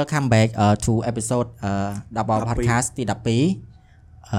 [0.00, 3.16] welcome back uh, to episode uh, Double 12 Podcast ទី12អឺ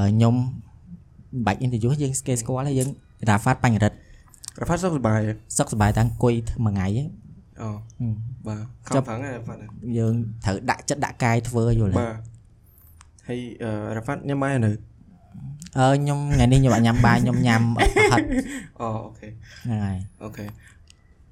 [0.09, 2.89] ខ្ញុំមិនបាច់ interview យើងស្គេស្គាល់ហើយយើង
[3.29, 3.97] Rafat បញ្ញរិទ្ធ
[4.59, 5.19] រ៉ាហ្វាត់សុខសប្បាយ
[5.57, 6.33] សុខសប្បាយតាំងអង្គុយ
[6.65, 7.07] មួយថ្ងៃហ្នឹង
[7.61, 7.69] អូ
[7.99, 8.13] ហឹម
[8.47, 9.59] បាទខំចាប់ប្រឹងហើយរ៉ាហ្វាត់
[9.97, 10.13] យើង
[10.45, 12.15] ត្រូវដាក់ចិត្តដាក់កាយធ្វើយល់ទេបាទ
[13.27, 14.71] ហើយអឺរ៉ាហ្វាត់ញ៉ាំបាយនៅ
[15.77, 18.23] អឺខ្ញុំថ្ងៃនេះខ្ញុំអត់ញ៉ាំបាយខ្ញុំញ៉ាំអត់ហិត
[18.81, 20.45] អូអូខេហ្នឹងហើយអូខេ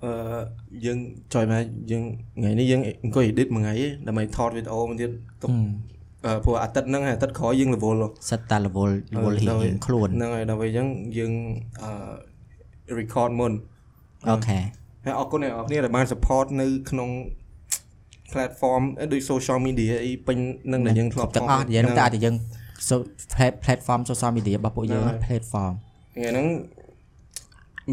[0.03, 0.11] អឺ
[0.85, 0.97] យើង
[1.33, 2.03] ចុយមកយើង
[2.39, 5.67] ថ្ងៃនេះយើងអង្គុយ edit មួយថ្ងៃឯងដើម្បីថតវីដេអូមួយទៀតទុកហឹម
[6.25, 7.95] អឺព្រោះអាទិត្យហ្នឹងអាទិត្យក្រោយយើង level
[8.29, 11.33] សិតតា level level រៀងរៀងខ្លួនហ្នឹងហើយដើម្បីអញ្ចឹងយើង
[11.81, 13.53] អឺ record មុន
[14.29, 14.59] អូខេ
[15.05, 17.09] ហើយអរគុណអ្នកនរគ្នាដែលបាន support នៅក្នុង
[18.33, 20.37] platform ដូច social media អីពេញ
[20.71, 22.35] នឹងដែលយើងធ្លាប់ទាំងអស់និយាយនឹងតែអាចយើង
[22.89, 22.95] so
[23.33, 25.73] plat- platform social media របស់ពួកយើងហ្នឹងហើយ platform
[26.15, 26.47] ថ្ងៃហ្នឹង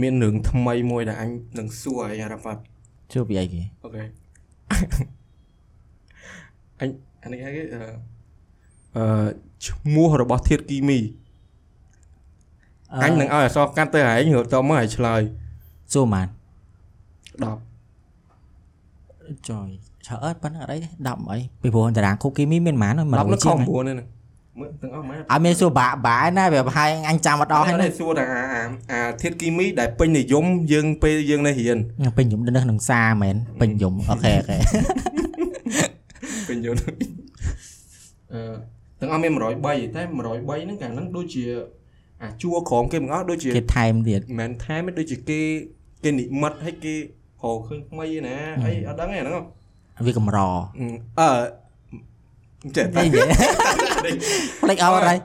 [0.00, 2.62] មានរឿងថ្មីមួយដែលអញនឹងសួរឲ្យរ៉ាហ្វាត់
[3.12, 4.04] ជួបពីអីគេអូខេ
[6.80, 6.88] អញ
[7.22, 7.80] អានេះគេអឺ
[8.96, 9.26] អឺ
[9.66, 10.98] ឈ្មោះរបស់ធាតុគីមី
[13.02, 15.20] អញនឹងឲ្យអក្សរកាត់ទៅឯងរត់តមកឲ្យឆ្លើយ
[15.92, 16.36] សួរម៉ាន10
[19.50, 19.68] ចយ
[20.06, 24.15] ច្រើនអត់ប៉ុណ្ណឹងអត់អីទេ10អីពីព្រោះតារាងគូគីមីមានម៉ាន100 10នៅខជាំង9ហ្នឹង
[24.60, 31.78] មើលទាំងអស់ម៉ែអត់មានសួរបាក់បាក់ណាវាប្រហែលអញចាំអត់ដល់អហើយត់ណាទេសួរតែអាអាអាធាតុគីមីដែលពេញនិយមយើងពេលយើងនៅរៀន
[32.16, 34.58] ពេញយំនៅនឹងសាមែនពេញយំអូខេអូខេ
[36.48, 36.76] ពេញយម
[38.32, 38.40] អឺ
[39.00, 41.44] ទាំងអស់មាន103តែ103ហ្នឹងកាលហ្នឹងដូចជា
[42.22, 45.40] អាជួរក្រមគេទាំងអស់ដូចជាគេថែមទៀតមិនមែនថែមទេដូចជាគេ
[46.04, 46.94] គេនិមិត្តឲ្យគេ
[47.42, 50.38] ហៅឃើញថ្មីឯណាអីអត់ដឹងទេហ្នឹងហ៎វាកម្រ
[51.18, 51.28] អឺ
[52.76, 53.28] ចេះតែនិយាយ
[54.62, 55.18] ផ្លេចអត់ហើយ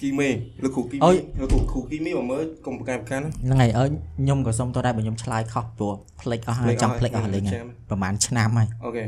[0.00, 0.28] គីមី
[0.62, 9.04] លោកគ្រូគីអូមីយលោកគ្រូគ្រូគីមីមកមើលកុំប្រកាន់ប្រកាន់ហ្នឹងហើយអើខ្ញុំក៏សុំតដែរបើខ្ញុំឆ្លើយខុសព្រោះផ្លេចអស់ហើយចង់ផ្លេចអស់លេងហើយប្រហែលឆ្នាំហើយអូខេ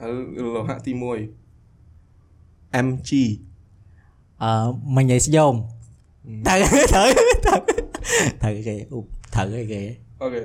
[0.00, 0.10] ហើយ
[0.54, 0.92] លោហៈទី
[1.68, 3.10] 1 MG
[4.42, 4.50] អឺ
[4.96, 5.54] មិញឯស្យម
[6.46, 6.58] ត្រូវ
[6.92, 7.08] ត្រូវ
[7.46, 7.60] ត្រូវ
[8.42, 9.04] ត្រូវគេឧប
[9.34, 9.82] ត្រូវឯគេ
[10.22, 10.42] អូខេ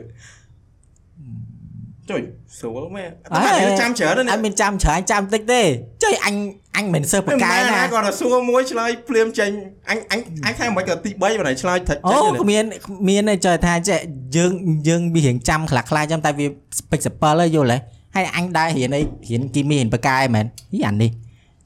[2.10, 2.22] ចុយ
[2.60, 5.62] ស្រួលមែនអើអត់ចាំច្រើនអណាត់មានចាំច្រើនចាំតិចទេ
[6.04, 6.36] ចុយអញ
[6.78, 9.50] អញមិនសើបមិនកែមែនណាណាគាត់ទៅសួរមួយឆ្លើយភ្លាមចេញ
[9.90, 12.64] អញអញអញថាមិនក៏ទី3បណ្ដៃឆ្លើយថាចេញអូទេគ្មាន
[13.10, 14.00] មានទេចុយថាចេះ
[14.36, 14.52] យើង
[14.88, 16.48] យើងវារៀងចាំខ្លះខ្លះចាំតែវា
[16.80, 17.78] ស្ពេចសពិលយល់ទេ
[18.16, 21.10] ហើយអញដែររៀនអីរៀនគីមីរៀនបកែមែនហីអានេះ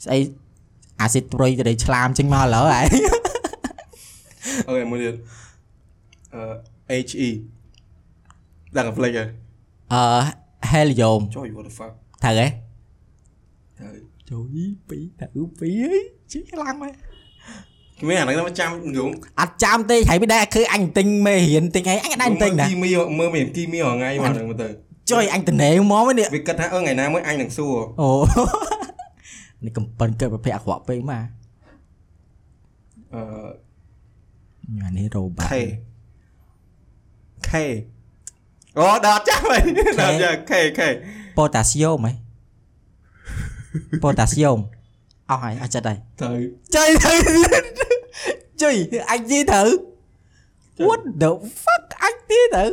[0.03, 0.19] ស្អី
[1.01, 2.85] អាស៊ីតត្រុយទៅឆ្លាមចេញមកឥឡូវហើយ
[4.67, 5.15] អូខេមួយទៀត
[6.35, 6.41] អឺ
[7.07, 7.29] HE
[8.77, 9.47] ដឹងតែ flick ហ៎
[9.93, 10.03] អឺ
[10.71, 11.93] helium ចុយ what the fuck
[12.23, 12.47] ត្រូវទេ
[13.79, 13.89] ទៅ
[14.29, 14.57] ជួយ
[14.89, 15.25] ពីរទៅ
[15.59, 16.93] ពីរអីជីខ្លាំងមែន
[18.01, 18.71] គ្មានអាហ្នឹងមកចាំង
[19.07, 22.89] ងអត់ចាំទេហើយមិនដែរគឺអញទិញមេរៀនទិញអីអញដែរទិញណាគីមី
[23.19, 24.67] មើលមានគីមីរាល់ថ្ងៃមកហ្នឹងមើលទៅ
[25.11, 28.09] ចុយអញតនេមកនេះវាគិតថាអឺថ្ងៃណាមួយអញនឹងសួរអូ
[29.65, 31.23] នេះកំប៉ិនកើតប្រភេទអាក្រក់ពេកមក
[33.13, 33.21] អឺ
[34.79, 35.53] ញ៉ានេះរោបា K
[37.49, 37.51] K
[38.79, 39.61] អូដល់ចាំហើយ
[40.01, 40.81] ដល់ចាំ K K
[41.38, 42.13] ប៉ូតាស្យូមហ៎
[44.03, 44.59] ប៉ូតាស្យូម
[45.29, 46.29] អស់ហើយអស់ចិត្តហើយទៅ
[46.75, 47.13] ចុយទៅ
[48.61, 48.75] ចុយ
[49.11, 49.61] អញទីទៅ
[50.87, 51.31] What the
[51.63, 52.63] fuck អញទីទៅ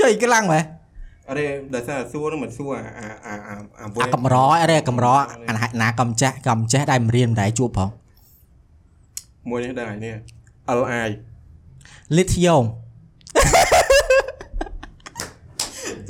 [0.00, 0.64] ចុយខ្លាំងមែន
[1.30, 5.06] អរេដល់សារសួរនឹងមិនសួរអាអាអាអាអាវេអាកំរអរេកំរ
[5.48, 7.88] អាណាកំចេះកំចេះដែរមិនរៀនមិនដែរជួបផង
[9.50, 10.14] មួយនេះដែរនេះ
[10.78, 11.08] LI
[12.16, 12.24] លី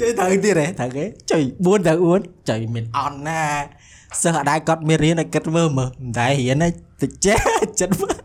[0.01, 3.43] ធីយ៉ូមចុយត្រូវទៀតហ៎ត្រូវគេចុយ4ទៅ4ចុយមានអន់ណា
[4.23, 6.73] សិស្សអត់ដែរគាត់មានរៀនឲ្យគិតមើលមើលមិនដែររៀនឲ្យ
[7.03, 7.39] តិចចេះ
[7.81, 8.17] ចិត្តមើល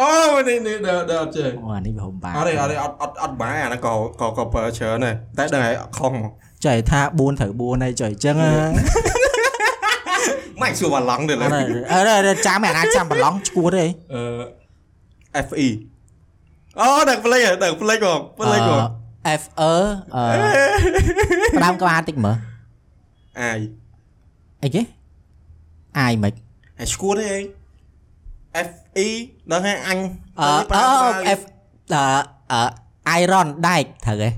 [0.00, 0.10] អូ
[0.48, 6.30] នេះនេះដល់ដល់ចេះអូអានេះវាហុំបាអរេអរេអត់អត់អត់បាយអាហ្នឹងក៏ក៏ក៏ប្រើច្រើនដែរតែដឹងហើយខុសមក
[6.64, 8.46] ចុយថា4ត្រូវ4ហើយចុយអញ្ចឹងអ
[10.62, 13.84] មិនសួរបាឡង់ទេឡើយឺអឺចាំអាណាចាំប្រឡងឈួតទេ
[14.14, 15.68] អឺ FE
[16.80, 19.72] អូដឹង play ដឹង play ក៏ play ក៏ F E អឺ
[21.56, 22.36] ផ្ដើមក្បាលតិចមើល
[23.40, 23.60] អាយ
[24.62, 24.82] អីគេ
[25.98, 26.32] អាយមិន
[26.78, 27.42] ហើយឈួតទេឯង
[28.68, 29.06] FE
[29.52, 29.98] ដឹងហើយអញ
[30.40, 31.40] អឺអឺ F
[31.92, 32.04] អឺ
[32.52, 32.62] អឺ
[33.20, 34.28] iron ដែកត្រូវទេ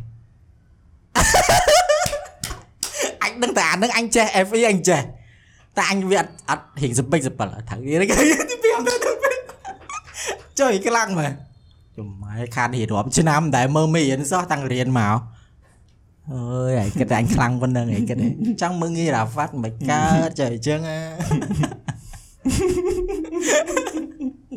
[3.22, 5.00] អញដឹងតែអានឹងអញចេះ FE អញចេះ
[5.76, 7.78] តែអញវាអត់អត់រៀងសពេចសពិលត្រូវ
[8.08, 8.14] គេ
[8.50, 8.96] ទីពីអត់ទៅ
[10.60, 11.32] ចុយខ្លាំងមើល
[11.98, 15.18] ចំម៉ែខានរៀនរាប់ឆ្នាំតែមើលមេរៀនសោះតាំងរៀនមក
[16.32, 18.32] អើយឯគិតតែអញខ្លាំងប៉ុណ្្នឹងឯគិតឯង
[18.62, 20.80] ចង់មើលងាយរ៉ាហ្វាត់មិនកើតចុយអញ្ចឹង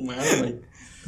[0.07, 0.53] ម៉ែមិន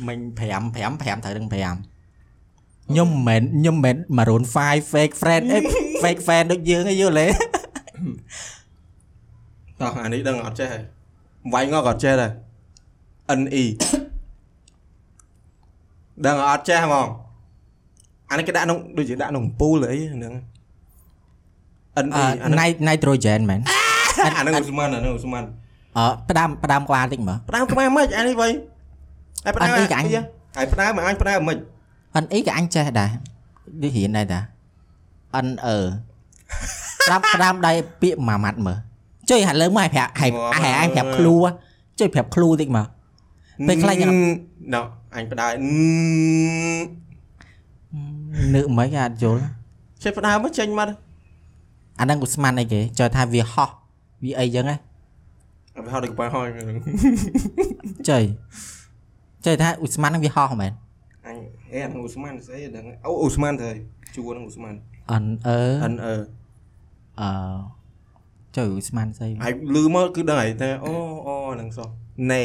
[0.08, 0.42] មិញ5
[0.76, 5.60] 5 5ត្រូវនឹង5ខ្ញុំមិនមែនខ្ញុំមិនមែន Maroon 5 fake friend អី
[6.04, 7.28] fake fan ដូចយើងឯងយល់ទេ
[9.80, 10.84] តោះអានេះដឹងអត់ចេះហើយ
[11.54, 12.32] វាយងក៏អត់ចេះដែរ
[13.40, 13.64] NE
[16.26, 17.08] ដឹងអត់ចេះហ្មង
[18.30, 20.34] អានេះគេដាក់ក្នុងដូចជាដាក់ក្នុងពូលអីហ្នឹង
[21.98, 23.60] អឺ NE អាហ្នឹង Nit- nitrogen មែន
[24.26, 25.44] អាហ្នឹងឧស្ម័នអាហ្នឹងឧស្ម័ន
[25.98, 28.52] អឺផ្ដាំផ្ដាំក្បាលតិចមើលផ្ដើមក្បែរមិនអានេះវិញ
[29.46, 30.06] ហើយផ្ដើម NE ក៏អញ
[30.58, 31.58] ហើយផ្ដើមមកអញផ្ដើមមិន
[32.24, 33.10] NE ក៏អញចេះដែរ
[33.84, 34.40] ដូចរៀនដែរតា
[35.46, 35.78] N អឺ
[37.06, 37.72] ផ្ដាំផ្ដាំដៃ
[38.02, 38.78] ពាក្យមួយម៉ាត់មើល
[39.30, 41.36] ចុយហាក់លើមកឲ្យប្រាប់ឲ្យឲ្យអញប្រាប់គ្រូ
[42.00, 42.86] ចុយប្រាប់គ្រូតិចមើល
[43.68, 44.14] ពេលខ្លះយ៉ាង
[44.76, 44.82] ណូ
[45.16, 45.56] អញផ្ដើម
[48.56, 49.42] នឹកមិនអាចយល់
[50.04, 50.90] ចេះផ្ដើមមកចេញមក
[52.00, 53.70] អាហ្នឹងឧស្ម័នអីគេចុយថាវាហោះ
[54.24, 54.76] វាអីចឹងហ៎
[55.86, 56.48] វាហៅដល់ក្បែរហើយ
[58.10, 58.24] ចុយ
[59.46, 60.72] ចុយថាឧស្ម័នហ្នឹងវាហោះមែន
[61.28, 61.38] អញ
[61.74, 63.70] អេអាហ្នឹងឧស្ម័នស្អីដឹងអូឧស្ម័នទៅ
[64.16, 64.74] ជួហ្នឹងឧស្ម័ន
[65.12, 66.14] អនអឺអិនអឺ
[67.20, 67.30] អឺ
[68.58, 70.94] ចុយឧស្ម័នស្អីហើយលឺមកគឺដឹងហើយតែអូ
[71.28, 71.88] អូហ្នឹងសោះ
[72.32, 72.44] ណែ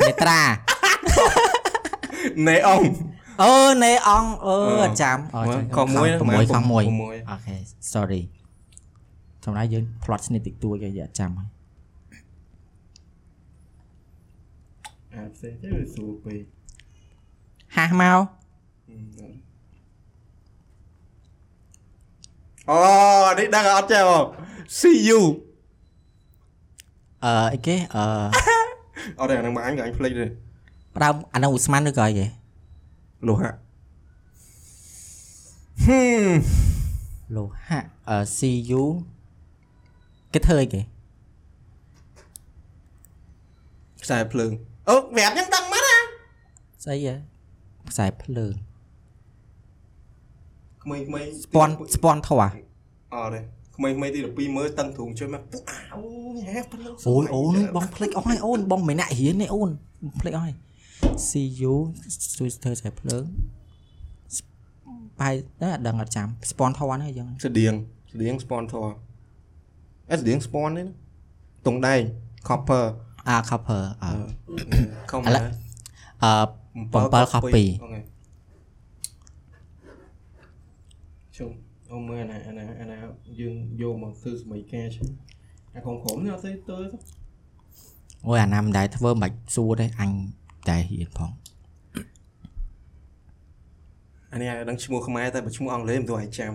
[0.00, 0.40] នេត្រា
[2.48, 2.82] ណែអង
[3.42, 3.52] អូ
[3.84, 7.56] ណេអងអឺអឺអត់ចាំអូមើលខុសមួយ6ខុសមួយខុសមួយអូខេ
[7.92, 8.22] sorry
[9.44, 11.48] សម្រាប់យើង plot ស្និតតិចតួចឲ្យយើងអត់ចាំហើយ
[15.12, 16.42] អាផ្សេងទៅវាស្រួលពេក
[17.76, 18.20] ហាស់មក
[22.70, 22.78] អូ
[23.38, 24.24] នេះដឹងអត់ចេះបង
[24.78, 25.20] see you
[27.24, 28.59] អឺអីគេអឺ
[29.18, 30.26] អត់ទេអាហ្នឹងមកអញក៏អញភ្លេចទេ
[30.96, 32.26] ផ្ដើមអានោះឧស្ម័នឬក៏អីគេ
[33.28, 33.52] លោហៈ
[35.84, 36.00] ហឹ
[36.30, 36.38] ម
[37.36, 38.82] លោហៈអឺ CU
[40.32, 40.80] គេធ្វើអីគេ
[44.02, 44.52] ខ្សែភ្លើង
[44.88, 45.98] អូប្រាប់ចឹងដឹងមកណា
[46.84, 47.14] ស្អីហ៎
[47.90, 48.54] ខ្សែភ្លើង
[50.82, 51.06] ក្មេងៗ
[51.44, 52.48] ស្ពន់ស្ពន់ធွာ
[53.14, 53.40] អត់ទេ
[53.80, 55.62] ក្មេងៗទី12មើលតឹងទ្រូងជួយមកពួក
[55.94, 56.02] អូ
[56.36, 59.70] យហេភ្លើងអូយអូនបងភ្លេចអស់ហើយអូនបងមិនណាក់រៀនទេអូន
[60.04, 60.54] បងភ្លេចអស់ហើយ
[61.28, 61.74] CU
[62.38, 63.24] ជួយធ្វើខ្សែភ្លើង
[65.20, 67.74] បាយតែអត់ដឹងអត់ចាំស្ពន់ធွာហ្នឹងអីចឹងស្តៀង
[68.12, 68.86] ស្តៀង sponsor
[70.10, 70.92] អេស្តៀង spon ទេណា
[71.66, 72.00] តុងដែង
[72.48, 72.84] copper
[73.28, 74.10] អា cover អឺ
[75.10, 75.44] ខំឥឡូវ
[76.22, 76.32] អឺ
[77.24, 78.00] 7 copy អូខេ
[81.36, 81.50] ជុំ
[81.92, 82.98] អូមើលអាណាអាណាអាណា
[83.40, 84.98] យើងយកមកធ្វើសម័យកា છે
[85.74, 86.96] អាក្រុមក្រុមនេះអត់ស្អីទៅទេ
[88.26, 90.10] អូយអាណាមិនដែរធ្វើមិនបាច់សួរទេអញ
[90.68, 91.30] តែរៀនផង
[94.32, 96.52] អានេះឲ្យដឹងឈ្មោះខ្មែរតែបើឈ្មោះអង់គ្លេសមិនទៅឲ្យចាំ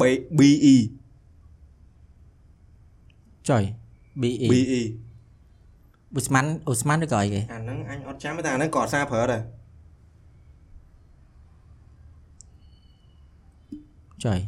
[0.00, 0.02] B
[0.38, 0.74] BE
[3.48, 3.62] ចុយ
[4.20, 4.82] BE BE
[6.18, 9.42] ឧស្ម័នឧស្ម័នឬក៏អីគេអាហ្នឹងអញអត់ចាំទេតែអាហ្នឹងក៏សារប្រើដែរ
[14.24, 14.38] ចុយ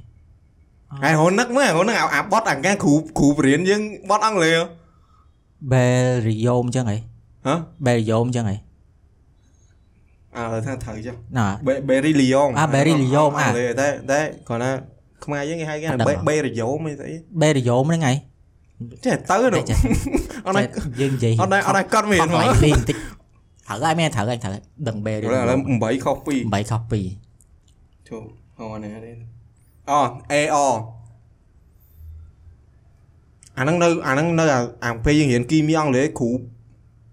[1.02, 4.58] ហើយហូននឹកមើលហូននឹកអាអាបត់អាកាគ្រូគ្រូបរៀនយើងបត់អង់គ្លេស
[5.72, 6.96] Berium ចឹងហី
[7.46, 7.54] ហ៎
[7.86, 8.56] Berium ចឹងហី
[10.36, 11.46] អើថាត្រូវចុះណា
[11.88, 13.48] Berry Lyon អា Berry Lyon អា
[13.80, 14.70] តែតែគាត់ថា
[15.24, 18.14] ខ្មែរយើងគេហៅគេអត់ដឹងថា Berry Lyon មិនស្អី Berium ហ្នឹងហី
[19.04, 19.78] ចេះទៅនោះចេះ
[20.46, 20.62] អត់ណា
[21.00, 28.22] យើងនិយាយអត់ណាអត់ណាគាត់មានអត់ហ្មងឡើយពីបន្តិចត្រូវហើយមែនត្រូវហើយត្រូវហើយដឹង Berium ឥឡូវ8ខុស2 8ខុស2ជុំ
[28.58, 29.14] ហៅណានេះ
[29.90, 30.00] អូ
[30.32, 30.74] AR
[33.58, 36.30] អាហ្នឹងនៅអាហ្នឹងនៅអាអាពេលយើងរៀនគីមីអង់គ្លេសគ្រូ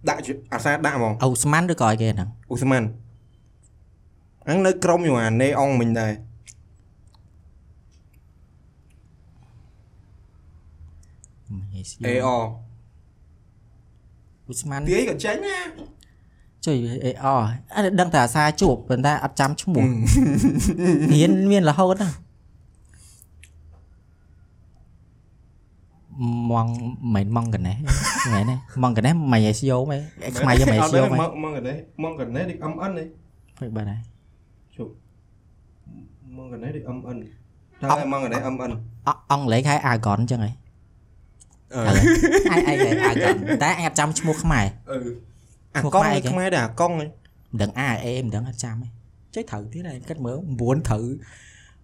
[0.09, 2.83] ដាក់ជាអាសាដាក់ហ្មងអូស្មានឬក៏អីគេហ្នឹងឧស្ម័ន
[4.45, 6.11] ហ្នឹងនៅក្រុមอยู่អាណេអងមិញដែរ
[12.07, 12.43] AR
[14.51, 15.59] ឧស្មានទីអីក៏ចេញណា
[16.65, 17.25] ចុយអេអ
[17.75, 19.83] អត់ដឹងតែអាសាជួបប៉ុន្តែអត់ចាំឈ្មោះ
[21.13, 22.09] រៀនមានរហូតណា
[26.51, 26.67] ម៉ង
[27.15, 27.75] មិនម៉ងកណេះ
[28.25, 30.01] ហ្នឹងណាម៉ងកណេះមិនឲ្យស្យោមឯង
[30.39, 33.07] ខ្មែរយកមិនឲ្យស្យោមឯងមកមកកណេះមកកណេះដូច MN នេះ
[33.59, 34.01] ពេកបាត់ហើយ
[34.75, 34.87] ជុំ
[36.37, 37.17] មកកណេះដូច MN
[37.81, 38.71] តើមកកណេះ MN
[39.07, 40.51] អអង់គ្លេសហៅ Argon ចឹងហី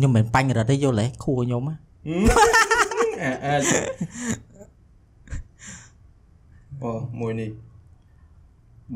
[0.00, 1.74] ខ្ញុំមិនបាញ់រត់ទេយល់ទេខួរខ្ញុំហ៎
[3.22, 3.62] អអាអាច
[6.82, 7.50] អូមួយនេះ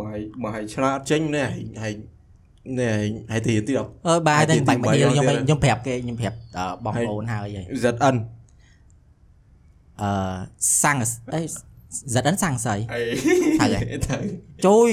[0.00, 1.48] បាយបាយឆ្លាតចេញនេះ
[1.82, 1.92] ហើយ
[2.78, 2.88] នេះ
[3.30, 8.16] ហើយទីទៀតអើបាយតែទីបាច់ទីមកខ្ញុំបីទៀតខ្ញុំប្រាប់គេខ្ញុំប្រាប់អឺបងហើយប្អូនហើយហើយ ZN
[10.02, 10.10] អឺ
[10.82, 10.98] សាំង
[11.34, 11.40] អី
[12.14, 13.02] ZN សាំងស្អីអី
[13.60, 14.18] ហើយហើយទៅ
[14.66, 14.90] ជួយ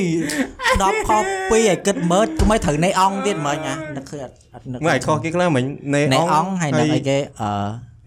[0.60, 7.52] 10ខ2ឲ្យគិតមើលគំឲ្យត្រូវនៃអង្គទៀតមិញណានឹកឃើញអត់អត់នឹកមើលឲ្យខុសគេខ្លះមិញណេនៃអង្គហើយនឹកអីគេអឺ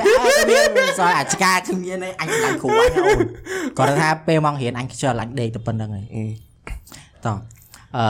[0.77, 3.19] មានសោយអាឆ្កាគឺមានឯងអញខ្លាញ់គ្រូអញអូន
[3.77, 6.25] គាត់ថាពេលមករៀនអញខ្ជិលអញដេកតែប៉ុណ្្នឹងហើយអឺ
[7.25, 7.37] តោះ
[7.97, 8.05] អឺ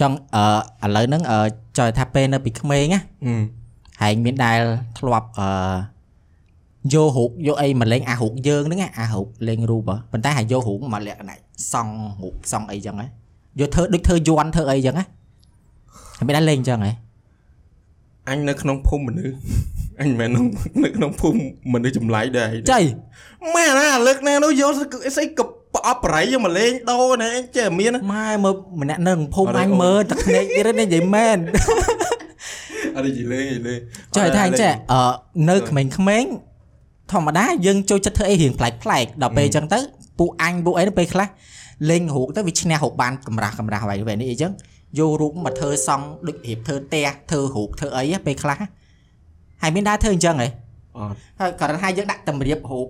[0.00, 1.38] ចង់អឺឥឡូវហ្នឹងអឺ
[1.78, 3.42] ចង់ថាពេលនៅពីក្មេងណាអឺ
[4.00, 4.60] ហើយមានដែល
[4.98, 5.48] ធ្លាប់អឺ
[6.94, 13.06] យករូបយកអីមកលេងអារូបយើងហ្នឹងណាអារូបលេងរូបហ៎ប៉ុន្តែហើយយករូបមកលក្ខណៈ សង់រូបសង់អីចឹងហ៎
[13.60, 15.04] យកធ្វើដូចធ្វើយន់ធ្វើអីចឹងណា
[16.16, 16.92] ហើយមានដែលលេងចឹងហ៎
[18.28, 19.34] អញនៅក្នុងភូមិមនុស្ស
[20.00, 20.30] អញមិនមែន
[20.84, 21.38] នៅក្នុងភូមិ
[21.72, 22.80] មនុស្សចម្លែកដែរចៃ
[23.54, 24.70] ម៉ែណាលើកណានោះយក
[25.16, 25.40] ស្អីក
[25.74, 31.38] ប្រអប់ប្រៃយកមកលេងដោណាអញចេះមានម៉ែមើលម្នាក់នៅក្នុងភូមិអត់ទេអញមើលតែភ្នែកទៀតនេះនិយាយមែន
[32.96, 33.78] អត់និយាយលេងនិយាយលេង
[34.14, 35.00] ចុះឲ្យថាអញ្ចេះអឺ
[35.50, 36.32] នៅក្មេងៗ
[37.12, 39.78] ធម្មតាយើងចូលចិត្តធ្វើអីរៀងប្លែកប្លែកៗដល់ពេលអញ្ចឹងទៅ
[40.19, 41.27] ពួកអញពួកអីទៅពេលខ្លះ
[41.89, 44.51] លេងរូបទៅវាឈ្នះរូបបានកម្រាស់កម្រាស់ໄວវិញនេះអញ្ចឹង
[44.99, 48.57] យករូបមកធ្វើសង់ដូចរៀបធ្វើផ្ទះធ្វើរូបធ្វើអីហ៎ពេលខ្លះ
[49.61, 50.49] ហើយមានដែរធ្វើអញ្ចឹងហ៎
[50.97, 52.87] អត់ ហើយគាត់ថាយើងដាក់តម្រៀបរូប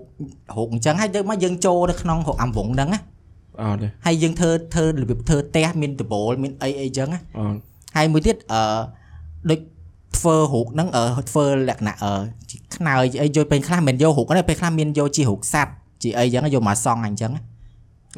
[0.58, 3.02] រូបអញ្ចឹងហើយយើងមកយើងចូលនៅក្នុងរូបអំវងហ្នឹងណា
[3.62, 7.58] អត់ទេ ហើយយើងធ្វើធ្វើរបៀបធ្វើផ្ទះមានដបូលមានអីអីអញ្ចឹងណា អត់
[7.96, 8.62] ហើយមួយទៀតអឺ
[9.50, 9.60] ដូច
[10.18, 12.14] ធ្វើរូបហ្នឹងអឺធ្វើលក្ខណៈអឺ
[12.50, 15.76] ជាខ្នើយជាអីយកពេលខ្លះមិនយករូបហ្នឹងពេលខ្លះមានយកជារូបសัตว์
[16.07, 17.33] ជាអីចឹងយកមកសង់អញ្ចឹង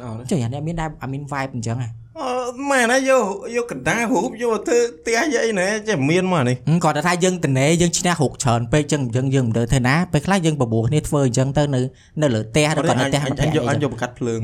[0.03, 2.31] អត់ទេចុះអានេះមានដែរអាមាន vibe អញ្ចឹងហ៎អឺ
[2.69, 11.79] ម៉ែណាយកយកកណ្ដាលរូបយកធ្វើផ្ទះយកអីណែចេះមានមកនេះហឹមគាត់ថាយើងតនេយើងឈ្នះរូបច្រើនពេកចឹងយើងយើងមិនដឹងធ្វើណាពេលខ្លះយើងបបួលគ្នាធ្វើអញ្ចឹងទៅនៅ
[12.21, 14.41] នៅលើផ្ទះឬក៏នៅផ្ទះអញម្អញយកអញនាក់យកបកាត់ភ្លើង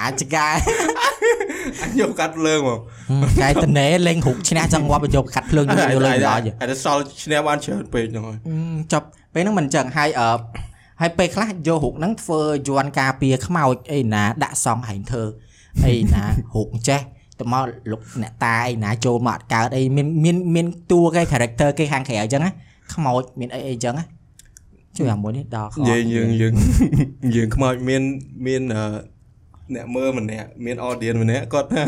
[0.00, 0.56] អាចកាយ
[1.82, 2.80] អញយកបកាត់ភ្លើងមក
[3.42, 8.56] កាយតនេលេងរូបឈ្នះចង់ងាប់យកខាត់ភ្លើងយកយកលើដល់អានេះសល់ឈ្នះបានច្រើនពេកហ្នឹងហើយអឺ
[8.92, 10.28] ចប់ពេលហ្នឹងមិនអញ្ចឹងហើយអឺ
[11.00, 15.24] ហើយពេលខ្លះយករូបហ្នឹងធ្វើយន់ការពារខ្មោចអីណាដាក់សង់ហែងធ្វើ
[15.86, 17.00] អីណារូបចេះ
[17.38, 22.50] ទៅមកលោកអ្នកតាអីណាចូលមកអត់កើតអីមានមានមានតួគេ character គេខាងក្រៅអញ្ចឹងណា
[22.94, 24.04] ខ្មោចមានអីអីអញ្ចឹងណា
[24.96, 26.52] ជួយអាមួយនេះដល់ខ្មោចយើងយើងយើង
[27.36, 28.02] យើងខ្មោចមាន
[28.46, 28.84] មានអឺ
[29.74, 31.82] អ្នកមើលម្នាក់មាន audience ម្នាក់គាត់ថា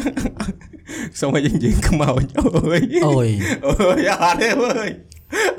[1.21, 3.31] សូមឲ្យយើងយើងខ្មោចអូយអូយ
[3.67, 4.91] អូយអត់ទេអើយ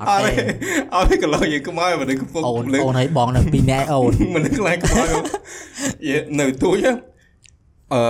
[0.07, 0.45] អអត់ត់ទេទេ
[0.93, 5.25] អត់ទេកន្លងយើងខ្មោចមិនដឹងកំពុងអូនលើកអូនឲ្យបងនៅពីរនាក់អូនមិនដឹងខ្លាចខ្មោចមក
[6.07, 6.93] យេនៅទូចហ៎
[7.93, 8.01] អឺ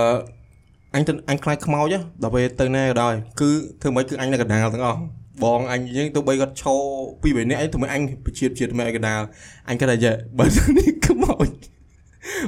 [0.94, 3.50] អញទៅអញខ្លាចខ្មោចហ៎ដល់ពេលទៅណាក៏ដោយគឺ
[3.80, 5.00] ធ្វើម៉េចគឺអញនៅកណ្ដាលទាំងអស់
[5.44, 6.80] បងអញយើងទៅបីគាត់ឈរ
[7.22, 9.20] ពីរបីនាក់អីធ្វើម៉េចអញបជាជាតិម៉ែកណ្ដាល
[9.68, 10.44] អញគាត់ថាយេបើ
[10.76, 11.48] នេះខ្មោច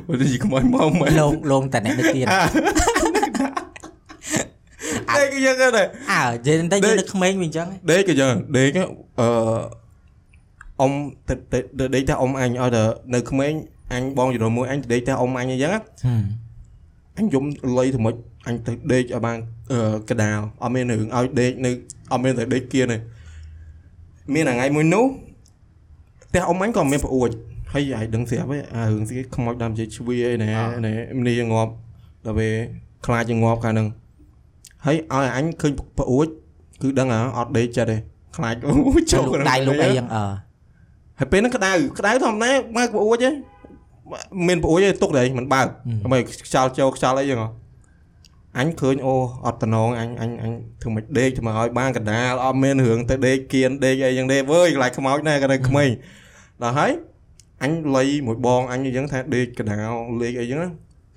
[0.07, 2.27] បើនេះខ្មោចមកមែនលងលងតែអ្នកនេះទៀត
[5.17, 9.27] ដេកយើងទៅអើនិយាយតែយើងនៅក្មេងវិញអញ្ចឹងដេកក៏យ៉ាងដេកអឺ
[10.81, 10.93] អ៊ំ
[11.29, 12.83] ទៅទៅដេកតែអ៊ំអញឲ្យទៅ
[13.15, 13.53] នៅក្មេង
[13.93, 15.73] អញបងជំនួសមួយអញទៅដេកតែអ៊ំអញអញ្ចឹង
[17.19, 17.45] អញយំ
[17.79, 18.15] លុយទៅមុច
[18.47, 19.39] អញទៅដេកឲ្យបាន
[20.09, 21.71] កកដាលអត់មានរឿងឲ្យដេកនៅ
[22.13, 22.99] អត់មានតែដេកគៀនទេ
[24.35, 25.05] មានថ្ងៃមួយនោះ
[26.23, 27.31] ផ្ទះអ៊ំអញក៏មានប្អួច
[27.75, 30.49] ហើយឲ្យដឹងស្រាប់ហ៎អារឿងស្គីខ្មោចដើមជ័យជ្វីអីណែ
[30.87, 30.93] ណែ
[31.27, 31.73] នេះងាប់
[32.27, 32.53] ដល់ពេល
[33.07, 33.89] ខ្លាចជាងាប់កាលហ្នឹង
[34.87, 36.27] ហើយឲ្យអញឃើញប្អួច
[36.83, 37.97] គឺដឹងហ่าអត់ដេកចិត្តទេ
[38.37, 38.73] ខ្លាចអូ
[39.13, 40.25] ចូលលោកដៃលោកអីយ៉ាងអឺ
[41.19, 43.31] ហើយពេលហ្នឹងក្តៅក្តៅធម្មតាបើកប្អួចទេ
[44.49, 45.67] មានប្អួចទេទុកទេមិនបើក
[46.03, 47.51] ដើម្បីខ្យល់ចូលខ្យល់អីចឹងហ៎
[48.59, 49.15] អញឃើញអូ
[49.47, 50.53] អត់តំណងអញអញអញ
[50.83, 55.91] ធ្វើមិនដេកទៅមកឲ្យបានកណ្ដាលអត់មានរឿងទៅដេកគៀនដេកអីចឹងទេវើយកន្លែងខ្មោចណាក៏នៅក្មេង
[56.63, 56.91] ដល់ហើយ
[57.63, 60.69] អញលៃមួយបងអញអញ្ចឹងថាដេកកណ្ដាលលេខអីចឹងណា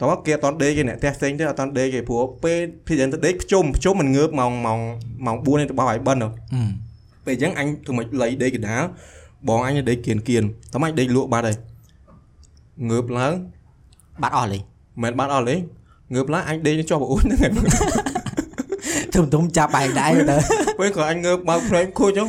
[0.01, 4.79] តោះគេអត់តន់ដេកទេអ្នកផ្ទះផ្សេងទេអត់តន់ដេកទេព្រោះពេលពីយើងទៅដេកភ្ជុំភ្ជុំមិនងើបម៉ោងម៉ោង
[5.25, 6.31] ម៉ោង4នេះរបស់ឲ្យបិណ្ឌហឹម
[7.25, 8.83] ពេលអញ្ចឹងអញធ្វើមិនលៃដេកកណ្ដាល
[9.47, 11.57] បងអញដេកគៀនគៀនតោះមិនដេកលក់បាត់ហើយ
[12.89, 13.33] ងើបឡើង
[14.21, 14.63] បាត់អស់លេង
[15.03, 15.59] មិនបាត់អស់លេង
[16.13, 17.51] ងើបឡើងអញដេកនៅជាប់ប្អូនហ្នឹងហើយ
[19.13, 20.37] ទុំទុំចាប់បែកដែរទៅ
[20.79, 22.27] ពេលក៏អញងើបបើកភ្នែកខូចចឹង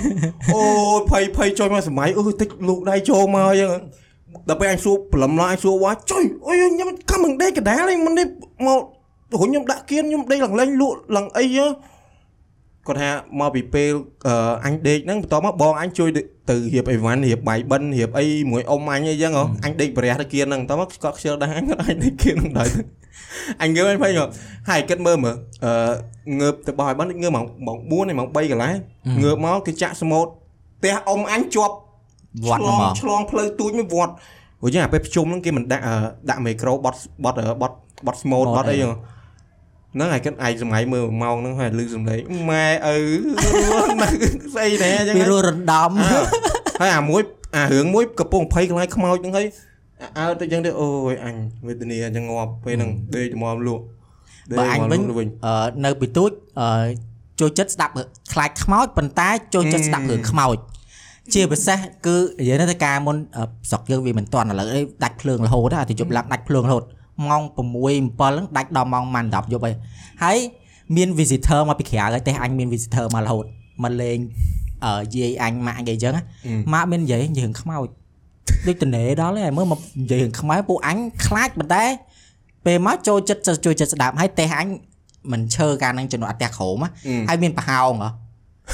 [0.55, 0.63] អូ
[0.99, 3.71] យភ័យភ័យចុយមកសម័យអឺតិចលោកដៃចូលមកអញ្ចឹង
[4.49, 8.27] ដល់ពេលអញសួរព្រលឹមឡើងអញសួរវ៉ាចុយអូយខ្ញុំខំមិនដេកកណ្ដាលនេះមិននេះ
[8.67, 8.81] មក
[9.41, 11.71] រុញខ្ញុំដាក់គៀនខ្ញុំដេកឡើងលេងលក់ឡើងអីហ្នឹង
[12.89, 13.93] គាត់ថាមកពីពេល
[14.27, 14.35] អឺ
[14.67, 16.09] អញដេកហ្នឹងបន្ទាប់មកបងអញជួយ
[16.51, 22.69] ទៅរៀបអីវ៉ាន់រៀបបាយបិណ្ឌរៀបអីមួយអ៊ំអញអីចឹងហ៎អញដេកប្រះទៅគៀនហ្នឹងបន្ទាប់មកគាត់ខ្ជិលដែរអញគាត់អញដេកគៀនហ្នឹងដែរ
[23.63, 24.31] អញងើបអញភ័យគាត់
[24.69, 25.73] ហើយគិតមើលមើលអឺ
[26.41, 28.73] ងើបទៅបោះឲ្យបិណ្ឌងើបម៉ោងម៉ោង4ហើយម៉ោង3កន្លះ
[29.23, 30.27] ងើបមកគេចាក់ស្មូត
[30.79, 31.75] ផ្ទះអ៊ំអញជាប់
[32.47, 34.13] វត្តហ្មងឆ្លងផ្លូវទូចមួយវត្ត
[34.61, 35.95] ព្រោះចឹងអាពេលប្រជុំហ្នឹងគេមិនដាក់អឺ
[36.29, 37.77] ដាក់មីក្រូបត់បត់អឺបត់
[38.07, 38.93] បត់ស្មូតបត់អីហ្នឹង
[39.95, 42.99] ហ្នឹងឯងគិតឯងសម័យមើលម៉ោងហ្នឹងហើយលឺសំឡេងម៉ែឪ
[44.01, 44.09] នៅ
[44.55, 46.21] ស្អីណែចឹងពីហើយរស់រំដំអើ
[46.81, 47.23] ហើយអាមួយ
[47.57, 49.47] អារឿងមួយកំពុងភ័យកន្លែងខ្មោចហ្នឹងហើយ
[50.19, 51.35] អើទៅចឹងទៅអូយអញ
[51.67, 53.83] វេទនាអញ្ចឹងងាប់ពេលហ្នឹងដេកទៅមកលក់
[54.51, 55.55] ដេកបើអញមកវិញលក់វិញអឺ
[55.85, 56.31] នៅពីទូច
[56.61, 56.69] អឺ
[57.41, 57.93] ចូលចិត្តស្ដាប់
[58.33, 60.57] ខ្លាចខ្មោចប៉ុន្តែចូលចិត្តស្ដាប់រឿងខ្មោច
[61.35, 66.85] ជាពិសេសគឺនិយាយទៅការមុនអឺស្រុកយើងវាមិនតាន់ឥឡូវនេះដាច់ភ្លើងរហូតណាទៅជប់ឡើងដាច់ភ្លើងរហូត
[67.27, 69.75] ម៉ោង6 7ហ្នឹងដាច់ដល់ម៉ោងម៉ាន់10យប់ហើយ
[70.23, 70.39] ហើយ
[70.97, 73.45] មាន visitor មកពីក្រៅហើយតែអញមាន visitor មករហូត
[73.83, 74.19] មកលេង
[74.85, 76.23] អឺយាយអញម៉ាក់អញអីចឹងណា
[76.73, 77.89] ម៉ាក់មាននិយាយនិយាយរឿងខ្មោច
[78.67, 81.85] ដូចតនេដល់ហើយមើលមកនិយាយរឿងខ្មោចពួកអញខ្លាចប៉ុន្តែ
[82.67, 84.69] ពេលមកចូលចិត្តចូលចិត្តស្ដាប់ហើយតែអញ
[85.33, 86.89] មិនឈើកាលហ្នឹងចំណុចអត់ផ្ទះក្រោមណា
[87.29, 88.09] ហើយមានប្រហោងហ៎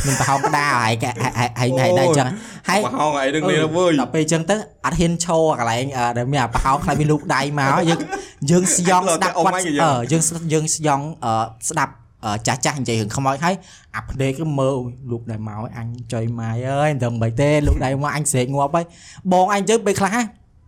[0.06, 2.28] មានប្រហោងក្តារហើយគេហើយហើយហើយដែរចឹង
[2.68, 8.00] ហើយបោះហោងអីហ្នឹងនេះវើយដល់ពេលចឹងទៅអត់ហ៊ានឈរកន្លែងអឺដែលមានអាប្រហោងខ្លាចមានលូកដៃមកយើង
[8.50, 11.32] យើងស្យងស្ដាប់គាត់អឺយើងយើងស្យងអឺ
[11.70, 11.92] ស្ដាប់
[12.24, 13.54] អឺចាស់ចាស់និយាយរឿងខ្មោចហើយ
[13.96, 14.76] អាភ្នែកគឺមើល
[15.10, 18.84] លោកដែរមកអញចុយម៉ាយអើយមិនដឹងមិនទេលោកដែរមកអញស្រែកងាប់ហើយ
[19.32, 20.26] បងអញទៅពេលខ្លះហ่ะ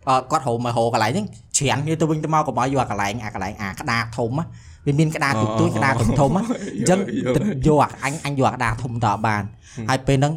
[0.09, 4.45] អឺគាត់រោមមកហោកន្លែងហ្នឹងច្រានគ្នាទៅវិញទៅមកកុំឲ្យយកអាកន្លែងអាកន្លែងអាក្តារធំណា
[4.87, 6.43] វាមានក្តារទូចទូចក្តារធំធំណា
[6.77, 6.99] អញ្ចឹង
[7.35, 9.43] ទៅយកអាអញអញយកអាក្តារធំតបាន
[9.89, 10.33] ហើយពេលហ្នឹង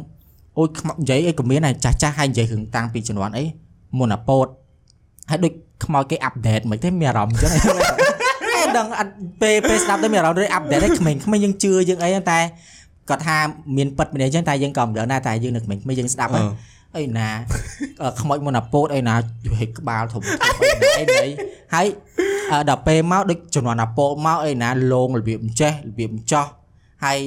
[0.57, 3.43] អូយខ្មោចនិយាយអីក៏មានហើយចាស់ចាស់ហើយនិយាយរឿងតាំងពីជំនាន់អី
[3.99, 4.45] មុនអាពោត
[5.29, 5.53] ហើយដូច
[5.85, 7.51] ខ្មោចគេអាប់ដេតមិនទេមានអារម្មណ៍អញ្ចឹង
[8.55, 9.11] ហើយដឹងអត់
[9.41, 12.39] ពេលពេលស្ដាប់ទៅមានអារម្មណ៍ដូចអាប់ដេតហើយក្មេងក្មេងយើងជឿយើងអីតែ
[13.09, 13.37] គាត់ថា
[13.77, 16.45] មានពិតមានអីចឹងតែយើងក៏មិនដឹងដែរតែយើងនៅក្មេងក្មេងយើងស្ដាប់ហើយ
[16.97, 17.29] អីណា
[18.01, 19.13] អឺខ្មោចមុនអាពោតអីណា
[19.59, 20.61] ហិចក្បាលធំធំ
[20.99, 21.35] អីណាអីណា
[21.75, 21.87] ហើយ
[22.51, 26.45] អឺដល់ពេលមកដូចជំនាន់អាពោតមកអីណាលងរបៀបអញ្ចេះរបៀបអញ្ចោះ
[27.05, 27.19] ហើយ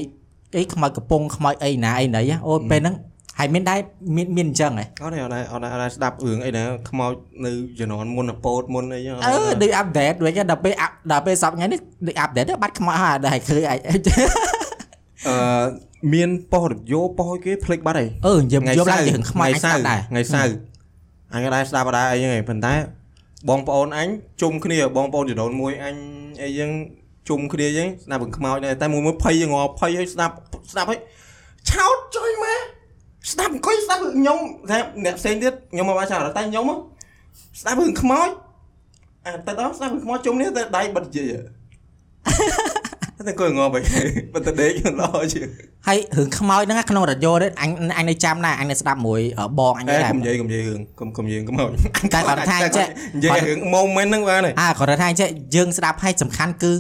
[0.57, 2.97] អីខ្មោចកំពង់ខ្មោចអីណាអីណីអូពេលហ្នឹង
[3.39, 3.79] ហើយមានដែរ
[4.17, 7.13] មានមានអញ្ចឹងហ៎អត់ទេអត់ទេអត់ទេអត់ទេស្ដាប់រឿងអីណាខ្មោច
[7.45, 15.37] នៅជំនាន់មុនអាពោតមុនអីចឹងអឺដូចអាប់ដេតវិញដល់ពេលអាប់ដល់ពេលសប្តាហ៍នេះដូចអាប់ដេតបាត់ខ្មោចហើយដល់ឃើញអាចអឺ
[16.13, 20.55] មានប៉ុស្តិ៍រយោប៉ុស្តិ៍គេភ្លេចបាត់ហើយអឺយើងយកឡើងរឿងខ្មោចអាចស្ដាប់ដែរថ្ងៃសៅរ៍
[21.33, 22.75] អញក៏ដែរស្ដាប់ដែរអីហ្នឹងឯងប៉ុន្តែ
[23.49, 24.09] បងប្អូនអញ
[24.43, 25.97] ជុំគ្នាបងប្អូនចំនួនមួយអញ
[26.43, 26.71] អីចឹង
[27.29, 30.35] ជុំគ្នាចឹងស្ដាប់រឿងខ្មោចដែរតែមួយមួយភ័យងល់ភ័យឲ្យស្ដាប់
[30.73, 31.01] ស្ដាប់ឲ្យ
[31.71, 32.55] ឆោតចុយម៉ែ
[33.33, 34.39] ស្ដាប់អង្គុយស្ដាប់ខ្ញុំ
[34.71, 36.67] តែអ្នកផ្សេងទៀតខ្ញុំមកបានចោលតែខ្ញុំ
[37.61, 38.29] ស្ដាប់រឿងខ្មោច
[39.25, 41.33] អាទៅដល់ស្ដាប់រឿងខ្មោចជុំនេះតែដៃបិទជាយ
[43.17, 43.83] តែអង្គុយងល់បែប
[44.35, 45.47] ប៉ុន្តែដេកល្អជាង
[45.89, 49.21] ហើយរឿងខ្មោចហ្នឹងក្នុងរ៉ាឌីយ៉ូនេះអញអញនៅចាំដែរអញនៅស្ដាប់មួយ
[49.59, 51.69] បងអញអេដែរកុំនិយាយកុំនិយាយរឿងកុំកុំនិយាយខ្មោច
[52.15, 56.73] តែគាត់ថាអញ្ចឹងនិយាយរឿង moment ហ្នឹងបានហើយអាគាត់ថាអញ្ចឹងយើងស្ដាប់ឲ្យសំខាន់គឺ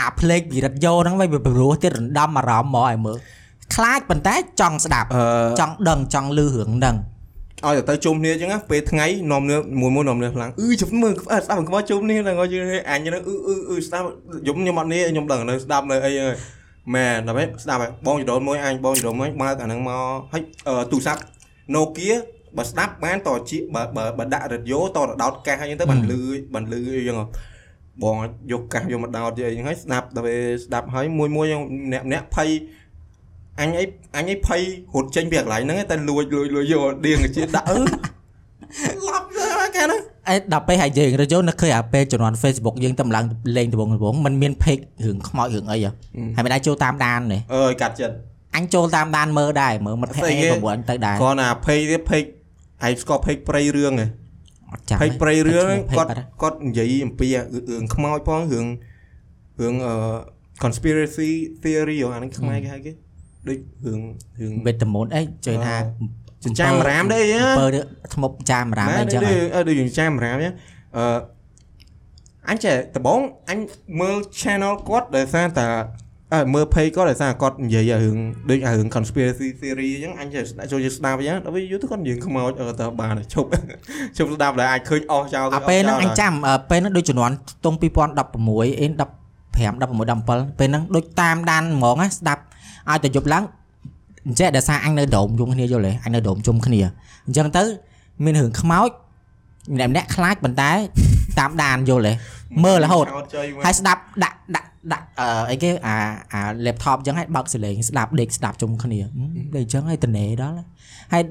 [0.00, 3.18] អាភ្លេងពីរ៉ាឌីយ៉ូហ្នឹងវិញវាព្រោះទៀតរំដំអារម្មណ៍មកឲ្យមើល
[3.74, 5.24] ខ្លាចប៉ុន្តែចង់ស្ដាប់អឺ
[5.60, 6.96] ចង់ដឹងចង់លឺរឿងហ្នឹង
[7.66, 14.06] ឲ្យទៅជុំគ្នាអញ្ចឹងណាពេលថ្ងៃនាំគ្នាមួយមួយនាំគ្នាខ្លាំងអឺជុំមើលអើស្ដាប់ខ្មោចជុំគ្នាហ្នឹងឲ្យយើងអញហ្នឹងអឺអឺអឺស្ដាប់
[14.46, 16.36] យំខ្ញុំអត់នេះខ្ញុំដឹងនៅស្ដាប់នៅអីហ្នឹង
[16.94, 20.42] មែនដល់ពេលស្ដាប់ហើយបងចដូនមួយអញបងចដូនមួយបើកអាហ្នឹងមកហើយ
[20.92, 21.22] ទូរស័ព្ទ
[21.74, 22.14] Nokia
[22.56, 26.22] បើស្ដាប់បានតជាបើបើបើដាក់រ៉ាឌីយ៉ូតរដោតកាសអីហ្នឹងទៅបានលឺ
[26.54, 27.16] បានលឺអីចឹង
[28.02, 28.16] បង
[28.52, 31.46] យកកាសយកមកដោតយកអីហ្នឹងហើយស្ដាប់ដល់ពេលស្ដាប់ហើយមួយមួយ
[31.86, 32.48] ម្នាក់ម្នាក់ភ័យ
[33.60, 33.84] អញអី
[34.16, 34.60] អញអីភ័យ
[34.94, 37.76] រត់ចេញពីកន្លែងហ្នឹងតែលួចលួចលួចយកដៀងជាដាក់អឺ
[39.08, 43.24] ឡប់ទៅកាលហ្នឹងអេដល់ពេលហើយយើងរ៉ាឌីយ៉ូនឹកឃើញអាពេលជំនាន់ Facebook យើងតែម្លង
[43.56, 45.90] លេងដំបងដំបងมันមាន page រឿងខ្មោចរឿងអីហ៎
[46.36, 48.14] ហើយមិនដែរចូលតាមដានទេអើយកាត់ចិត្ត
[48.56, 52.22] អញចូលតាមដានមើលដែរមើលមិត្តភក្តិស្អីឯគេងប្រព័ន្ធទៅដែរគ្រាន់តែភ័យទៀតភ័យ
[52.86, 54.06] ឯងស្គាល់ភ័យព្រៃរឿងហ៎
[54.72, 57.28] អត់ចាំភ័យព្រៃរឿងហ្នឹងគាត់គាត់គាត់និយាយអំពី
[57.70, 58.66] រឿងខ្មោចផងរឿង
[59.60, 59.94] រឿងអឺ
[60.62, 61.30] conspiracy
[61.62, 62.92] theory អាហ្នឹងខ្មែរគេហៅគេ
[63.48, 64.00] ដូចរឿង
[64.40, 65.76] រឿងវេទមន្តអីជឿថា
[66.44, 67.66] ចិញ្ចាមរាមដែរហ៎ពើ
[68.14, 70.54] ធ្មប់ចាមរាមអីចឹងហ៎អឺដូចចិញ្ចាមរាមអញ្ចឹង
[70.96, 71.06] អឺ
[72.48, 73.58] អញចេះដំបងអញ
[74.00, 75.66] មើល channel គាត់ដោយសារតែ
[76.34, 78.18] អើមើល page គាត់ដោយសារគាត់និយាយរឿង
[78.50, 83.48] ដូចរឿង conspiracy theory អញ្ចឹងអញចេះស្ដាប់ចូលស្ដាប់អញ្ចឹងដល់ពេលយូរទៅគាត់និយាយខ្មោចអឺតើបានឈប់
[84.16, 87.84] ឈប់ស្ដាប់ដល់អាចឃើញអស់ចោលអាពេលហ្នឹងអញចាំអឺពេលហ្នឹងដូចជំនាន់តុង2016
[88.60, 89.08] អេ15
[89.54, 92.42] 16 17ពេលហ្នឹងដូចតាមដានហ្មងណាស្ដាប់
[92.90, 93.44] ឲ្យតែយប់ឡើង
[94.26, 96.80] អញ្ចឹងដោយសារអញនៅដុំយំគ្នាយល់ទេអញនៅដុំជុំគ្នា
[97.26, 97.62] អញ្ចឹងទៅ
[98.24, 98.90] មានរឿងខ្មោច
[99.72, 100.70] ម្នាក់ម្នាក់ខ្លាចប៉ុន្តែ
[101.38, 102.12] តាមដានយល់ទេ
[102.64, 103.06] មើលរហូត
[103.64, 105.96] ហើយស្ដាប់ដាក់ដាក់ដាក់អឺអីគេអា
[106.32, 109.20] អា laptop អញ្ចឹងហើយបើកសលេងស្ដាប់ដេកស្ដាប់ជុំគ្នាហឹម
[109.54, 110.54] ដូចអញ្ចឹងហើយតនេដល់
[111.12, 111.22] ហើយ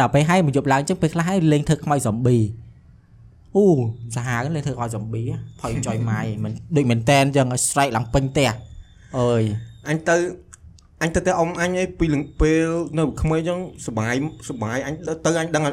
[0.00, 2.44] ដល់ពេលហើយមកយប់ឡើងអញ្ចឹងពេលខ្លះហើយលេងធ្វើខ្មោច zombie
[3.56, 3.64] អូ
[4.16, 5.26] សាហាវលេងធ្វើខ្មោច zombie
[5.60, 8.50] ផុយចុយម៉ាយមិនដូចមែនតែនអញ្ចឹងឲ្យស្រែកឡើងពេញផ្ទះ
[9.18, 9.42] អើយ
[9.88, 10.16] អញទៅ
[11.02, 12.66] អញទៅទៅអ៊ំអញឯងពីលពេល
[12.98, 14.14] នៅក្មេងអញ្ចឹងសបាយ
[14.50, 15.64] សបាយអញទៅអញដឹង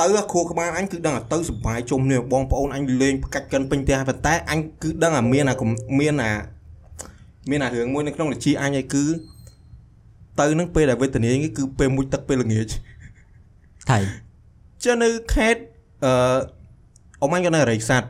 [0.00, 5.56] ទៅគ្រូក្បាលអញគឺដឹងទៅសបាយជុំនេះបងប្អូនអញលេងកាច់កិនពេញផ្ទះប៉ុន្តែអញគឺដឹងអាមានអា
[5.98, 6.32] មានអា
[7.50, 9.04] មានអារឿងមួយនៅក្នុងវិជាអញឯងគឺ
[10.40, 12.66] ទៅនឹងពេលដែលវេទនាគឺពេលមួយទឹកពេលល្ងាច
[13.90, 13.98] ថៃ
[14.84, 15.56] ចុះនៅខេត
[16.04, 16.12] អឺ
[17.20, 18.08] អ៊ំអញក៏នៅរៃសាត់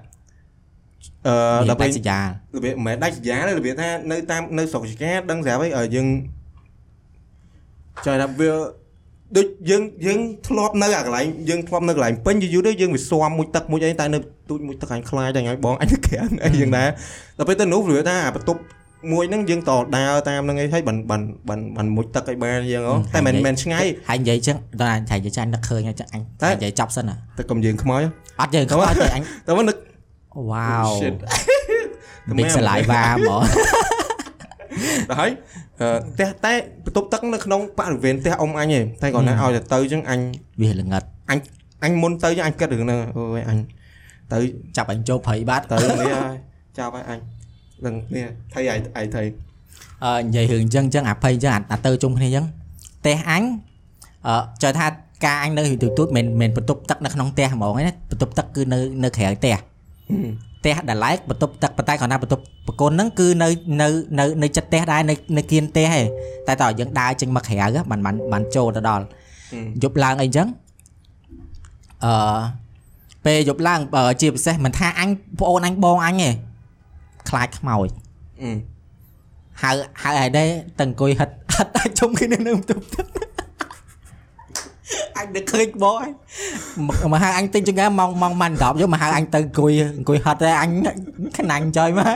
[1.26, 1.34] អឺ
[1.68, 2.26] ដល់ដល់ពេលពេលសញ្ញារ
[2.64, 6.06] បៀបមិនមែនដាច់សញ្ញាទេរបៀបថានៅតាមនៅស្រុកចកាដឹងស្រាប់ហើយឲ្យយើង
[8.04, 8.50] ចង់ថាវា
[9.36, 14.18] ដូចយើងយើងធ្លាប់នៅអាកន្លែងយើងធ្លាប់នៅកន្លែងពេញយូរៗទៅយើងវាស៊ាំមួយទឹកមួយអីតែនៅ
[14.50, 16.84] ទូចមួយទឹកអញខ្លាចតែឲ្យបងអញទៅក្រាំងអីយ៉ាងណា
[17.38, 18.60] ដល់ពេលទៅនោះវាថាអាបន្ទប់
[19.12, 28.00] មួយហ្នឹងយើងតដើរតាមហ្នឹងអីហើយបានបានបានបានមួយទឹកឲ្យបានយ៉ាងហ៎តែមិនមែនឆ្ងាយហើយនិយាយអញ្ចឹងដល់អញថៃនិយាយចាញ់នឹកឃើញអញ្ចឹងអញតែនិយាយចប់សិនណាតែកុំយើងខ្មោច
[28.40, 29.76] អត់យើងខ្មោចទេអញតែមកនឹក
[30.50, 31.14] វ៉ាវ shit
[32.38, 33.42] ប៊ីកស្លាយវ៉ាហ្មង
[35.10, 36.52] ដល់ហើយអឺ ផ្ទះតែ
[36.84, 40.20] បន្ទប់ទឹកនៅក្នុងបរិវេណផ្ទះអ៊ំអញឯងតែគាត់ណាឲ្យតែទៅអញ្ចឹងអញ
[40.60, 41.02] វាល្ងឹត
[41.84, 43.58] អញមុនទៅអញគិតរឿងហ្នឹងអូយអញ
[44.32, 44.38] ទៅ
[44.76, 46.36] ចាប់អញចូលព្រៃបាត់ទៅនេះហើយ
[46.78, 47.18] ចាប់ហើយអញ
[47.84, 49.22] នឹងនេះថៃឯងឯងថៃ
[50.04, 52.46] អឺនិយាយរឿងអញ្ចឹងអញ្ចឹងអាភ័យអញ្ចឹងអាអាទៅជុំគ្នាអញ្ចឹង
[53.00, 53.42] ផ្ទះអញ
[54.26, 54.86] អឺចើថា
[55.24, 59.56] ការអញនៅទូទូចមិនមិនបន្ទប់ទឹកនៅក្នុងផ្ទះហ្មងឯណាបន្ទប់ទឹកគឺនៅនៅក្រៅផ្ទះ
[60.64, 63.48] ផ្ទះដែលឡែកបន្ទប់ទឹកប៉ុន្តែគាត់ថាបន្ទប់បកូនហ្នឹងគឺនៅ
[63.82, 66.06] នៅនៅនៅចិត្តផ្ទះដែរនៅនៅគៀនផ្ទះឯង
[66.46, 69.04] តែតើយើងដើរចេញមកក្រៅហ៎បានបានបានចូលទៅដល់
[69.82, 70.48] យប់ឡើងអីអញ្ចឹង
[72.04, 72.38] អឺ
[73.24, 75.08] ពេលយប់ឡើងបើជាពិសេសមិនថាអញ
[75.40, 76.30] ប្អូនអញបងអញទេ
[77.28, 77.88] ខ្លាចខ្មោច
[78.42, 78.50] អឺ
[79.62, 79.70] ហៅ
[80.02, 80.48] ហៅឲ្យដែរ
[80.78, 83.06] តើអង្គុយហិតហិតអាចជុំគ្នានៅបន្ទប់ទឹក
[85.18, 86.10] អញនឹកឃើញបងអញ
[86.86, 90.70] មកមកហៅអញទិញចង្កាម៉ោងម៉ោងម៉ាន់10យកមកហៅអញទៅអង្គុយអង្គុយហិតតែអញ
[91.38, 92.08] ខ្នាញ់ចុយមក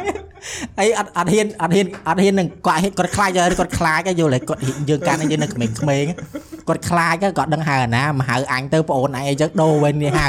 [0.80, 6.04] អីអត់អត់ហ៊ានអត់ហ៊ានអត់ហ៊ាននឹងគាត់ហ៊ានគាត់ខ្លាចហើយគាត់ខ្លាចហើយយល់ហើយគាត់យើងកាន់យើងនៅក្មេងក្មេង
[6.68, 10.28] គាត់ខ្លាចហើយគាត់ដឹងហៅអាណាមកហៅអញទៅប្អូនឯងអីចឹងដូរវិញនេះហៅ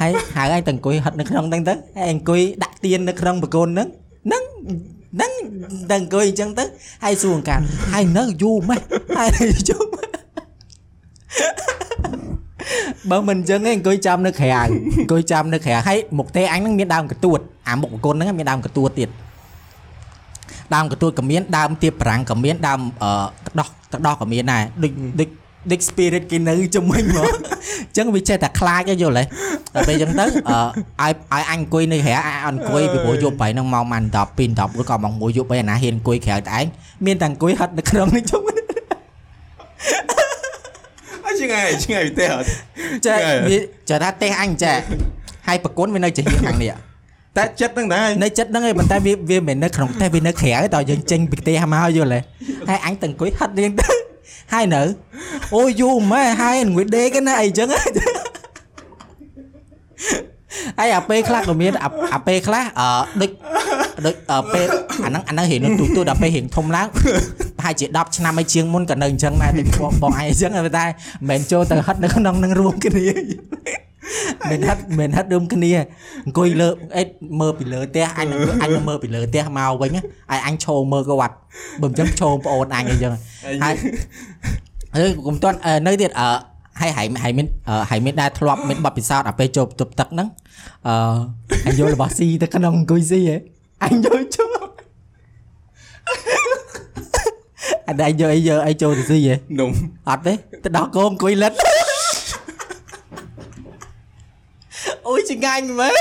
[0.00, 3.88] ហើយហៅអញទៅអង្គុយហិតនៅក្នុងហ្នឹងទៅហើយអង្គុយដាក់ទៀននៅក្នុងបកូនហ្នឹង
[4.26, 4.42] ហ្នឹង
[5.14, 5.32] ហ្នឹង
[5.90, 6.64] តែអង្គុយអញ្ចឹងទៅ
[7.04, 7.60] ហើយសួរអង្ការ
[7.92, 8.80] ហើយនៅយូរម៉េះ
[9.18, 9.28] ហើយ
[9.68, 9.91] យូរម៉េះ
[13.10, 19.10] បើមិនអញ្ចឹងឯងអង្គុយចាំនៅក្រៅអង្គុយចាំនៅក្រៅហើយមុខទេអញហ្នឹងមានដើមកទួតអាមុខបកូនហ្នឹងមានដើមកទួតទៀត
[20.74, 23.10] ដើមកទួតក៏មានដើមទៀបប្រាំងក៏មានដើមអឺ
[23.44, 25.28] ទឹកដោះទឹកដោះក៏មានដែរដូចដូច
[25.70, 29.24] ដូច spirit គេនៅជំនាញមកអញ្ចឹងវាចេះតែខ្លាចឯងយល់ទេ
[29.74, 30.24] ដល់ពេលអញ្ចឹងទៅ
[31.00, 36.64] អឺឲ្យឲ្យអញអង្គុយនៅក្រៅអាចអង្គុយពីព្រោះយប់ប្រៃហ្នឹងម៉ោងម៉ាន់10 2 10ឬក៏ម៉ោង1យប់អីអាណាហ៊ានអង្គុយក្រៅតែឯង
[37.06, 38.42] មានតែអង្គុយហិតនៅក្នុងនេះជុំ
[41.42, 42.48] អញឆ្ងាយឆ្ងាយទេអត់
[43.06, 44.78] ចេះឆ្ងាយវាចេះថាទេអញចេះ
[45.48, 46.72] ហើយប្រគុណវានៅជាហៀងខាងនេះ
[47.36, 52.20] តែចិត្តហ្នឹងដែរនៅចិត្តហ្នឹងឯងប៉ុន្តែវាវាមិននៅក្នុងផ្ទះវានៅក្រៅតើយើងចេញពីផ្ទះមកយល់ទេ
[52.68, 53.88] ហើយអញទៅអង្គុយហិតរៀងទៅ
[54.52, 54.82] ហើយនៅ
[55.54, 57.68] អូយូរម៉ែហើយអង្គុយដេកណាអីចឹង
[60.78, 62.86] ហើយអាពេលខ្លះក៏មានអាអាពេលខ្លះអឺ
[63.20, 63.30] ដូច
[64.06, 64.66] ដូចអឺពេល
[65.04, 66.86] អាហ្នឹងអាហ្នឹងរៀងនៅទូទូដល់ពេលរៀងធំឡើង
[67.58, 70.76] ប្រហែលជា10ឆ្នាំឲ្យជាងមុនក៏នៅអញ្ចឹងដែរដូចបងបងឯងអញ្ចឹងតែមិន
[71.28, 73.04] មែនចូលទៅហិតនៅក្នុងនឹងរួមគ្នា
[74.50, 75.72] មិនហិតមិនហិតរួមគ្នា
[76.24, 77.02] អង្គុយលើអេ
[77.40, 81.34] មើលពីលើផ្ទះអញអង្គុយអញនៅមើលពីលើផ្ទះមកវិញណាហើយអញឈោមើលគាត់
[81.82, 83.12] បើមិនចឹងឈោប្អូនអញអញ្ចឹង
[83.62, 83.74] ហើយ
[84.96, 86.28] អើកុំតន់អឺនៅទៀតអឺ
[86.80, 90.28] ហើយហើយហើយមានអឺហើយមានដែរធ្លាប់មានបទពិសោធន៍អាពេលចូលបន្ទប់ទឹកហ្នឹង
[90.86, 90.94] អឺ
[91.66, 93.36] អញយករបស់ស៊ីទៅក្នុងអង្គុយស៊ីហ៎
[93.84, 94.52] អញយកចូល
[97.88, 99.70] អញយកអីយកអីចូលទៅស៊ីហ៎នំ
[100.08, 100.32] អត់ទេ
[100.64, 101.52] ទៅដោះគោអង្គុយលិត
[105.08, 105.92] អូយចង្ងាញ់មែន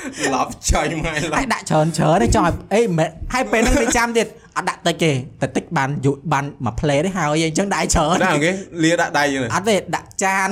[0.06, 10.48] ស្លាប់ចាញ់ម៉ែឡើហើយយដាក់ច្រើនច្រើនទេចង់ឲ្យអីមិនមែនហើយពេលហ្នឹងមិនចាំទៀតអត់ដាក់តិចទេតែតិចបានយុបានមួយផ្លេទេហើយអញ្ចឹងដាក់ឲ្យច្រើនដាក់គេលាដាក់ដៃហ្នឹងអត់ទេដាក់ចាន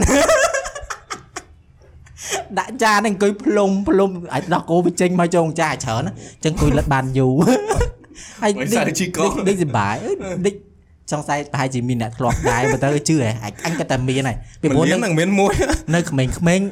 [2.59, 7.35] ដាក់ចានហ្នឹងអង្គុយផ្លុំផ្លុំអាចដោះគោវាចេញមកចងចាច្រើនណាអញ្ចឹងអង្គុយលិតបានយូរ
[8.43, 10.55] ហើយមិនដេសាកជីកដេកសុបាយអើយដេក
[11.11, 15.53] ចង់ស្អែកប្រហែលជាមានអ្នកធ្លាប់ដែរបើទៅជឿហ៎អាចអញក៏តែមានហើយពីពីព្រោះមុននៅហ្នឹងមានមួយ
[15.95, 16.25] នៅក្មេ
[16.59, 16.69] ងៗ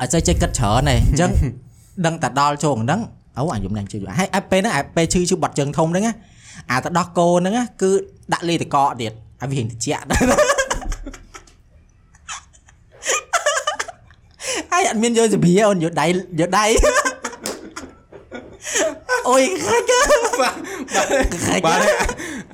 [0.00, 1.30] អត់សូវចេះគិតច្រើនទេអញ្ចឹង
[2.06, 3.00] ដឹងតែដល់ជោគហ្នឹង
[3.38, 6.14] អូអាយំនឹងជឿហើយអាពេលហ្នឹងអាពេលឈឺឈឺបាត់ជើងធំហ្នឹងណា
[6.70, 7.90] អាទៅដោះគោហ្នឹងណាគឺ
[8.32, 10.04] ដាក់លេតកកទៀតឲ្យវារៀងត្រជាក់
[14.72, 16.06] ហើយអត់មានយកសភាអូនយកដៃ
[16.40, 16.64] យកដៃ
[19.28, 19.86] អូយខាច់
[20.40, 20.54] បាទ
[21.66, 21.80] បាទ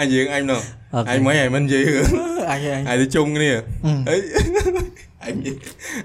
[0.00, 0.60] អញយើងអញនោះ
[0.94, 2.08] អូខេអញមិនអញមិននិយាយរឿង
[2.50, 3.50] អញអញអញទៅជុំគ្នា
[4.08, 4.16] អី
[5.24, 5.36] អញ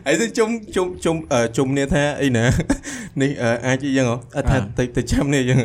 [0.07, 2.45] អីទៅជុំជុំជុំអឺជុំគ្នាថាអីណា
[3.21, 5.55] នេះអឺអាចអីចឹងហ៎អត់ថាទៅទៅចាំនេះចឹ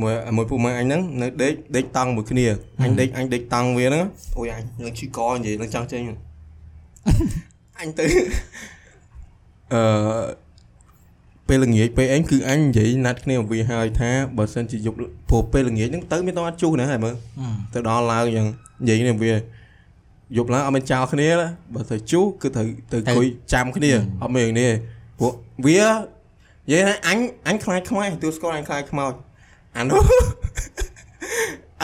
[0.00, 2.46] មួយអាមួយពូម៉ែអញអត់ដឹងវាស្ដាប់អត់ទេមួយមួយពូម៉ែអញហ្នឹងនៅដេកដេកតង់មួយគ្នា
[2.84, 4.04] អញដេកអញដេកតង់វាហ្នឹង
[4.38, 6.00] អូយអញនឹងឈឺកនិយាយនឹងចង់ចេញ
[7.80, 8.04] អញទៅ
[9.72, 10.44] អឺ
[11.48, 14.96] ពេលល្ងាចពេលអីគឺអញនិយាយណាត់គ្នាវាហើយថាបើសិនជាយប់
[15.28, 17.14] ព្រោះពេលល្ងាចហ្នឹងទៅមានតអត់ជុះណាហើយមើល
[17.74, 18.46] ទៅដល់ឡើងយ៉ាង
[18.82, 19.32] និយាយនេះវា
[20.36, 23.90] យប់ឡើងអត់មានចោលគ្នាណាបើទៅជុះគឺត្រូវទៅអង្គុយចាំគ្នា
[24.22, 24.74] អត់មាននេះទេ
[25.18, 25.32] ព្រោះ
[25.66, 29.12] វានិយាយថាអញអញខ្លាចខ្មោចទូស្គាល់អញខ្លាចខ្មោច
[29.78, 30.02] អានោះ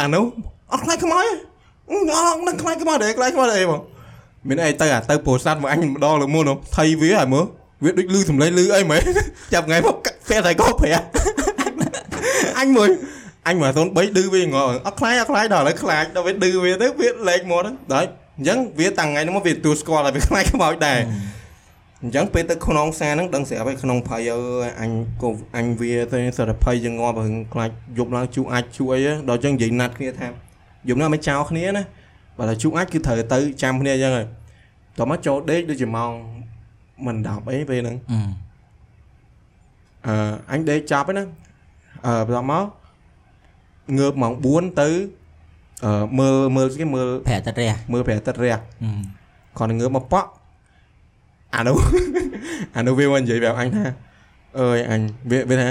[0.00, 0.24] អានោះ
[0.72, 1.33] អត់ខ្លាចខ្មោចទេ
[1.90, 3.81] អឺអត់នឹងខ្លាចខ្មោចទេខ្លាចខ្មោចអីបង
[4.48, 7.44] មានអីទៅអាទៅពោធិ៍សាត់មកអញម្ដងលើមុនថៃវាហើយមើល
[7.85, 9.00] វាដូចលឺសំឡេងលឺអីមែន
[9.55, 11.05] ចាប់ថ្ងៃមកកាក់ផ្ទះតែក៏ប្រាក់
[12.59, 12.88] អញមួយ
[13.46, 14.48] អញមក03ឌឺវាង
[14.87, 20.98] អត់ខ្លាចអត់ខ្លាចដល់ឥឡូវខ្លាចដល់វាឌឺវាទៅវាលេខមកដល់អញ្ចឹងវាតាំងថ្ងៃហ្នឹងមកវាទូស្គាល់តែវាខ្លាចខ្មោចដែរ
[22.03, 24.91] អញ្ចឹងពេលទៅក្នុងផ្សារហ្នឹងដឹងស្រាប់ហើយក្នុងភ័យអើយអញ
[25.23, 30.27] ក៏អញវាទៅសារភ័យជាងាប់រឿងខ្លាចយប់ឡើងជួអាចជួអីដល់អញ្ចឹងនិយាយណាត់គ្នាថា
[30.89, 31.85] យប់ហ្នឹងមិនចោលគ្នាណា
[32.39, 34.27] បើថាជួអាចគឺត្រូវទៅចាំគ្នាអញ្ចឹងហើយ
[34.99, 36.11] តោះមកចូលដេកដូចជាម៉ោង
[37.07, 37.97] មិន10អីពេលហ្នឹង
[40.07, 40.15] អឺ
[40.53, 41.33] អញដេកចាប់ហ្នឹងណា
[42.07, 42.65] អឺបន្ទាប់មក
[43.99, 44.89] ងើបម៉ោង4ទៅ
[45.85, 48.57] អឺមើលមើលស្គីមើលប្រាក់ទឹករះមើលព្រះអាទិត្យរះ
[49.59, 50.31] គាត់ងើបមកប៉ក់
[51.55, 51.79] អានោះ
[52.77, 53.85] អានោះវាមកនិយាយប្រាប់អញថា
[54.61, 55.69] អើយអញវាវាថា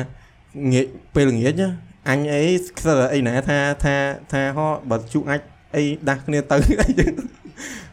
[0.71, 1.69] ងាកពេលល្ងាចណា
[2.09, 2.43] អញអី
[2.77, 3.95] ខ្សឹអីណាថាថា
[4.31, 5.41] ថាហោះបើជួអាច
[5.75, 7.11] អីដាស់គ្នាទៅអីចឹង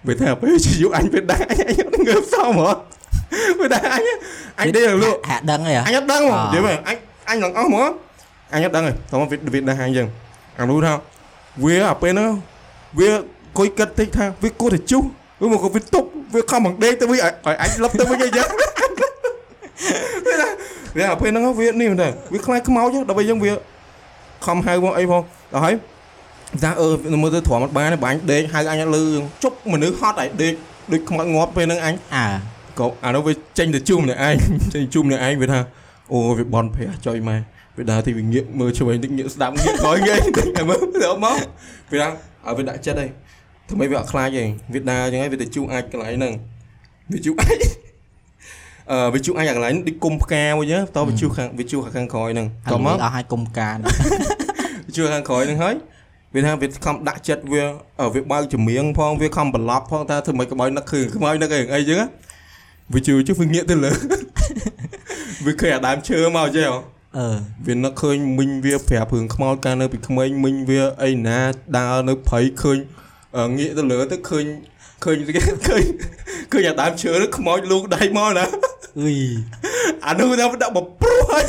[0.06, 2.76] វាថាពេលជាយុអញពេលដាស់អញអញអត់ងើបសោះហ្មង
[3.60, 4.02] វាដាស់អញ
[4.60, 6.08] អញដេកលក់ហាក់ដឹងអីហ៎អញអត់
[15.38, 20.48] ដឹងហ្មងអ่าនិយាយមែនអញអញនឹងអស់ហ្មងអញអត់ដឹងទេតោះមកវាវាដឹងអញចឹងអានោះថាវាអាពេលហ្នឹងវាគួយគិតតិចថាវាគួរតែជុះវាមកក៏វាទប់វាខំមកដេកទៅវាឲ្យឲ្យអញលឹបទៅវិញអីចឹងវាថា
[20.96, 23.52] វាអាពេលហ្នឹងវានេះមែនតើវាខ្លាចខ្មោចដល់ពេលចឹងវា
[24.46, 25.22] ខំហៅមកអីផង
[25.52, 25.74] ដល់ហើយ
[26.62, 29.04] ថាអឺមើលទៅទ្រាំអត់បានទេបាញ់ដេកហៅអញអត់លឺ
[29.42, 30.54] ជប់មនុស្សហត់ឲ្យដេក
[30.92, 32.26] ដូចខ្មោចងាប់ពេលហ្នឹងអញអើ
[32.78, 34.34] ក៏អានោះវាចេញទៅជុំម្នាក់ឯង
[34.74, 35.60] ចេញជុំម្នាក់ឯងវាថា
[36.12, 37.36] អូវាបនព្រះចុយម៉ែ
[37.76, 41.38] វាដើរទីវាងាកមើលឆ្វេងតិចងាកស្ដាប់ងាកក្រោយងាកតិចតែមើលទៅមក
[41.92, 42.08] វាថា
[42.46, 43.08] ឲ្យវាដាក់ចិត្តឯង
[43.68, 46.32] ធ្វើម៉េចវាអត់ខ្លាចឯងវាដើរអញ្ចឹងឯងវាទៅជួអាចកន្លែងហ្នឹង
[47.12, 47.56] វាជួអាច
[48.90, 53.76] អឺវាជួអាចអាកន្លែងហ្នឹងដូចគុំផ្កាមួយចឹងតោះវាជួខាងវាជួខាងក្រោយហ្នឹងអតោះត់មកអស់ឲ្យគុំការ
[54.86, 55.74] វាជួខាងក្រោយហ្នឹងហើយ
[56.34, 57.62] វាថាវាខំដាក់ចិត្តវា
[58.00, 62.06] អឺវាបើកចម្រៀងផងវាខំបន្លប់ផងថាធ្វើម៉េចក៏បើនឹកឃើញខ្មោចនឹកអីអីចឹងណា
[62.94, 63.90] វាជឿជិះវាងាកទៅលើ
[65.46, 66.78] វាឃើញអាដើមឈើមកចេះហ៎
[67.18, 67.28] អឺ
[67.66, 71.38] វានឹកឃើញមិញវាប្រាប់រឿងខ្មោចកាលនៅពីក្មេងមិញវាអីណា
[71.78, 73.05] ដើរនៅព្រៃឃើញអឺ
[73.56, 74.44] ងាកទៅលើទៅឃើញ
[75.04, 75.84] ឃើញគេឃើញ
[76.52, 78.44] ឃើញអាដើមឈើនោះខ្មោចលូកដៃមកណា
[79.00, 79.18] អុយ
[80.06, 81.44] អានោះថាវាដាក់បព្រោះហើយ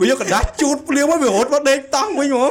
[0.00, 2.50] វាយកកណ្ដាស់ជូតភ្លាមមកវារត់មកដេកតង់វិញហ្មង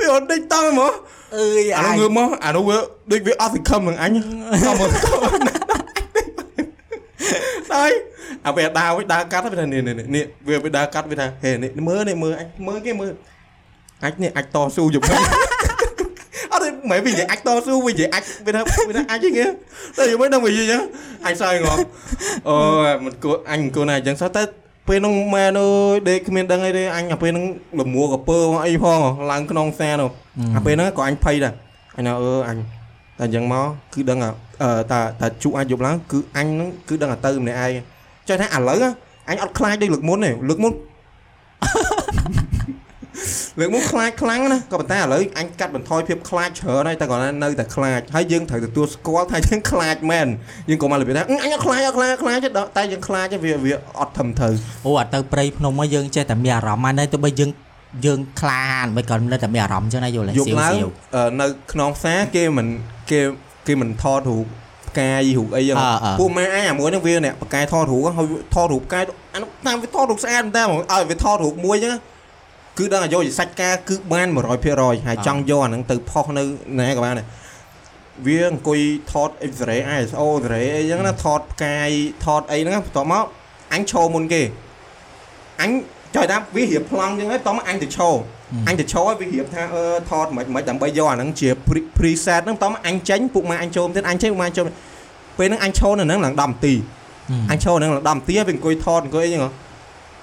[0.00, 0.92] វារត់ដេកតង់ហ្មង
[1.36, 2.76] អើយអាអានោះងើបមកអានោះវា
[3.12, 4.10] ដូចវាអត់សង្ឃឹមនឹងអញ
[4.64, 4.90] ខំមក
[7.72, 7.92] ហើយ
[8.46, 13.12] អាវាដើរវិញដើរកាត់វាថានេះនេះនេះវាវាដើរកាត់វាថាហេនេះមើលនេះមើលអញមើលគេមើល
[14.04, 15.16] អាចនេះអាចតស៊ូយប់វិ
[16.82, 19.50] ញអត់ទេមិនវិញអាចតស៊ូវិញអាចវាថាវាថាអាចហ្នឹង
[19.96, 20.82] តែយប់វិញដល់វិញចឹង
[21.26, 21.66] អាចសើងង
[22.48, 22.56] អូ
[23.04, 24.42] មិនគួរអញមិនគួរណាអញ្ចឹងសោះតែ
[24.88, 27.46] ពេលហ្នឹងម៉ែនអើយដេកគ្មានដឹងអីទេអញអាពេលហ្នឹង
[27.80, 30.10] លមួកពើអីផងឡើងក្នុងផ្សារនោះ
[30.56, 31.54] អាពេលហ្នឹងក៏អញភ័យដែរ
[31.96, 32.58] អញថាអឺអញ
[33.18, 33.64] តែអញ្ចឹងមក
[33.94, 34.30] គឺដឹងថា
[34.62, 37.72] អឺតាតាជក់អាចយប់ឡើងគឺអញហ្នឹងគឺដឹងថាទៅម្នាក់ឯង
[38.28, 38.84] ចេះថាឥឡូវ
[39.28, 40.72] អញអត់ខ្លាចដូចលើកមុនទេលើកមុន
[43.60, 50.28] លើកមកខ្លាចខ្លាំងណាក៏ប៉ុន្តែឥឡូវអញកាត់បន្ថយភាពខ្លាចច្រើនហើយតែគាត់នៅតែខ្លាចហើយយើងត្រូវទទួលស្គាល់ថាយើងខ្លាចមែន
[50.70, 54.48] យើងក៏មកលើកថាអឺអញអត់ខ្លាចអត់ខ្លាចអត់ខ្លាចទេដល់តែយើងខ្លាចទេវាវាអត់ធំទៅ
[54.86, 57.50] អូអត់ទៅព្រៃភ្នំមកយើងចេះតែមានអារម្មណ៍ហ្នឹងទៅបើយើង
[58.06, 62.66] យើងខ្លាហានមិនក៏នៅតែមានអារម្មណ៍ចឹងណាយល់ទេយកសៀវឡើងសៀវអឺនៅក្នុងផ្សារគេមិន
[63.10, 63.20] គេ
[63.66, 64.46] គេមិនថតរូប
[64.90, 71.94] ផ្កាយរូបអីចឹងអើអើពួកម៉ែអញអាមួយហ្នឹងវាអ្នកផ្កាយថតរូបហើយថតរូបផ្កាយអានោះតាមវាថតរូបស្អាតមែនតើឲ្យវាថតរូបមួយចឹង
[72.78, 74.28] គឺដឹងឲ្យយកជាសាច់ការគឺបាន
[74.66, 76.42] 100%ហើយចង់យកអាហ្នឹងទៅផុសនៅ
[76.80, 77.26] ណាក៏បានដែរ
[78.26, 78.80] វាអង្គុយ
[79.12, 81.88] ថត X-ray ISO X-ray អីចឹងណាថតផ្កាយ
[82.24, 83.24] ថតអីហ្នឹងបន្ទាប់មក
[83.72, 84.42] អញឈរមុនគេ
[85.62, 85.70] អញ
[86.14, 88.14] ចុយតាមវារៀបប្លង់ចឹងហើយបន្ទាប់មកអញទៅឈរ
[88.68, 94.66] អញទៅឈរឲ្យវារៀបថាអឺថតមិនមិនដើម្បីយកអាហ្នឹងជា pre- preset ហ្នឹងតោះមកអញចេញពួកម៉ែអញចូលទៀតអញចេញពួកម៉ែអញចូល
[95.38, 96.74] ពេលហ្នឹងអញឈរនៅហ្នឹងឡើង10នាទី
[97.50, 99.50] អញឈរនៅហ្នឹងឡើង10នាទីហើយវាអង្គុយថតអង្គុយអីហ្នឹងហ៎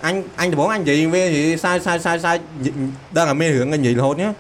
[0.06, 2.36] អញអញដំបូងអញនិយាយវានិយាយសាយសាយសាយសាយ
[3.16, 4.32] ដឹងតែមានរឿងអញនិយាយរហូតនេះ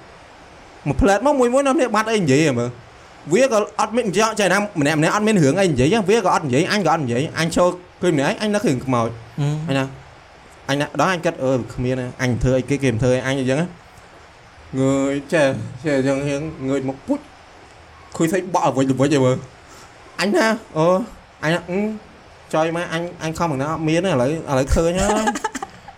[0.88, 2.70] មួយផ្លែតមកមួយមួយនៅនេះបាត់អីនិយាយហ៎មើល
[3.34, 7.70] វាក៏អត់មាននិយាយចេះណាម្នាក់ម្នាក់អត់មានរឿងអីនិយាយវាក៏អត់និយាយអញក៏អត់និយាយអញឈរ
[8.02, 9.10] គួយម្នាក់អញនឹករឿងខ្មោច
[9.68, 9.86] អញណា
[10.70, 13.68] អញណាដល់អញគិតអឺគ្មានទេអញធ្វើអីគេគេមិនធ្វើអីអញអញ្ចឹងណា
[14.80, 15.48] ងើយចេះ
[15.84, 17.20] ចេះអញ្ចឹងហៀងងើយមកពុជ
[18.18, 19.38] ខុយស្អីបក់អ្វិចអ្វិចអីមើល
[20.20, 20.46] អញណា
[20.78, 20.86] អូ
[21.44, 21.80] អញណាអឺ
[22.54, 25.26] ចុយមកអញអញខំហ្នឹងណាអត់មានទេឥឡូវឥឡូវឃើញហើយ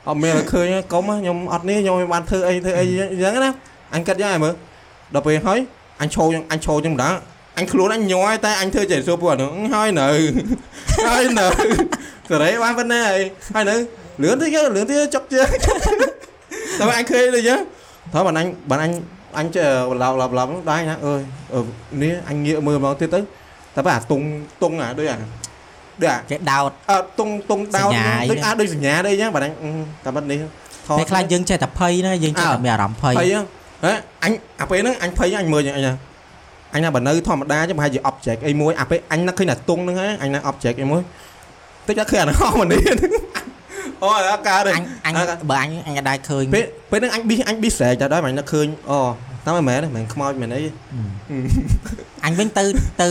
[0.07, 3.51] អត់មានឥឡូវឃើញហើយកុំហ៎ខ្ញុំអត់នេះខ្ញុំមិនបានធ្វើអីធ្វើអីអញ្ចឹងណា
[3.95, 4.53] អញគិតយ៉ាងហើយមើល
[5.13, 5.59] ដល់ពេលហើយ
[6.01, 7.15] អញឈោចឹងអញឈោចឹងម្ដង
[7.57, 10.07] អញខ្លួនអញញ័រហើយតែអញធ្វើចេះសួរពួកអានោះហើយនៅ
[11.07, 11.47] ហើយនៅ
[12.29, 13.21] សេរីបានប៉ុណ្ណាហើយ
[13.55, 13.75] ហើយនៅ
[14.21, 15.47] លឿនតិចទៅលឿនតិចចុកជើង
[16.79, 17.59] តែអញឃើញដូចចឹង
[18.13, 18.91] ថាបានអញបានអញ
[19.37, 19.67] អញចេះ
[20.01, 21.21] ឡោឡោឡោដែរណាអើយ
[21.53, 21.61] អឺ
[22.01, 23.19] នេះអញងាកមើលម្ដងទៀតទៅ
[23.75, 24.21] តែបើអាតុង
[24.63, 25.40] តុងអាដូចអាដូចអា
[26.29, 29.69] គេដោតអឺតុងតុងដោតសញ្ញាអីដូចណាអាដូចសញ្ញាដែរចឹងបាទអញអឺ
[30.05, 30.37] តែបាត់នេះ
[30.87, 33.45] ថតតែខ្លះយើងចេះតែភ័យណាយើងចេះតែមានអារម្មណ៍ភ័យភ័យហ្នឹង
[33.85, 35.93] ហ៎អញអាពេលហ្នឹងអញភ័យអញមើលចឹងអញណា
[36.73, 41.01] អញណាបើនៅធម្មតាចឹងប្រហែលជា object អីមួយអាពេលអញនឹកឃើញតែតុងហ្នឹងហ៎អញណា object អីមួយ
[41.87, 42.81] តិចតែឃើញអាហ្នឹងហោះមកនេះ
[44.03, 45.13] អូអាការទេអញអញ
[45.49, 48.99] បើអញអញអាចដែរឃើញពេលពេលហ្នឹងអញប៊ីអញប៊ីស្រែកតែដែរមិននឹកឃើញអូ
[49.45, 50.61] តាមមិនមែនទេមិនមែនខ្មោចមិនមែនអី
[52.25, 52.63] អញវិញទៅ
[53.01, 53.07] ទៅ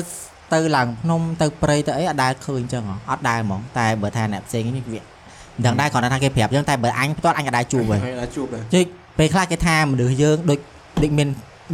[0.55, 8.85] ទៅឡើងភ្នំទៅព្រៃទៅអីអត់ដែរឃើញចឹងហ៎អត់ដែរហ្មងតែបើថាអ្នកផ្សេងនេះវាមិនដឹងដែរគ្រាន់តែថាគេប្រាប់ចឹងតែបើអញផ្ទាល់អញក៏ដែរជួបហើយហើយជួបដែរជិះ
[9.19, 10.59] ពេលខ្លះគេថាមនុស្សយើងដូច
[11.03, 11.29] ដូចមាន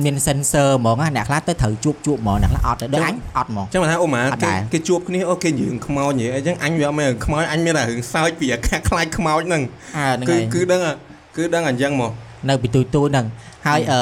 [0.05, 9.63] មាន sensor ហ្មងណាអ្នកខ្លះទៅត្រូវជួបជួបហ្មងអ្នកខ្លះអត់ទេដូចអញអត់ហ្មងចឹងមិនថាអូម៉ាអត់គេដែរគេជួបគ្នាអូគេរឿងខ្មោចនិយាយអីចឹងអញវាអត់មានរឿងខ្មោចអញមានតែរឿងសើចពីអាការខ្លាចខ្មោចហ្នឹង
[9.97, 10.97] អើហ្នឹងគឺហើយគឺដឹងហ่ะ
[11.37, 12.13] គឺដឹងអញ្ចឹងមក
[12.49, 13.27] នៅពីទូទូហ្នឹង
[13.67, 14.01] ហើយអឺ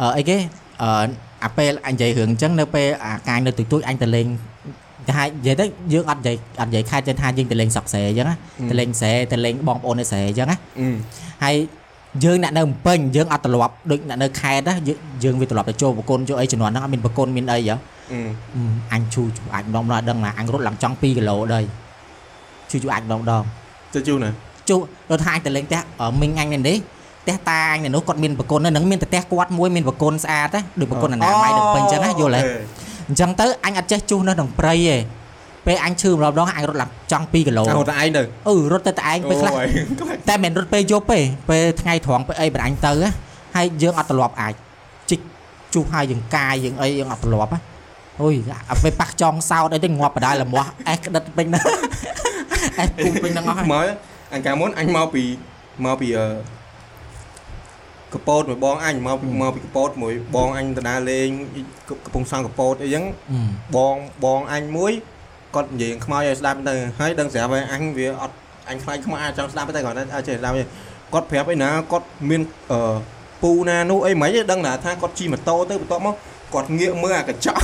[0.00, 0.36] អឺអីគេ
[0.82, 0.90] អឺ
[1.44, 4.26] អាពេលអញនិយាយរឿងអញ្ចឹងនៅពេលអាកាយនៅទូទូអញទៅលេង
[5.06, 8.36] តែហើយនិយាយទៅយើងអត់និយាយអត់និយាយខែចេះថាយើងទៅលេងសក់ស្រែអញ្ចឹងណា
[8.70, 10.88] ទៅលេងស្រែទៅលេងបងប្អូននៅស្រែអញ្ចឹងណាអឺ
[11.44, 11.56] ហើយ
[12.24, 17.76] យើងអ្នកនៅភ្នំពេញយើងអត់ទ្រលាប់ដូចអ្នកនៅខេត្តណាយើងយើងវាទ្រលាប់ទៅចូលប្រគុណចូលអីជំនាន់ហ្នឹងអត់មានប្រគុណមានអីហ៎
[18.12, 18.18] អឺ
[18.54, 21.64] អឺអញឈូឈូអាចម្ដងម្ដងដឹងណាអញរត់ឡើងចង់2គីឡូដែរ
[22.70, 23.42] ឈូឈូអាចម្ដងម្ដង
[23.94, 24.30] ទៅជួណា
[24.68, 24.76] ជូ
[25.10, 26.76] ដល់ថាអញទៅលេងផ្ទះអឺមីងអញនៅនេះ
[27.24, 32.40] ផ្ទះតាអញនៅនោះគាត់មានប្រគុណនៅហ្នឹងមានតែផ្ទះគាត់មួយមានប្រគុណស្អាតណាដូចប្រគុណអនាម័យដល់ពេញអញ្ចឹងណាយល់ទេ
[33.08, 34.96] អញ្ចឹងទៅអញអត់ចេះជួសនៅក្នុងព្រៃទេ
[35.66, 39.68] ពេលអញឈឺម្ដងម្ដងអញរត់ឡើងចង់2គីឡូអូតែឯងទៅអឺរត់ទៅតែឯងពេលខ្លះអូយ
[40.00, 43.10] ខ្លាចតែមិនរត់ពេលយប់ទេពេលថ្ងៃត្រង់ពេលអីបណ្ដាញទៅណា
[43.56, 44.52] ហើយយើងអត់ទ្រលាប់អាច
[45.10, 45.20] ជីក
[45.74, 47.60] ជួសហើយយើងកាយយើងអីយើងអត់ទ្រលាប់ណា
[48.22, 48.34] អូយ
[48.70, 51.62] អាពេលប៉ះចង់សោតអីទៅងាប់បដាលលាស់អេសក្តិតពេញហ្នឹង
[52.78, 53.86] អេសគុំពេញហ្នឹងអស់ហើយខ្មោច
[54.32, 55.24] អញកាលមុនអញមកពី
[55.84, 56.26] មកពីអឺ
[58.14, 61.28] កពតមួយបងអញមកមកពីកពតមួយបងអញទៅដើរលេង
[62.04, 63.38] កំពង់សង់កពតអីចឹងអឺ
[63.76, 64.92] បងបងអញមួយ
[65.54, 68.34] គាត់និយាយខ្មោចឲ្យស្ដាប់ទៅហើយដឹងស្រាប់ហើយអញវាអត់
[68.68, 70.64] អញខ្លាចខ្មោចអាចចង់ស្ដាប់តែគាត់អាចចេះស្ដាប់ទេ
[71.12, 72.96] គាត់ប្រាប់ឯណាគាត់មានអឺ
[73.42, 76.14] ពូណានោះអីមិនទេដឹងណាថាគាត់ជិះម៉ូតូទៅបន្ទាប់មក
[76.54, 77.62] គាត់ងាកមើលអាកញ្ចក់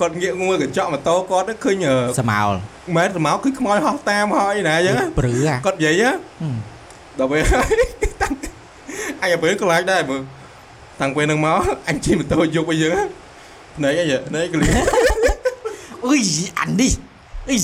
[0.00, 2.52] គាត់ងាកមើលកញ្ចក់ម៉ូតូគាត់ទៅឃើញអឺសមោល
[2.96, 6.56] មែនស្មៅគឺខ្មោចហោះតាមហើយណាអញ្ចឹងណាព្រឺអាគាត់និយាយណាហឹម
[7.18, 7.42] ដល់ពេល
[8.22, 8.34] តាំង
[9.24, 10.22] អញទៅពេលខ្លាចដែរមើល
[11.00, 13.04] តាំងពេលហ្នឹងមកអញជិះម៉ូតូយប់អីចឹងណា
[13.76, 14.68] ភ្នែកអីភ្នែកក្លៀ
[16.04, 16.92] អុយអានេះ
[17.50, 17.56] អី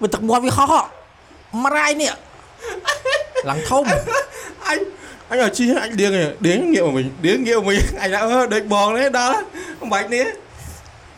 [0.00, 0.72] វាទឹកមាត់វាហោះ
[1.62, 2.12] មរាយនេះ
[3.50, 3.82] ឡើងធំ
[4.66, 4.78] អញ
[5.30, 9.36] អញឲ្យជិះអញដៀងឯងដៀងងាកមកវិញដៀងងាកមកវិញអញថាអឺដូចបងនេះដល់
[9.82, 10.26] អំបាច់នេះ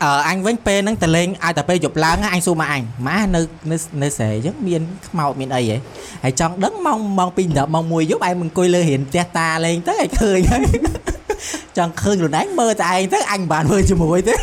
[0.03, 3.41] អឺអញវិញពេលហ្នឹងទៅលេងឲ្យតែពេលយប់ឡើងណាអញសួរមកអញម៉ានៅ
[3.71, 5.77] នៅនៅស្រែអញ្ចឹងមានខ្មោចមានអីហ៎
[6.23, 10.65] ហើយចង់ដឹងម៉ោងម៉ោង2 10ម៉ោង1យប់ឯងមកអង្គុយលើរៀនផ្ទះតាលេងទៅឲ្យឃើញហើយ
[11.77, 14.35] ចង់ឃើញខ្លួនឯងមើលតែឯងទៅអញមិនបានមើលជាមួយទេ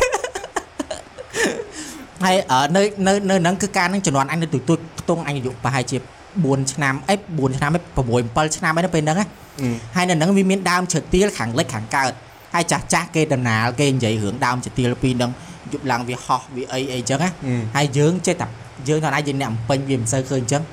[2.23, 5.97] ហើយអឺនៅនៅនៅហ្នឹងគឺការហ្នឹងជំនាន់អញនៅទូទួយខ្ទង់អញអាយុប្រហែលជា
[6.35, 9.27] 4ឆ្នាំអី4ឆ្នាំអី6 7ឆ្នាំអីនៅពេលហ្នឹងណា
[9.61, 12.11] អឺហើយនៅហ្នឹងវាមានដើមឈើទាលខាងលិចខាងកើត
[12.55, 15.31] ហើយចាស់ចាស់គេដំណាលគេនិយាយរឿងដើមឈើទាលពីរហ្នឹង
[15.73, 18.47] យប់ឡើងវាហោះវាអីអីចឹងណាអឺហើយយើងចេះតែ
[18.87, 20.63] យើងថាណាយើងអ្នកអំពេញវាមិនសូវឃើញអញ្ចឹង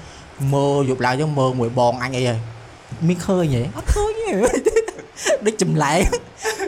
[0.55, 2.39] មើលយប់ឡើងអញ្ចឹងមើលមួយបងអញអីហើយ
[3.09, 4.11] មានឃើញហ៎អត់ឃើញ
[4.67, 4.75] ទេ
[5.47, 6.01] ដូចចម្លែក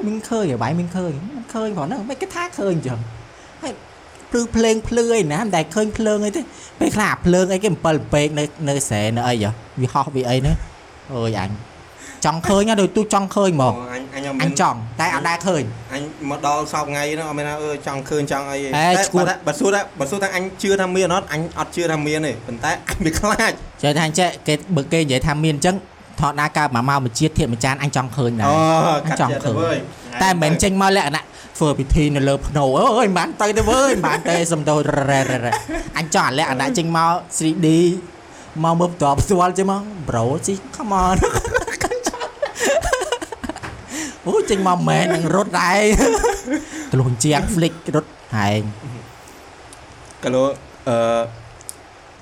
[0.06, 2.98] មានឃើញហ៎បាយមានឃើញមិនឃើញផងហ្នឹងមិនគេថាឃើញអញ្ចឹង
[3.62, 3.72] ហើយ
[4.30, 6.40] ព្រឺភ្លើងភ្លឺអីណាមិនដែលឃើញភ្លើងអីទេ
[6.80, 9.50] ពេលខ្លះអាភ្លើងអីគេអំពិលពេកនៅនៅស្រែនៅអីហ៎
[9.80, 10.56] វាហោះវាអីហ្នឹង
[11.14, 11.50] អើយអញ
[12.24, 15.62] ចង់ឃើញណាដូចទូចង់ឃើញហ្មងអញ អញអត់អមានញចង់តែអត់ដែលឃើញ
[15.92, 23.52] អញមកដល់សពថ្ងៃហ្នឹងអត់មានថាអឺចង់ឃើញចង់អីទេហេតែឈួតបើថាបើសួរថាបើសួរថាអញជឿថាមានអត់អញអត់ជឿថាមានទេប៉ុន្តែអញវាខ្លាច
[23.82, 25.76] ចេះថាអញ្ចេះគេបើគេនិយាយថាមានអញ្ចឹង
[26.20, 28.56] ថតណាកើតមកមកមួយជាតិធៀបមួយចានអញចង់ឃើញដែរអូ
[29.06, 29.78] អញកាត់ចង់ចិត្តឃើញទៅវើយ
[30.22, 31.24] តែមិនមែនចេញមកលក្ខណៈ
[31.58, 32.64] ធ្វើពិធីនៅលើភ្នោ
[32.98, 34.76] អើយមិនបានទៅទេវើយមិនបានទេសំដោ
[35.08, 35.52] រ៉ែរ៉ែរ៉ែ
[35.98, 37.68] អញចង់អាលក្ខណៈចេញមក 3D
[38.64, 41.16] មកមើលផ្ទាល់ផ្ទាល់ចេញមក bro ជី come on
[44.26, 45.80] អូចេញមកមែននឹងរត់ដែរ
[46.92, 48.62] ទលុញជាង flick រត់ហែង
[50.24, 50.44] កាលោ
[50.88, 50.96] អឺ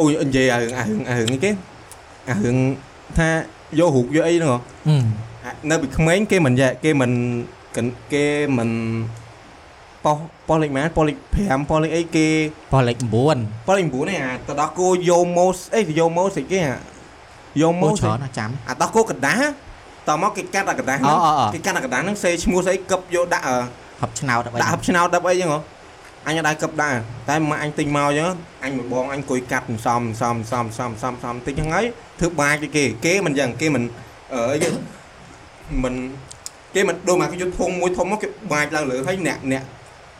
[0.01, 1.51] អូយនិយាយអារឿងអារឿងអារឿងនេះគេ
[2.29, 2.57] អារឿង
[3.19, 3.29] ថា
[3.79, 5.05] យករូបយកអីហ្នឹងហ៎ហឹម
[5.45, 7.11] អានៅពីក្មេងគេមិនយ៉ាគេមិន
[7.77, 8.27] កិនគេ
[8.57, 8.71] មិន
[10.05, 10.17] ប៉ោះ
[10.49, 12.29] ប៉ោះលេខម៉ានប៉ោះលេខ5ប៉ោះលេខអីគេ
[12.73, 16.77] ប៉ោះលេខ9ប៉ោះលេខ9នេះអាទៅដល់គោយកម៉ូសអីយកម៉ូសអីគេអា
[17.61, 19.49] យកម៉ូអូសច្រើនណាស់ចាំអាដល់គោកដាស់
[20.09, 23.57] តមកគេកាត់អាកដាស់ហ្នឹងអូអូអូគេកាត់អាកដាស់ហ្នឹងសេឈ្មោះស្អីកឹបយកដាក់អឺ
[24.01, 25.61] ហប់ឆ្នោតអ្វីដាក់ហឹបឆ្នោតដាក់អីចឹងហ៎
[26.27, 26.95] អញអត់ដែរកឹបដែរ
[27.29, 28.31] តែម៉ាក់អញទិញមកចឹង
[28.65, 31.85] អញមួយបងអញអង្គុយកាត់សំសំសំសំសំសំតិចហ្នឹងហើយ
[32.21, 33.83] ធ្វើបាចទៅគេគេមិនចឹងគេមិន
[34.35, 34.69] អឺអីគេ
[35.85, 35.95] មិន
[36.75, 39.63] គេមិនដូចមកគេយកធុងមួយធំមកគេបាចឡើងលើហើយអ្នកអ្នក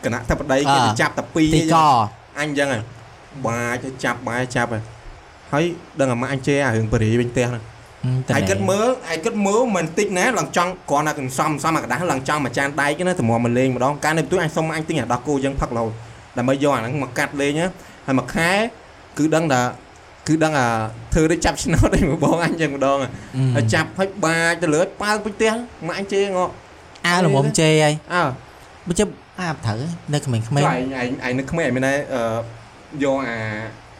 [0.03, 1.95] គណៈថាបដីគេទៅចាប់តែពីរទីអីកចឹង
[2.39, 2.83] អញចឹងហើយ
[3.47, 4.83] បាចទៅចាប់បាចចាប់ហើយ
[5.53, 5.65] ហើយ
[5.99, 7.63] ដឹងអាម៉ាក់អញជេរអារឿងបរិយវិញផ្ទះហ្នឹង
[8.27, 15.91] តែឯគិតមើលឯគិតមើលមិនតិចណាឡើងចង់គ្រាន់តែកន្សំសំអាកដាស់ឡើងចង់មកចានដែកណាតម្រាំមកលេងម្ដងកាលនៅបន្ទួយអញសុំអញទិញអាដោះគោយ៉ាងផឹករហូត
[16.37, 17.67] ដើម្បីយកអាហ្នឹងមកកាត់លេងណា
[18.05, 18.51] ហើយមួយខែ
[19.17, 19.61] គឺដឹងថា
[20.27, 20.67] គឺដឹងអា
[21.13, 22.97] ធ្វើដូចចាប់ឆ្នោតឯងមកបងអញយ៉ាងម្ដង
[23.55, 25.53] ហើយចាប់ហើយបាចទៅលើប៉ាវពេញផ្ទះ
[25.87, 26.53] មកអញជេរងក់
[27.07, 28.23] អើល្មមជេរហើយអើ
[28.87, 29.07] បើជិប
[29.39, 29.79] អាត្រូវ
[30.13, 32.21] នៅក្មេងៗឯងឯងឯងនឹកក្មេងឯងមានតែអឺ
[33.03, 33.37] យកអា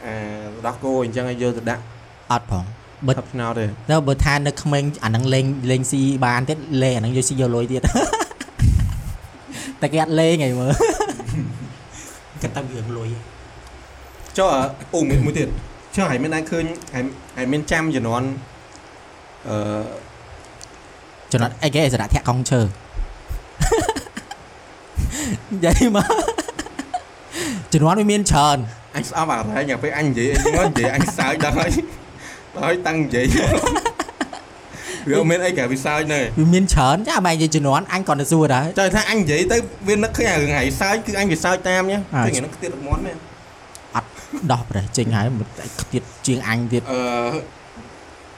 [0.05, 0.13] អា
[0.65, 1.81] ដោះគោអញ្ចឹងឲ្យយកទៅដាក់
[2.31, 2.63] អត់ផង
[3.07, 7.81] បើថប់ឆ្នោតទេទៅបើថានៅក្មេងអាហ្នឹងលេងលេងស៊ីបានទៀតលេងអាហ្នឹងយកស៊ីយកលុយទៀត
[9.81, 10.71] តែគេអត់លេងហីមើល
[12.41, 13.09] គាត់ទៅវាលុយ
[14.37, 14.47] ចុះ
[14.95, 15.47] អូមួយមួយទៀត
[15.95, 16.63] ចុះឯងមានដែរឃើញ
[16.97, 17.05] ឯង
[17.41, 18.27] ឯងមានចាំជំនាន់
[19.49, 19.57] អឺ
[21.31, 26.07] ចំណុចអីគេសារៈធាក់កងឈើនិយាយមក
[27.73, 28.57] ជំនាន់វាមានច្រើន
[28.95, 32.02] អញស្អប់អារែងពេលអញនិយាយអីហ្នឹងនិយាយអញសើចដល់ហើយដល់
[32.61, 33.25] ហើយតាំងនិយាយ
[35.09, 43.17] វាអត់មានអីក្រៅពីសើចនៅវាមានច្រើនចាមិននិយាយជំនាន់អញគាត់ទៅសួរដែរចុះថាអញនិយាយទៅវានឹកឃើញអារឿងហើយសើចគឺអញវាសើចតាមញ៉ាអ่าឃើញអាហ្នឹងខ្ទៀតរត់មាត់មែន
[44.51, 47.01] ដោះប្រេះចេញហើយមិនតែខ្ទៀតជាងអញទៀតអឺ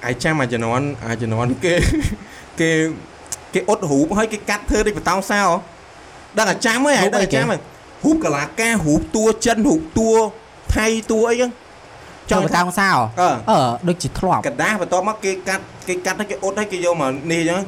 [0.06, 1.74] អាយចាំអាជំនាន់អាជំនាន់គេ
[2.60, 2.70] គេ
[3.54, 5.42] គេអ៊ុតរូបហើយគេកាត់ធ្វើដូចបតោសោ
[6.38, 7.60] ដឹងអាចាំហើយអាដឹងអាចាំហើយ
[8.06, 10.12] រូបកលាការរូបតួចិនរូបតួ
[10.76, 11.52] ថៃតួអីហ្នឹង
[12.31, 12.91] ចង់បតាំងសោ
[13.21, 17.63] អឺ អឺដូចជាធ្លាប់ กระดาษបន្ទាប់មកគេកាត់គេកាត់ហើយគេអ៊ុតហើយគេយកមកនេះអញ្ចឹង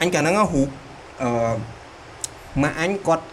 [0.00, 0.68] អញកាលហ្នឹងរូប
[1.22, 1.30] អឺ
[2.62, 3.24] ម៉ាក់អញគាត់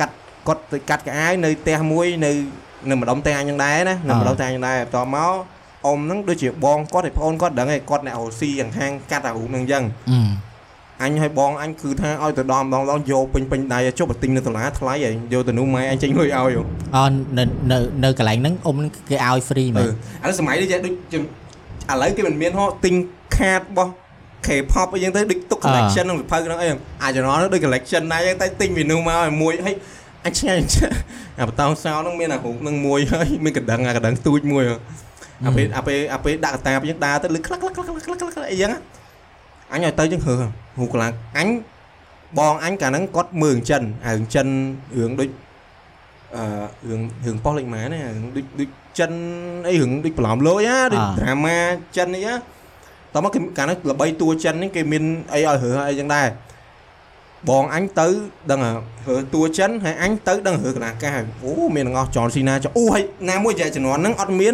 [0.00, 0.14] កាត់
[0.46, 2.30] គាត់ទៅកាត់កៅអៅនៅផ្ទះមួយនៅ
[2.90, 5.34] នៅម្ដុំផ្ទះអញហ្នឹងដែរណានៅម្ដុំផ្ទះអញហ្នឹងដែរបន្ទាប់មក
[5.86, 9.84] អ៊ំហ្នឹងដូចជាបងគាត់ឯប្អូនគាត់ដឹងឯគាត់អ្នករស់ស៊ីយ៉ាងខាងកាត់អារូបហ្នឹងអញ្ចឹង
[11.01, 16.43] អឺអញឲ្យបងអញគឺថាឲ្យទៅដល់ម្ដងម្ដងយកពេញពេញដៃចុះបើទិញនៅសាលាថ្លៃឯងយកទៅនោះម៉ែអញចេញលុយឲ្យហ៎
[16.95, 17.05] អឺ
[17.37, 19.89] នៅនៅនៅកន្លែងហ្នឹងអ៊ំហ្នឹងគេឲ្យ free មែនឥ
[20.27, 21.23] ឡូវសម័យនេះចេះដូចជំ
[21.91, 22.93] ឥឡូវគេមិនមានហោះទិញ
[23.37, 23.91] ខាតរបស់
[24.47, 26.67] K-pop អីចឹងទៅដូចទុក collection ក្នុងសភៅហ្នឹងអី
[27.03, 29.75] អាចចំណល់នោះដូច collection ដែរចឹងតែទិញ menu មកឲ្យមួយហើយ
[30.25, 30.57] អញឆ្ងាយ
[31.39, 34.63] អាបតោសោហ្នឹងមានអារូបហ្នឹងមួយហើយមានកណ្ដឹងអាកណ្ដឹងទូចមួយ
[35.45, 38.71] អាពេលអាពេលអាពេលដាក់កតាបចឹងដើរទៅលឺក្លាក់ក្លាក់ក្លាក់ក្លាក់ក្លាក់ក្លាក់អីចឹង
[39.73, 40.33] អញឲ្យទៅចឹងហឺ
[40.79, 41.47] រូបកន្លងអញ
[42.37, 44.47] បងអញកាលហ្នឹងគាត់មើលរឿងចិនអារឿងចិន
[44.97, 45.29] រឿងដូច
[46.35, 46.43] អឺ
[46.89, 49.11] រឿងរឿងប៉ុស្តិ៍លេខម៉ាណារឿងដូចដូចចិន
[49.67, 51.57] អីរឿងដូចប្រឡំលយណាដូច drama
[51.97, 52.33] ចិនអីណា
[53.13, 55.03] តោះមកគេកាលហ្នឹងល្បីតួចិនហ្នឹងគេមាន
[55.33, 56.27] អីឲ្យរើអីចឹងដែរ
[57.49, 58.07] បងអញទៅ
[58.51, 64.53] ដឹងរើតួចិនហើយអញទៅដឹងរើកណ្ដាកាសអូមានទាំងអស់ចនស៊ីណាចអូហើយណាមួយចែកជំនាន់ហ្នឹងអត់មាន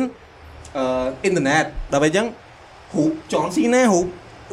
[0.78, 2.28] អឺអ៊ីនធឺណិតដល់ពេលអញ្ចឹង
[2.95, 4.05] រូបចនស៊ីណារូប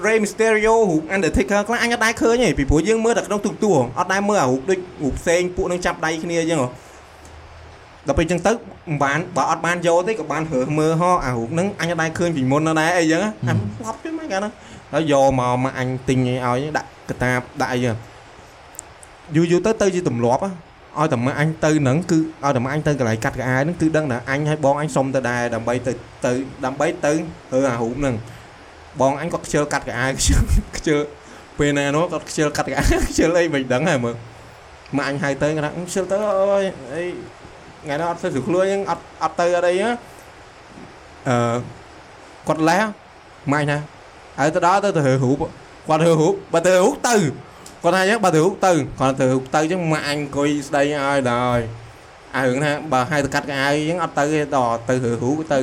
[0.07, 6.69] Rey Mysterio រូប Undertaker ខ្លះអញអត់ដែរឃើញទេពីព្រោះយើងមើលតែក្នុងទូកទួអត់ដែរមើលអារូបដូចរូបផ្សេងពួកនឹងចាប់ដៃគ្នាអញ្ចឹងហ៎
[8.07, 14.53] ដល់ពេលអញ្ចឹងទៅមិនបានបើអត់បានយកទេក៏បានរើសមើលហោអារូបហ្នឹងអញអត់ដែរឃើញពីមុនណាស់ដែរអីចឹងអញស្លាប់ទៀតមកកាលហ្នឹង
[14.93, 17.97] ហើយយកមកមកអញទិញឲ្យដាក់កតាបដាក់អីចឹង
[19.37, 25.93] យូរយូរទៅទៅជាទម្លាប់ឲ្យតែមកអញទៅហ្នឹងគឺឲ្យតែមកអញទៅកន្លែងកាត់កៅអៅហ្នឹងគឺដឹងថាអញឲ្យបងអញសុំទៅដែរដើម្បីទៅ
[26.25, 26.33] ទៅ
[26.65, 27.13] ដើម្បីទៅ
[27.53, 28.15] រើអារូបហ្នឹង
[29.01, 30.41] បងអញគាត់ខ្ជិលកាត់កៅអៅខ្ជិល
[30.77, 30.99] ខ្ជិល
[31.59, 34.15] ពេលណានោះគាត់ខ្ជិលកាត់កៅអៅខ្ជិលអីមិនដឹងហើយមើល
[34.97, 36.65] មកអញហៅទៅគាត់ថាខ្ជិលទៅអើយ
[36.95, 37.05] អី
[37.83, 41.57] ថ្ងៃនោះអត់ទៅស្រួលខ្លួនអត់អត់ទៅអត់អីអឺ
[42.49, 42.83] គាត់លេះ
[43.53, 43.79] ម៉ាញ់ណា
[44.39, 45.37] ហើយទៅដល់ទៅទៅរើរូប
[45.89, 47.15] គាត់រើរូបបើទៅរើរូបទៅ
[47.83, 51.63] គាត់ថាអញ្ចឹងបើទៅរូបទៅគាត់ទៅរូបទៅអញ្ចឹងម៉ាក់អញអង្គុយស្ដីឲ្យដល់
[52.37, 55.59] អារឿងថាបើឲ្យទៅកាត់កៅអៅអញ្ចឹងអត់ទៅទេដល់ទៅរើរូបទៅ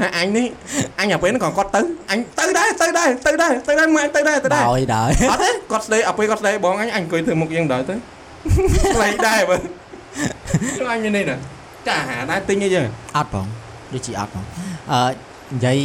[0.00, 0.46] ហើយអញនេះ
[1.00, 9.56] អញអាពេលហ្នឹងក៏គាត់ទៅអញទៅដែរទៅដែរទៅដែរទៅដែរម៉ាក់ទៅដែរទៅដែរដោយដោយអត់ទេគាត់ស្ដីអាពេលគាត់ស្ដីបងអញអញអង្គុយធ្វើមុខយ៉ាងដល់ទៅស្ដីដែរបើ
[10.92, 11.36] អញមាននេះណា
[11.88, 12.84] ចាហាដែរទិញអីចឹង
[13.16, 13.46] អត់បង
[13.92, 14.44] ដូចជាអត់បង
[14.92, 15.00] អឺ
[15.54, 15.78] និយាយ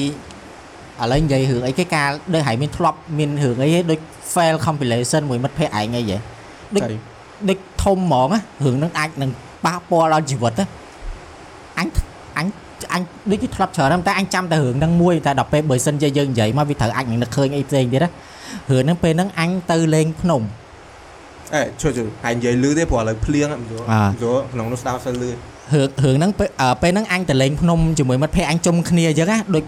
[1.02, 4.00] ឥឡូវនិយាយរឿងអីគេការដូចហើយមានធ្លាប់មានរឿងអីដូច
[4.34, 6.18] fail compilation មួយមិត្តភ័ក្ដិឯងអីហ៎
[6.76, 6.98] ដូចចៃ
[7.50, 9.32] ដូចធំហ្មងណារឿងហ្នឹងអាចនឹង
[9.66, 10.66] ប៉ះពាល់ដល់ជីវិតណា
[11.80, 11.88] អញ
[12.38, 12.48] អញ
[12.94, 13.02] អញ
[13.32, 18.10] ដូចជាធ្លាប់ច្រើនណាស់តែអញចាំតែរឿងហ្នឹងមួយតែដល់ពេលបើសិនជាយើងនិយាយមកវាត្រូវអញនឹងនឹកឃើញអីផ្សេងទៀតណា
[18.72, 20.42] រឿងហ្នឹងពេលហ្នឹងអញទៅលេងភ្នំ
[21.56, 29.64] អេជួយជួយហើយនិយាយលឺទេព្រោះឥឡូវភ្លៀងមិនយល់អ่าយល់ក្នុងនោះស្ដាប់សូវលឺរឿងរឿងហ្នឹងពេលអឺពេលហ្នឹងអញទៅលេងភ្នំជាមួយមិត្តភ័ក្ដិអញជុំគ្នាអញ្ចឹងណាដូច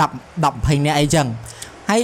[0.00, 0.04] 10
[0.44, 1.26] 10 20នាក់អីចឹង
[1.90, 2.00] ហើយ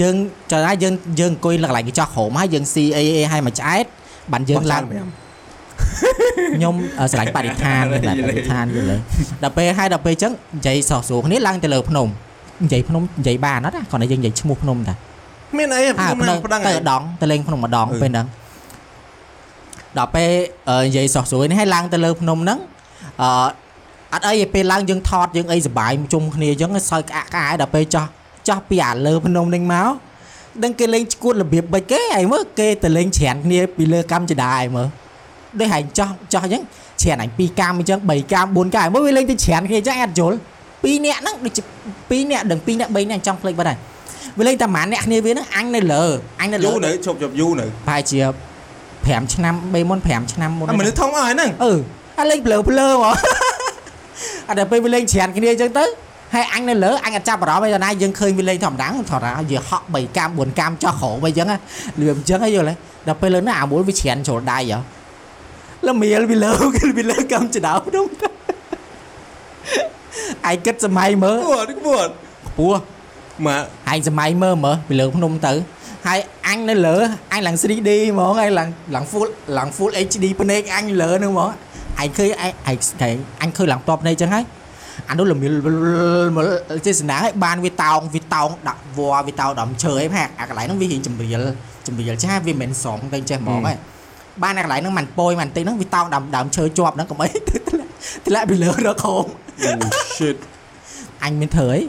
[0.00, 0.16] យើង
[0.50, 3.84] ចង់ថាយើងយើងអង្គុយលើកន្លែងកញ្ចក់ក្រោមហើយយើងស៊ីអីអីហើយមកឆ្អែត
[4.32, 4.82] បានយើងឡើង
[6.56, 8.96] ខ្ញុំអឺស្រឡាញ់បរិស្ថានយល់ណាទេបរិស្ថានយល់ទេ
[9.42, 12.08] ដល់ពេលហើយដល់ពេលអញ្ចឹងនិយាយសោះស្រួលគ្នាឡើងទៅលើភ្នំ
[12.64, 14.94] និយាយភ្នំនិយាយបានអត់ណាគ្រាន់តែយើងនិយាយឈ្មោះភ្នំតា
[15.58, 18.26] មានអីអើខ្ញុំភ្នំនឹងប្តឹងទៅឯងដងទៅលេងភ្នំម្ដងអឺពេលហ្នឹង
[19.98, 20.30] ដល់ពេល
[20.68, 22.58] អឺនិយាយសោះស្រួលនេះហើយឡើងទៅលើភ្នំហ្នឹង
[23.22, 23.28] អឺ
[24.12, 28.06] អត់អីទេពេលឡើងយើងថតយើងអីសប្បាយជុំគ្នាអញ្ចឹងសើចក្អាក់ក្អាយដល់ពេលចោះ
[28.48, 29.90] ចោះពីអាលើភ្នំហ្នឹងមក
[30.62, 34.88] ដឹងគេលេងឈួតរបៀបបិចគេឯងមើលគេទៅលេងច្រានគ្នាពីលើកម្មចដាឯងមើល
[35.60, 36.62] ដូចហែងចោះចោះអញ្ចឹង
[37.02, 40.36] ច្រានអញ2កាមអញ្ចឹង3កាម4កាមមើលវាលេងទៅច្រានគ្នាអញ្ចឹងអត់យល់
[40.74, 43.78] 2នាក់ហ្នឹងដូចជា2នាក់ដឹង2នាក់3នាក់អញ្ចឹងភ្លេចបាត់ហើយ
[44.38, 46.04] វាលេងតែម៉ានអ្នកគ្នាវាហ្នឹងអញនៅលើ
[46.40, 48.20] អញនៅលើយូរនៅជប់ជប់យូរនៅប្រហែលជា
[48.76, 51.74] 5ឆ្នាំ3មុន5ឆ្នាំមុនអាមនុស្សធំអស់ហើយហ្នឹងអឺ
[52.20, 53.14] អាលេងភ្លើភ្លើហ្មង
[54.48, 55.84] អត់ដល់ពេលវាលេងច្រានគ្នាអញ្ចឹងទៅ
[56.34, 61.56] ហើយអញនៅលើអញអត់ចាប់អារម្មណ៍អីដល់ណាយើងឃើញវាលេងធម្មតាថតថាវាហក់3កាម4កាមចោះក្រោមអីចឹងណា
[62.00, 62.74] លឿមអញ្ចឹងហីយល់ទេ
[63.08, 64.78] ដល់ពេលលើនោះអាមួយវាច្រានចូលដៃហ៎
[65.88, 66.50] លមៀលវាលើ
[66.98, 68.04] វាលើកំចដៅនោះ
[70.50, 72.08] ឯងគិតសម័យមើលពួតពួត
[72.48, 72.80] ខ្ពស់
[73.46, 73.62] មក
[73.92, 75.52] ឯងសម័យមើលមើលពីលើភ្នំទៅ
[76.06, 76.96] ហើយអញនៅលើ
[77.32, 79.28] អញឡើង 3D ហ្មងហើយឡើងឡើង full
[79.58, 81.50] ឡើង full HD ភ្នែកអញលើហ្នឹងហ្មង
[82.02, 83.10] ឯងឃើញឯងឯងគេ
[83.42, 84.44] អញឃើញឡើងតបភ្នែកចឹងហើយ
[85.08, 85.52] អានោះល្មៀល
[86.36, 91.42] មើលចេស្នាហើយបានវាតោងវាតោងដាក់វ៉ាវាតោងដំឈើអីហាក់អាកន្លែងហ្នឹងវារៀងចម្រៀល
[91.86, 93.78] ចម្រៀលចាស់វាមិនមែនស្រងទៅចេះហ្មងហើយ
[94.42, 97.28] បានអាកន្លែងហ្នឹងមិនប៉យមិនតិចហ្នឹងវាតោងដើមដើមឈើជាប់ហ្នឹងកុំអី
[98.26, 99.24] ធ្លាក់ពីលើដល់ខោម
[99.62, 99.70] អូ
[100.16, 100.36] shit
[101.22, 101.80] អញមានធ្វើអី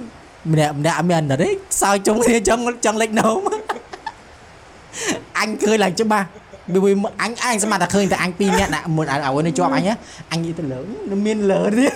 [0.52, 1.50] ម្នាក់ម្នាក់អត់មានអត់ទេ
[1.82, 3.40] សើចុំគ្នាចង់ចង់លេចនោម
[5.40, 6.28] អញឃើញឡើងច្បាស់
[6.74, 6.92] វាវា
[7.22, 9.94] អញអញស្មានតែឃើញតែអញពីរនាក់ដាក់មុនអ្វីនេះជាប់អញហ៎
[10.32, 10.80] អញនិយាយទៅលើ
[11.26, 11.94] មានលើទៀត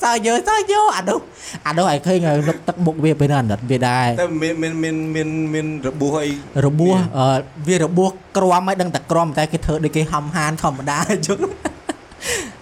[0.00, 1.18] សើយើសើយើអានោះ
[1.66, 2.18] អានោះឲ្យឃើញ
[2.48, 6.30] រឹកទឹកមុខវាពេលនោះអាណិតវាដែរតែមានមានមានមានមានរបួសអី
[6.66, 7.26] របួសអឺ
[7.68, 11.38] វារបួសក្រំឲ្យដឹងតែក្រំតែគេធ្វើដូចគេហំហានធម្មតាអញ្ចឹង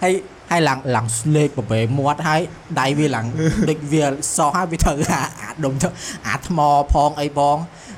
[0.03, 0.13] ហើយ
[0.51, 2.41] ហើយឡើងឡើងស្លេកប្របែមាត់ហើយ
[2.79, 3.25] ដៃវាឡើង
[3.69, 4.03] ដូចវា
[4.37, 5.87] សោះហើយវាធ្វើអាអាដុំទៅ
[6.27, 6.59] អាថ្ម
[6.93, 7.57] ផងអីផង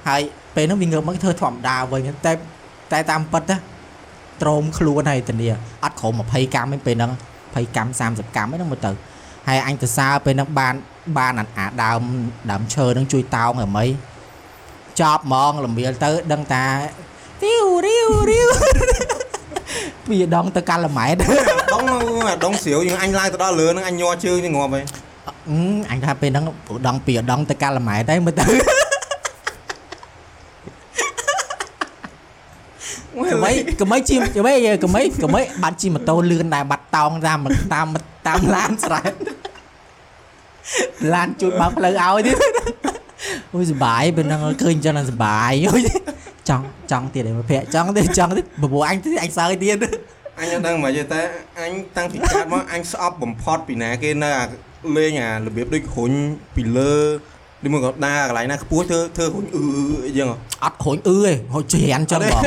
[0.09, 0.21] ហើយ
[0.55, 2.34] ពេលហ្នឹងវាងើបមកធ្វើធម្មតាវិញតែ
[2.91, 3.57] តែតាមពិតណា
[4.41, 5.47] ត្រោមខ្លួនហើយតានី
[5.84, 7.11] អត់ក្រោម20កម្មទេពេលហ្នឹង
[7.43, 8.91] 20កម្ម30កម្មហ្នឹងមើលទៅ
[9.48, 10.76] ហើយអញទៅសើពេលហ្នឹងបាន
[11.18, 12.02] បានអាអាដើម
[12.52, 13.89] ដើមឈើហ្នឹងជួយតោងហ្មង
[15.02, 16.66] ចប់ហ្មងលំមៀលទៅដឹងតា
[17.44, 18.50] រីវរីវរីវ
[20.08, 21.16] ពីដងទៅកាល់ម៉ែត
[21.74, 21.84] ដង
[22.28, 24.84] អាដងស្រាវយើងអញឡើងទៅដល់លើហ្នឹងអញញ័រជើងទៅងាប់ហើយ
[25.50, 25.58] អឺ
[25.91, 28.82] អញថាពេលហ្នឹងព្រោះដងពីដងទៅកាល់ម៉ែតហើយមើលទៅ
[33.14, 37.39] កុំអីកុំអីជិះកុំអីកុំអីកុំអីបាត់ជិះម៉ូតូលឿនដែរបាត់តោងតាម
[37.74, 37.88] តាម
[38.28, 39.03] តាមឡានស្រែ
[41.14, 42.38] ឡានជួយបើកផ្លូវឲ្យទៀត
[43.53, 45.82] អូយសុបាយពេលហ្នឹងឃើញចឹងសុបាយអូយ
[46.49, 49.78] ចង់ចង់ទៀតឯងមកភ័ក្រចង់ទៀតចង់ទៀតបបួអញទៀតអញសើចទៀត
[50.39, 51.22] អញអត់ដឹងមកទេតែ
[51.61, 54.45] អញតាំងពីកើតមកអញស្អប់បំផុតពីណាគេនៅអា
[54.97, 56.11] លេងអារបៀបដូចរុញ
[56.55, 56.93] ពីលើ
[57.64, 59.64] ដូចមកក៏ដើរកន្លែងណាខ្ពស់ធ្វើធ្វើរុញអឺ
[60.05, 60.28] អីចឹង
[60.64, 62.41] អត់រួញអឺទេហូចច្រានចឹងបង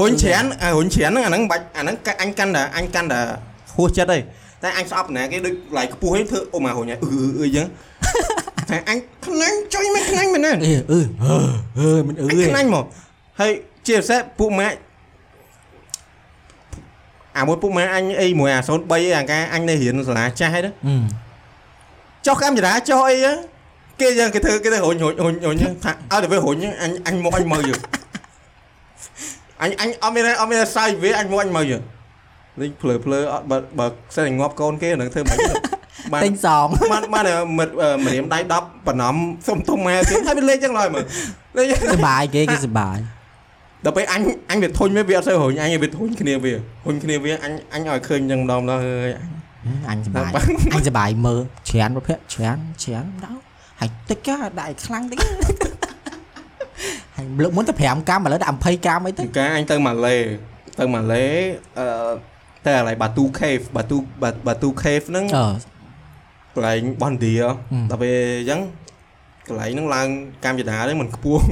[0.00, 3.20] រុញច្រើនអារុញច្រើនហ្នឹងអាហ្នឹងបាច់អាហ្នឹងកាអញកាន់តែអញកាន់តែ
[3.76, 4.22] ហួសចិត្តហើយ
[4.62, 7.66] តែអញស្អប់ណាគេដូចឡៃខ្ពស់ហ្នឹងធ្វើអូមកហូចអឺអឺអឺចឹង
[8.70, 11.00] តែអញខ្លាញ់ចុយមិនខ្លាញ់មែនណាអឺអឺ
[11.78, 12.84] អឺមិនអឺអញខ្លាញ់មក
[13.40, 13.52] ហើយ
[13.86, 14.76] ជាពិសេសពួកម៉ាក់
[17.36, 20.96] អាមួយពួកម៉ាក់អញអីមួយអា03អីអាការអញនៅរៀនសាលាចាស់ហើយណាអឺ
[22.26, 23.36] ចុះកាមេរ៉ាចុះអីហ្នឹង
[24.00, 27.72] គេយ៉ាងគេធ្វើគេធ្វើរុញរុញរុញរុញថាឲ្យតែវារុញអញអញមកអញមើលយ
[29.62, 31.74] អញអញអត់មានអត់មានសាយវាអញមកអញមើលយ
[32.60, 35.38] លេងភ្លើភ្លើអត់បើបើខ្សែងាប់កូនគេនឹងធ្វើមិន
[36.12, 37.24] បានទិញសងបានបាន
[37.58, 37.74] មិត្ត
[38.04, 39.14] ម្រាមដៃ10បណ្ណំ
[39.46, 41.04] សុំទុំម៉ែគេហើយវាលេងចឹងឡើយមើល
[41.56, 42.98] លេងសុបាយគេគេសុបាយ
[43.84, 44.20] ដល់ពេលអញ
[44.50, 46.52] អញវាធុញវាវាអត់សូវរុញអញវាធុញគ្នាវា
[46.86, 49.10] រុញគ្នាវាអញអញឲ្យឃើញចឹងម្ដងម្ដងអើយ
[49.90, 51.40] អញសុបាយបាទអញសុបាយមើល
[51.70, 53.51] ច្រើនប្រភេទច្រើនច្រើនដល់
[53.82, 55.18] ហើយតិចក៏ដាក់ឲ្យខ្លាំងតិច
[57.16, 60.16] ហើយលើកមុនតែ5កាំឥឡូវដាក់20កាំអីទៅកាអញទៅម៉ាឡេ
[60.78, 61.24] ទៅម៉ាឡេ
[61.78, 61.86] អឺ
[62.66, 63.96] តែកន្លែងបាទូខេហ្វបាទូ
[64.48, 65.46] បាទូខេហ្វហ្នឹងអឺ
[66.54, 67.54] កន្លែងបនឌីហឹម
[67.90, 68.60] ដល់ពេលអញ្ចឹង
[69.48, 70.08] កន្លែងហ្នឹងឡើង
[70.44, 71.42] កាមេរ៉ាហ្នឹងមិនខ្ពស់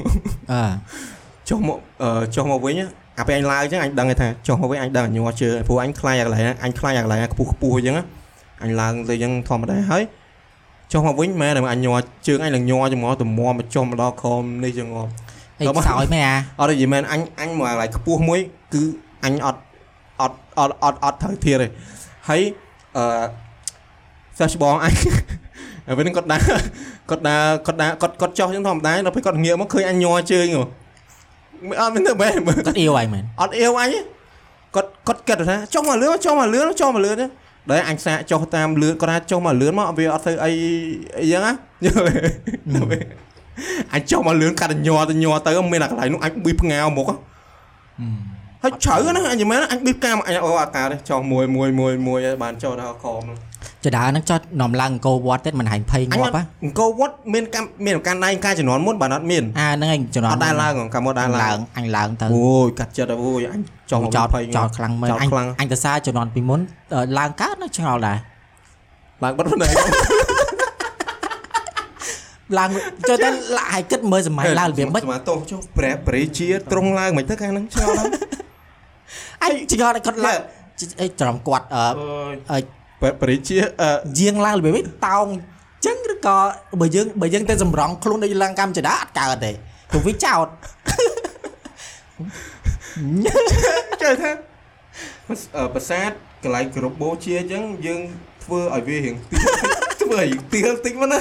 [0.51, 0.61] អឺ
[1.49, 2.75] ចុះមកអឺចុះមកវិញ
[3.19, 8.05] អាពេលអញឡើងអញ្ចឹងអញដឹងថាចុះមកវិញអញដឹងញ័រជើងព្រោះអញខ្លាចអាកន្លែងហ្នឹងអញខ្លាចអាកន្លែងខ្ពស់ខ្ពស់អញ្ចឹងណា
[8.63, 10.03] អញឡើងទៅអញ្ចឹងធម្មតាហើយ
[10.91, 15.11] ចុះមកវិញមែនតែអញញ័រជើងអញឡើងញ័រច្មោះទៅមមកចុះមកដល់ខំនេះចឹងងាប់
[15.59, 18.39] អីដល់មកខ្សោយមែនអាអត់ទេយីមែនអញអញមកកន្លែងខ្ពស់មួយ
[18.73, 18.83] គឺ
[19.25, 19.59] អញអត់
[20.21, 21.67] អត់អត់អត់អត់ត្រូវធៀបទេ
[22.29, 22.41] ហើយ
[22.97, 23.23] អឺ
[24.39, 24.93] សិស្សច្បងអញ
[25.85, 26.41] ហើយពេលហ្នឹងគាត់ដើរ
[27.09, 30.63] គាត់ដើរគាត់ដើរគាត់គាត់ចុះចឹងធម្មតាដល់ពេលគាត់ងាកមកឃើញអញញ័រជើងហ៎
[31.67, 33.99] មិនអត់មានទៅបែរមើលគាត់អៀវហើយមែនអត់អៀវអញទេ
[34.75, 37.25] គាត់គាត់គិតថាចុះមកលឿនចុះមកលឿនចុះមកលឿនទេ
[37.69, 40.51] ដល់អញសាកចុះតាមលឿនគាត់ថាចុះមកលឿនមកវាអត់ធ្វើអី
[41.19, 41.53] អីចឹងណា
[41.85, 42.13] យល់ទេ
[42.73, 43.01] ដល់ពេល
[43.93, 47.15] អញចុះមកលឿនកាត់តែញ័រទៅញ័រទៅមានអាកន្លែងនោះអញប៊ីបផ្ងាវមុខហ៎
[48.63, 53.23] ហើយជ្រៅណាអញមិនមែនអញប៊ីបកាមអញអូអាការទេចុះមួយមួយមួយមួយឲ្យបានចុះដល់ខំ
[53.85, 63.61] ចដាហ្នឹងចោះនាំឡើងអង្គរវត្តទៀតមិនហាញភ័យអញងាប់ហ៎អង្គរវត្តមានកម្មមានការណៃការជំនាន់មុនបានអត់មានអាហ្នឹងឯងជំនាអន់ត់ដែរឡើងកាលមកដែរឡើងអញឡើងទៅអូយកាត់ចិត្តអូយអញ
[63.91, 66.59] ចុះមកចោតភ័យចោតខ្លាំងមែនចោតអញខ្លាំងអញទៅសារជំនាន់ពីមុន
[66.93, 68.17] អឺឡើងកើតនៅឆ្ងល់ដែរ
[69.23, 69.73] ឡើងបាត់ភ្នែក
[72.59, 72.69] ឡើង
[73.09, 78.07] ចូលតែឡាឲ្យគិតមើលសម័យឡើងរបៀបម៉េចស្មាតោចុះព្រះបរិជាត្រង់ឡើងមិនទៅខាងហ្នឹងឆ្ងល់ហ្នឹង
[79.43, 80.39] អញឆ្ងល់តែគាត់ឡើង
[81.01, 81.85] អីត្រង់គាត់អឺ
[82.51, 82.80] អើយអឺព្រះ
[83.21, 83.89] បរិជាអឺ
[84.19, 85.27] យាងឡើងរបៀបម៉េចតោង
[85.85, 86.37] ចឹងឬក៏
[86.81, 89.51] បើយើងបើយើងទៅសម្រង់ខ្លួនដូចឡើងកម្មចដាអត់កើតទេ
[89.89, 90.47] ព្រោះវាចោត
[94.01, 94.31] ចេះថា
[95.55, 96.09] អឺប្រាសាទ
[96.43, 98.01] កន្លែងគ្រប់បូជាអញ្ចឹងយើង
[98.43, 99.53] ធ្វើឲ្យវារៀងទៀល
[100.01, 101.19] ធ្វើឲ្យទៀលតិចមកណា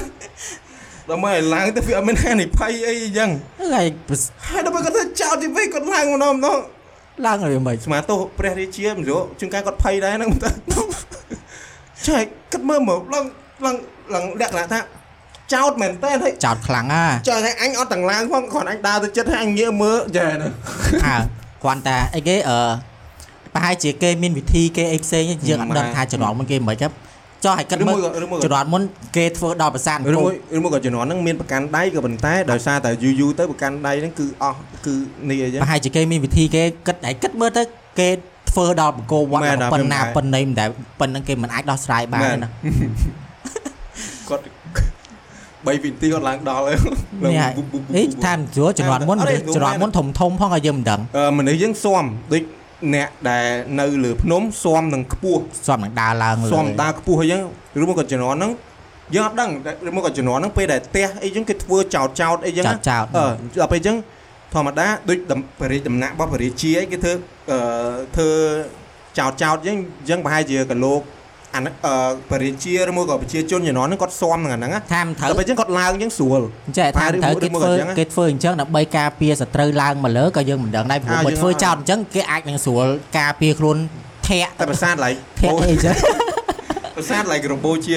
[1.08, 3.30] ដល់មកឲ្យឡើងទៅវាអត់មានហានិភ័យអីអញ្ចឹង
[3.74, 3.86] ហើយ
[4.48, 6.58] ហើយដល់ពេលគាត់ទៅចោតទីវិញគាត់ឡើងម្ដងម្ដង
[7.26, 10.50] ឡើងរបៀបម៉េចស្មាតោព្រះរាជាមិនយកជួនកាលគាត់ភ័យដែរហ្នឹងទៅ
[12.08, 13.24] ចែកគាត់មើលមកឡើង
[13.64, 13.76] ឡើង
[14.14, 14.80] ឡើងលក្ខណៈថា
[15.54, 20.48] ចោតមែនតើហើយចោតខ្លាំងណាចោតថាអញអត់ទាំងឡើងផងគ្រាន់អញដើរទៅចិត្តហើយអញងាកមើលចាណា
[21.06, 21.16] អើ
[21.62, 22.58] គ្រាន់តែអីគេអឺ
[23.54, 26.88] ប្រហែលជាគេមានវិធីគេអីផ្សេងយើងអត់ដឹងថាជំនាន់មុនគេមិនខ្មិចទេ
[27.44, 28.82] ចុះឲ្យគិតឬមើមួយលក៏ឬមួយជំនាន់មុន
[29.16, 34.94] គេធ្វើដល់ប្រាសាទឬមួយឬមួយក៏ជំនាន់ហ្នឹងមានប្រកាន់ដៃក៏ប៉ុន្តែដោយសារតែយូរយូរទៅប្រកាន់ដៃហ្នឹងគឺអស់គឺ
[35.28, 37.62] នេះអីចឹងប្រហែលជាគេមានវិធីគេគិតឲ្យគិតមើលទៅ
[37.98, 38.08] គេ
[38.50, 40.68] ធ្វើដល់បង្គោលវត្តមែនដល់ប៉ុណ្ណាខ្ញុំដែរប៉ុណ្ណេមិនដែល
[41.00, 42.48] ប៉ុណ្ណឹងគេមិនអាចដោះស្រាយបានមែនទេណា
[44.28, 44.42] គាត់
[45.64, 46.76] 3វិនាទីគាត់ឡើងដល់ហើយ
[47.24, 47.52] នេះហើយ
[47.96, 52.42] អីថាជួជំនាន់មុនអត់ទេជំនាន់មុនធំធំផងឲ្យយើងមិនដឹងអឺមនុស្សយើងស៊ាំដូច
[52.94, 53.46] អ្នកដែល
[53.80, 57.42] នៅលើភ្នំស៊ាំនឹងខ្ពស់សំនឹងដើរឡើងលើស៊ាំដើរខ្ពស់អីចឹង
[57.82, 58.52] ឬមកក៏ជំនាន់ហ្នឹង
[59.14, 59.50] យើងអត់ដឹង
[59.88, 63.24] ឬមកក៏ជំនាន់ហ្នឹងពេលដែលផ្ទះអីចឹងគេធ្វើចោតចោតអីចឹងចោណាតចោតអឺ
[63.60, 63.96] ដល់ពេលអញ្ចឹង
[64.54, 67.12] ធម្មតាដូចដំបរិយាដំណាក់របស់បរិយាជាអីគេធ្វើ
[67.50, 67.58] អឺ
[68.16, 68.30] ធ្វើ
[69.18, 71.02] ចោតចោតអញ្ចឹងអញ្ចឹងប្រហែលជាកលោក
[71.54, 71.94] អាហ្នឹងអឺ
[72.30, 76.40] បរិយាជាឬមួយក៏ប្រជាជនជំនាន់ហ្នឹងគាត់ស៊ាំនឹងអាហ្នឹងណាថាមិនត្រូវដល់ពេលអញ្ចឹងគាត់ឡើងអញ្ចឹងស្រួល
[76.78, 82.86] ចេះថាមិនត្រូវឬគេមួយធ្វើក៏អញ្ចឹងណាគេធ្វើអញ្ចឹងដើម្បីការពារសត្រូវឡើងមកលើក៏យើងមិនដឹងដែរព្រោះអាបើយើងធ្វើអត់ចោតអញ្ចឹងគេអាចនឹងស្រួល
[83.18, 83.76] ការពារខ្លួន
[84.28, 85.94] ធាក់តែប្រាសាទឡៃធាក់អីអញ្ចឹង
[86.96, 87.94] ប្រាសាទឡៃក្របូជា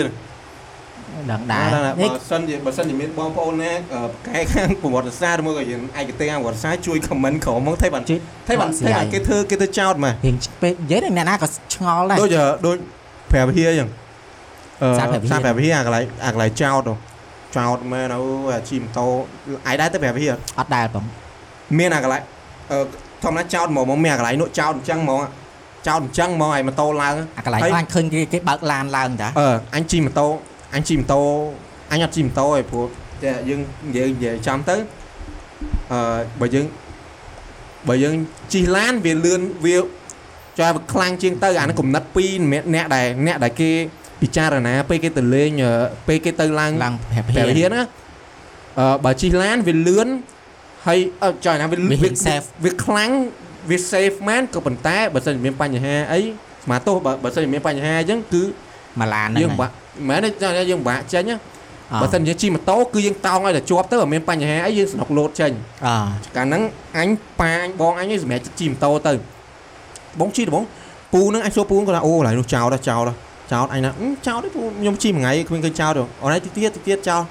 [1.31, 12.29] ដឹងដែរបើនេះសិនជាបើសិនជាមានបងប្អូនណាអឺកែខាងប្រវត្តិសាស្ត្រឬមួយក៏យើងឯកទេសខាងប្រវត្តិសាស្ត្រជួយ comment ក្រោមមកថៃបានជួយថៃបានបកស្ថៃរាយបានគេធ្វើគេធ្វើចោតមករៀងពេកនិយាយនឹងអ្នកណាក៏ឆ្ងល់ដែរដូច
[12.65, 12.77] ដូច
[13.31, 13.89] ព្រះវិហារអញ្ចឹង
[14.81, 16.95] អឺសាព្រះវិហារសាព្រះវិហារអាកន្លែងអាកន្លែងចោតហ៎
[17.57, 18.21] ចោតមែនអូ
[18.53, 19.05] អាជីម៉ូតូ
[19.67, 21.05] អាយដែរទៅព្រះវិហារអត់ដែរបង
[21.79, 22.21] មានអាកន្លែង
[22.71, 22.77] អឺ
[23.23, 25.21] ធម្មតាចោតហ្មងមកមានអាកន្លែងនោះចោតអញ្ចឹងហ្មង
[25.87, 30.27] ចោតអញ្ចឹងហ្មងឲ្យម៉ូតូឡើងអាកន្លែងហើយហ្នឹងអញឃើញគេគេបើកឡានឡើងតាអឺអញជិះម៉ូតូ
[30.75, 31.23] អញជិះម៉ូតូ
[31.91, 32.85] អញអត់ជិះម៉ូតូឯងព្រោះ
[33.23, 34.75] តែយើងនិយាយនិយាយចាំទៅ
[35.91, 35.99] អឺ
[36.41, 36.65] បើយើង
[37.89, 38.15] បើយើង
[38.53, 39.77] ជិះឡានវាលឿនវា
[40.59, 43.71] ចុះវាខ្លាំងជាងទៅអានេះកំណត់ពីរម្នាក់អ្នកដែលអ្នកដែលគេ
[44.21, 45.71] ពិចារណាពេលគេទៅលេងអឺ
[46.07, 47.83] ពេលគេទៅឡើងឡើងប្រាប់ព្រះហ៊ានវិហារណា
[48.79, 50.07] អឺបើជិះឡានវាលឿន
[50.87, 53.11] ហើយអឺចុះណាវាវាហ៊ាន safe វាខ្លាំង
[53.69, 56.19] វា safe មែនក៏ប៉ុន្តែបើសិនជាមានបញ្ហាអី
[56.63, 58.43] ស្មាទោសបើបើសិនជាមានបញ្ហាអញ្ចឹងគឺ
[58.99, 59.73] មកឡានហ្នឹងយើងហើយបាក់
[60.09, 61.37] មែនទេចុះយើងបាក់ចេញណា
[61.91, 65.51] អបើសិនជាជិះម៉ូតូគឺយើងតោងឲ្យតែជាប់ទៅអត់មានបញ្ហាអីយើងស្នុកលោតចេញ
[65.85, 65.87] អ
[66.35, 66.61] កាលហ្នឹង
[66.97, 69.13] អញប៉ាអញបងអញឯងសម្រាប់ជិះម៉ូតូទៅ
[70.19, 70.65] បងជិះទៅបង
[71.13, 73.17] ពូហ្នឹងអញសួរពូគាត់ថាអូកន្លែងនោះចោលដល់ចោលដល់
[73.51, 77.21] ចោលអញណាអឺចោលទេពូខ្ញុំជិះមួយថ្ងៃគ្មានឃើញចោលទេអូនឯងតិចទៀតតិចទៀតចោល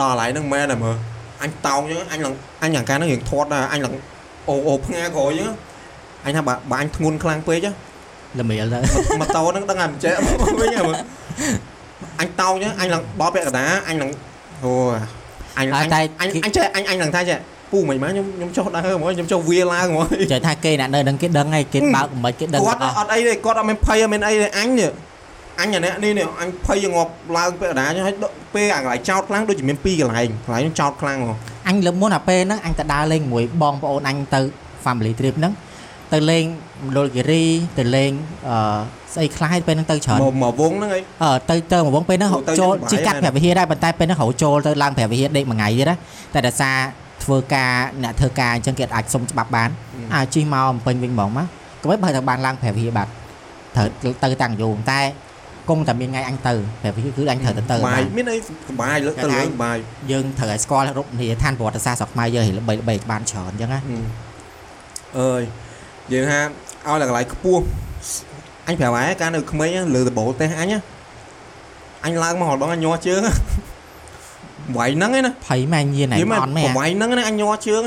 [0.00, 0.96] ដល់កន្លែងហ្នឹងមែនតែមើល
[1.42, 3.94] អញតោងអញ្ចឹងអញឡើងអញយ៉ាងកាលហ្នឹងរៀងធាត់ដែរអញឡើង
[4.48, 5.56] អូអូផ្ងាក្រោយអញ្ចឹង
[6.24, 7.72] អញថាបើបើអញធ្ងន់ខ្លាំងពេកហ៎
[8.40, 8.78] ល្មៀលទៅ
[9.20, 10.12] ម៉ូតូហ្នឹងដឹងតែមិនចេះ
[10.60, 10.96] វិញហ៎មើល
[12.20, 14.10] អញតោងអញ្ចឹងអញឡើងដល់ពាក់កណ្ដាលអញឡើង
[14.64, 14.72] អូ
[15.58, 15.88] អញអញ
[16.20, 17.38] អញអញចេះអញអញឡើងថាចេះ
[17.72, 24.90] ពូមិនមែនខ្ញុំខ្ញុំចុះដើរហ្មងខ្ញុំចុះវាឡើងហ្មងចេះថាគេអ្នកនៅនឹងគេដឹងហើយគេបើកមិនគេដឹងគាត់អស់អត់អីទេគាត់អត់មានភ័យអត់មានអីទេអញនេះ
[25.60, 31.36] អញអានេះនេះនេះអញភ័យងាប់ឡើងពាក់កណ្ដាលចឹងហើយដកពេលអាកន្លែងចោតខ្លាំងដូចជាមានពីរកន្លែងកន្លែងហ្នឹងចោតខ្លាំងហ្មង
[31.68, 34.40] អញលើកមុនអាពេលហ្នឹងអញទៅដើរលេងមួយបងប្អូនអញទៅ
[34.84, 35.52] family trip ហ្នឹង
[36.14, 36.44] ទៅលេង
[36.86, 37.44] មណ្ឌលគិរី
[37.78, 38.12] ទៅលេង
[38.48, 38.58] អឺ
[39.14, 45.96] ស្អីខ្លះពេលហ្នឹងទៅច្រើនមកមកវងហ្នឹងអីអឺទៅទៅមកវងពេលហ្នឹងអូទៅចូលយ៉ាងជិះកាត់បាយព្រះវិហារដែរប៉ុន្តែពេលហ្នឹងរហូតចូលទៅឡើងព្រះវិហារដេកមួយថ្ងៃទៀតណា
[46.34, 46.76] តែដោយសារ
[47.24, 49.70] ធ្វើការអ្នកធ្វើការអញ្ចឹងគេអាចសុំច្បាប់បាន
[50.14, 51.46] អាជិះមកអំពេញវិញហ្មងមក
[51.82, 53.08] ក៏មិនបើទៅបានឡើងព្រះវិហារបាទ
[53.76, 53.88] ត្រូវ
[54.22, 55.00] ទៅតាំងយូរតែ
[55.68, 58.38] គង់តែមានថ្ងៃអញទៅព្រះវិហារគឺអញត្រូវទៅទៅបាបាយនមានអី
[58.68, 59.76] សុបាយលើកទៅលើសុបាយ
[60.10, 63.80] យើងត្រូវឲ្យស្គាល់រូបនីយដ្ឋានប្រវត្តិសាស្ត្រស្រុកខ្មែរយើងឲ្យល្បីល្បីបានច្រើនអញ្ចឹងណា
[65.18, 65.42] អើយ
[66.12, 66.40] យើងហា
[66.86, 67.64] ឲ្យតែកន្លែងខ្ពស់
[68.66, 70.78] អញប្រាប់ហើយកាលនៅក្មេងហ្នឹងលើដបូលទេអញណា
[72.04, 73.20] អញឡើងមកម្ដងអញញ័រជើង
[74.76, 77.82] វាយហ្នឹងឯណាភ័យម៉ែញៀនឯនិយាយងមែនអត់មែនប្រវាយហ្នឹងណាអញញ័រជើង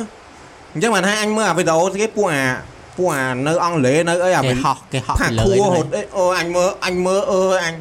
[0.73, 2.43] អញ្ចឹងបានថាអញមើលអាវីដេអូគេពួកអា
[2.97, 7.73] ពួកអានៅអង់គ្លេសនៅអីអាគេហោះគេហោះផាពីកលើខួរហ្នឹងហត់អីអូអញមើលអញមើលអឺអញ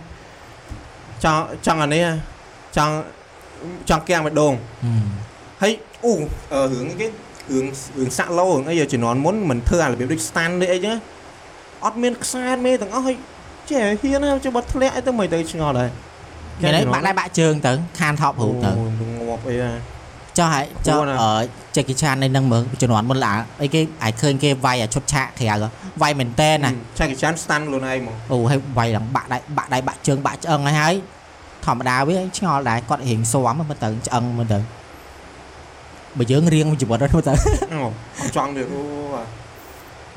[1.25, 2.13] ចង់ចង់អានេះហ៎
[2.77, 2.93] ចង់
[3.89, 5.07] ចង់គៀងម្ដងហឹម
[5.63, 5.73] ហើយ
[6.05, 6.13] អូ
[6.53, 7.07] អឺរឿងគេ
[7.53, 7.67] រឿង
[7.99, 10.97] រឿងសាក់ឡូរឿងអីជំនាន់មុនមិនធ្វើអារបៀបដូច stand នេះអីចឹង
[11.85, 13.17] អត់មានខ្សែមេទាំងអស់ហើយ
[13.71, 15.91] ចេះហ៊ានណាចុះបាត់ធ្លាក់អីទៅមិនទៅឆ្ងល់ដែរ
[16.63, 19.73] គេនេះបាក់ដៃបាក់ជើងទៅខានថប់រូបទៅអូងាប់អីហ่า
[20.39, 21.31] ចុះហើយចុះគួរណាអឺ
[21.77, 23.33] ចេះគេឆាននៅនឹងមើលជំនាន់មុនឡា
[23.63, 25.69] អីគេអាចឃើញគេវាយអាឈុតឆាកក្រៅហ៎
[26.03, 30.95] វាយមែនតែនណាឆាកចាន stand ខ្លួនឯងហ្មងអូហើយវាយឡើងបាក់ដៃបាក់ដៃបាក់ជើងបាក់ឆ្អឹងហើយហើយ
[31.67, 34.59] ធម្មតាវាឆ្ងល់ដែរគាត់រៀងស៊ាំមើលទៅឆ្អឹងមើលទៅ
[36.19, 37.33] បើយើងរៀងជីវិតហ្នឹងមើលទៅ
[37.73, 37.81] អូ
[38.21, 38.81] អត់ចង់ទៀតអូ
[39.15, 39.27] បាទ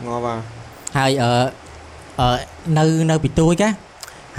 [0.05, 0.39] ងាប់បាទ
[0.97, 1.31] ហើយអឺ
[2.19, 2.29] អឺ
[2.77, 3.69] នៅនៅពីទួយកា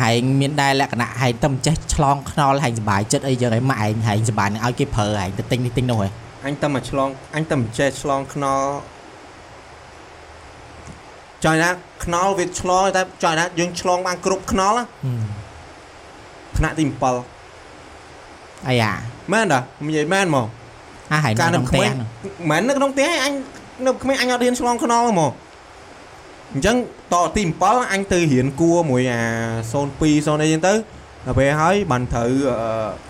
[0.02, 6.08] ហែងមានដែរលក្ខណៈហែងតែមិនចេះឆ្លងខ្នល់ហែងសុបាយចិត្តអីយ៉ាងឯងម៉ាក់ឯងហែងសុបាយនឹងឲ្យគេប្រើហែងទៅទិញនេះទិញនោះហ៎
[6.46, 8.68] អញតែមកឆ្លងអញតែមិនចេះឆ្លងខ្នល់
[11.44, 11.70] ចង់ណា
[12.04, 14.84] ខ្នល់វាឆ្លងតែចង់ណាយើងឆ្លងបានគ្រប់ខ្នល់ណា
[16.56, 16.84] ថ្នាក់ទី
[17.60, 18.92] 7អាយ៉ា
[19.32, 20.46] មែនតានិយាយមែនហ្មង
[21.12, 22.08] អាហែងកាលនៅនៅក្នុងក្ផ្ទះមេងហ្នឹង
[22.50, 23.32] មិនមែននៅក្នុងផ្ទះឯងអញ
[23.86, 25.32] នៅក្មេងអញអត់រៀនឆ្លងខ្នល់ហ្មង
[26.52, 26.76] អញ្ចឹង
[27.12, 29.22] តទី7អញទៅរៀនគួរមួយអា
[29.72, 30.74] 02 0អីចឹងទៅ
[31.26, 32.60] ដល់ពេលហើយបានត្រូវអឺ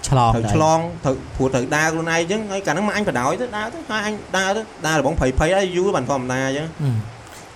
[0.09, 6.97] ឆ្លងត្រូវទៅឆ្លងត្រូវព្រោះត្រូវដើរខ្លួនឯងអញ្ចឹងហើយកាលហ្នឹងមកអញបដ ாய் ទៅដើរទៅហើយអញដើរទៅដើររបងភ័យភ័យហើយយូរបានធម្មតាអញ្ចឹងហឹម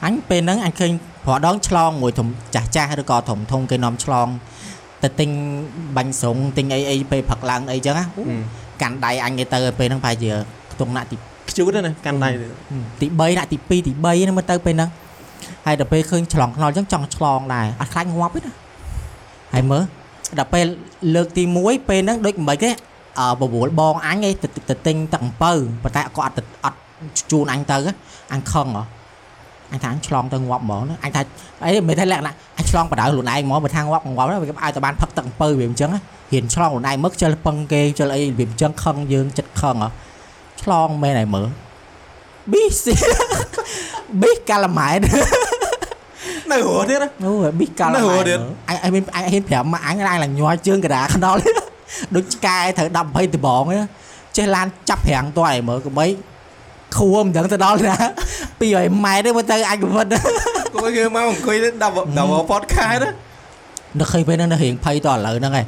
[0.05, 0.91] អញពេលហ្នឹងអញឃើញ
[1.27, 4.29] ប្រដងឆ្លងមួយធំចាស់ចាស់ឬក៏ធំធំគេនាំឆ្លង
[5.03, 5.31] ទៅទិញ
[5.97, 8.23] បាញ់ស្រុងទិញអីអីពេលផឹកឡើងអីចឹងណាអូ
[8.83, 10.31] កាន់ដៃអញគេទៅពេលហ្នឹងប្រហែលជា
[10.73, 11.17] ខ្ទង់ណាក់ទី
[11.49, 12.47] ខ្ជូតណាកាន់ដៃទៅ
[13.01, 14.91] ទី3ណាក់ទី2ទី3ហ្នឹងមើលទៅពេលហ្នឹង
[15.67, 18.53] ហើយដល់ពេលឃើញឆ្លងខ្នល់អញ្ចឹងចង់ឆ្លងដែរអត់ខ្លាចងាប់ទេណា
[19.55, 19.83] ហើយមើល
[20.39, 20.67] ដល់ពេល
[21.15, 22.71] លើកទី1ពេលហ្នឹងដូចមិនទេ
[23.19, 25.53] អឺបបួលបងអញឯងទៅទៅទិញទឹកអំពៅ
[25.83, 26.79] ប៉ុន្តែគាត់អត់ទៅអត់
[27.31, 27.77] ជូនអញទៅ
[28.33, 28.83] អញខឹងហ៎
[29.73, 31.21] អញថាអញឆ្លងទៅងាប់ហ្មងណាអញថា
[31.65, 39.91] អីមិនថាលក្ខណៈអញឆ្លងបដៅខ្លួនឯងហ្មងបើថាងាប់ងាប់ទៅវាឲ្យតែបានផឹកទឹកអំពៅវាអញ្ចឹងហ៊ានឆ្លងខ្លួនឯងមើលខ្ជិលពឹងគេខ្ជិលអីវាអញ្ចឹងខឹងយើងចិត្តខឹងហ៎
[40.63, 41.49] ឆ្លងមែនហើយមើល
[42.53, 42.85] ប៊ីស
[44.21, 44.99] ប៊ីសកាឡាម៉ែត
[46.51, 48.39] នៅរស់ទៀតណាអូប៊ីសកាឡានៅម៉ែរតទៀត
[48.69, 51.39] អញអញមានអញហ៊ានប្រាប់ម៉ាក់អញឡើងឡើងញ័រជើងកដាខ្នល់
[52.15, 53.87] ដូចឆ្កែត្រូវ10 20ដបងឯង
[54.37, 56.07] ចេះឡានចាប់ប្រាំងតើឲ្យមើលកបី
[56.99, 57.97] ខួរមិនដឹងទៅដល់ណា
[58.51, 60.07] 200ម៉ែត្រទេមើលទៅអញក៏មិន
[60.75, 63.11] គួយគេមកអង្គុយដល់ដល់ podcast ណា
[63.99, 65.67] នឹកឃើញពេលហ្នឹងនៅរៀងភ័យតឥឡូវហ្នឹងឯង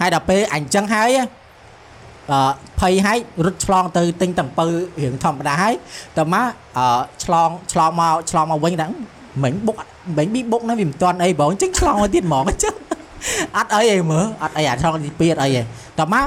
[0.00, 2.40] ហើយដល់ពេលអញចឹងហើយអឺ
[2.80, 4.66] ភ័យហើយរត់ឆ្លងទៅទិញតង្ពៅ
[5.02, 5.74] រៀងធម្មតាហើយ
[6.18, 6.44] តើមក
[6.78, 6.84] អឺ
[7.24, 8.90] ឆ្លងឆ្លងមកឆ្លងមកវិញហ្នឹង
[9.42, 9.76] មិញបុក
[10.18, 12.74] មិញប៊ីបុកហ្នឹងវាមិនទាន់អីបងចឹងឆ្លងមកទៀតហ្មងអញ្ចឹង
[13.56, 15.64] អត់អីឯងមើលអត់អីអាឆ្លងទី2អត់អីឯង
[15.98, 16.26] តើមក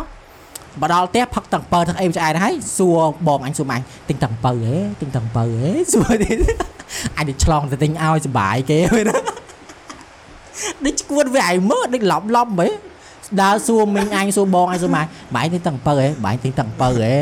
[0.80, 6.38] មកដល់ផ្ទះផឹកតង្ពៅទាំងអីឆ្អែតហើយសួរបងអញសួរម៉ាញ់ទិញតង្ពៅហេទិញតង្ពៅហេសួរទៀត
[7.18, 9.18] អញទៅឆ្លងទៅទិញឲ្យសុបាយគេមែនណា
[10.86, 12.70] ដូចឈួតវាឯងមើលដូចឡប់ឡប់ហ៎
[13.42, 15.04] ដើរសួរមីងអញសួរបងអញសួរម៉ែ
[15.36, 17.16] បាយទិញតាំងបើហ៎បាយទិញតាំងបើហ៎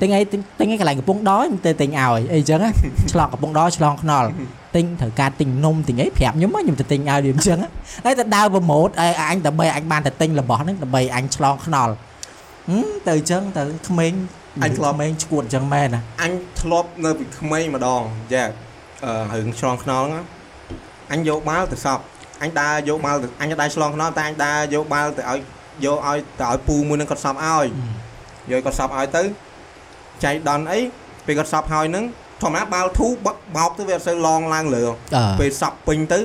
[0.00, 2.70] ទិញអីទិញទិញអីកន្លែងកំពង់ដោមិនទៅទិញឲ្យអីចឹងណា
[3.12, 4.28] ឆ្លងកំពង់ដោឆ្លងខ្នល់
[4.76, 7.58] ទិញត្រូវការទិញនំទិញអីប្រាប់ខ្ញុំហ៎ខ្ញុំទៅទិញឲ្យវាអញ្ចឹង
[8.04, 12.15] ហើយទៅដើរប្រម៉ូតឲ្យអញដើម្បីអញបានទៅទិញរបស់ហ្នឹងដើម្បីអញឆ្លងខ្នល់ហឹម
[13.08, 14.12] ទៅអញ្ចឹងទៅក្មេង
[14.64, 18.02] អញធ្លាប់ក្មេងឈួតអញ្ចឹងមែនណាអញធ្លាប់នៅពីក្មេងម្ដង
[18.32, 18.44] យ៉ា
[19.04, 20.24] អឺរឿងឆ្លងខ្នល់ហ្នឹង
[21.12, 22.02] អញយកបាល់ទៅសប់
[22.42, 25.38] អញដើរយកបាល់ទៅអញដើរឆ្លងខ្នល់តែអញដើរយកបាល់ទៅឲ្យ
[25.84, 27.66] យកឲ្យទៅឲ្យពូមួយនឹងគាត់សប់ឲ្យ
[28.50, 29.22] យកគាត់សប់ឲ្យទៅ
[30.24, 30.80] ចៃដន់អី
[31.26, 32.04] ពេលគាត់សប់ហើយហ្នឹង
[32.42, 34.82] ធម្មតាបាល់ធូបបោកទៅវាអត់សូវឡងឡើងលើ
[35.16, 36.20] អឺពេលសប់ពេញទៅ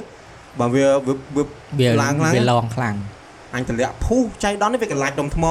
[0.59, 1.43] បើវាវាវា
[1.79, 2.95] វាឡើងឡើងវាឡងខ្លាំង
[3.55, 5.45] អញតម្លាក់ភូសចៃដន់នេះវាកន្លាច់ដុំថ្ម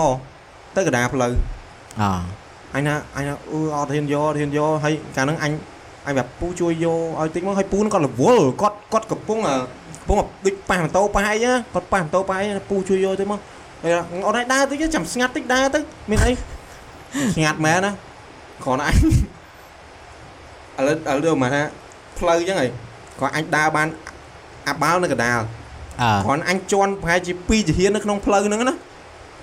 [0.77, 1.33] ទៅកណ្ដាលផ្លូវ
[2.01, 2.03] អ
[2.75, 5.53] អញណាអញណាអឺអត់ហ៊ានយកអត់ហ៊ានយកហើយកាលហ្នឹងអញ
[6.07, 9.55] អញប្រាប់ពូជួយយកឲ្យតិចមកហើយពូហ្នឹងគាត់រវល់គាត់គាត់កំពុងអឺ
[10.01, 13.41] កំពុងដូចប៉ះម៉ូតូប៉ះអីណាគាត់ប៉ះម៉ូតូប៉ះអីណាពូជួយយកទៅមក
[13.83, 13.93] ហើយ
[14.27, 16.33] អត់ឲ្យដើរតិចចាំស្ងាត់តិចដើរទៅមានអី
[17.35, 17.93] ស្ងាត់មែនណា
[18.65, 18.97] គ្រាន់តែអញ
[20.79, 21.63] ឥឡូវឥឡូវមកថា
[22.19, 22.67] ផ្លូវអញ្ចឹងហី
[23.21, 23.89] គាត់អញដើរបាន
[24.69, 25.41] អាបាល់នៅកណ្ដាល
[26.03, 28.75] អឺគ្រាន់អញជន់ប្រហែលជា2ជាហ៊ាននៅក្នុងផ្លូវហ្នឹងណា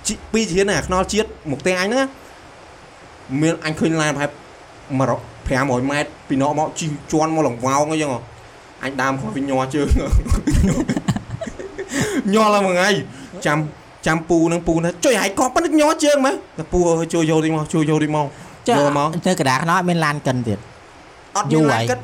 [0.08, 2.06] ជី2ជាហ៊ានណាខ្នល់ជាតិមកផ្ទះអញហ្នឹងណា
[3.42, 4.38] មានអញឃើញឡានប្រហែល100
[5.48, 8.22] 500ម៉ែត្រពីណកមកជីជន់មកលង្វោងអញ្ចឹងហ៎
[8.84, 9.88] អញដើមគាត់វិញញ័រជើង
[12.34, 12.90] ញ័រឡើងមួយថ្ងៃ
[13.46, 13.58] ចាំ
[14.08, 18.26] ចាំពូនឹងពូថាជួយឲ្យគាត់ប៉ុណ្ណឹងញ័រជើងមើលតែពូអើយជួយយកទីមកជួយយកទីមក
[18.68, 20.60] ចាយកមកទៅកណ្ដាលខ្នល់អត់មានឡានកិនទៀត
[21.38, 22.00] អត់យូមានរឡានហើយគិត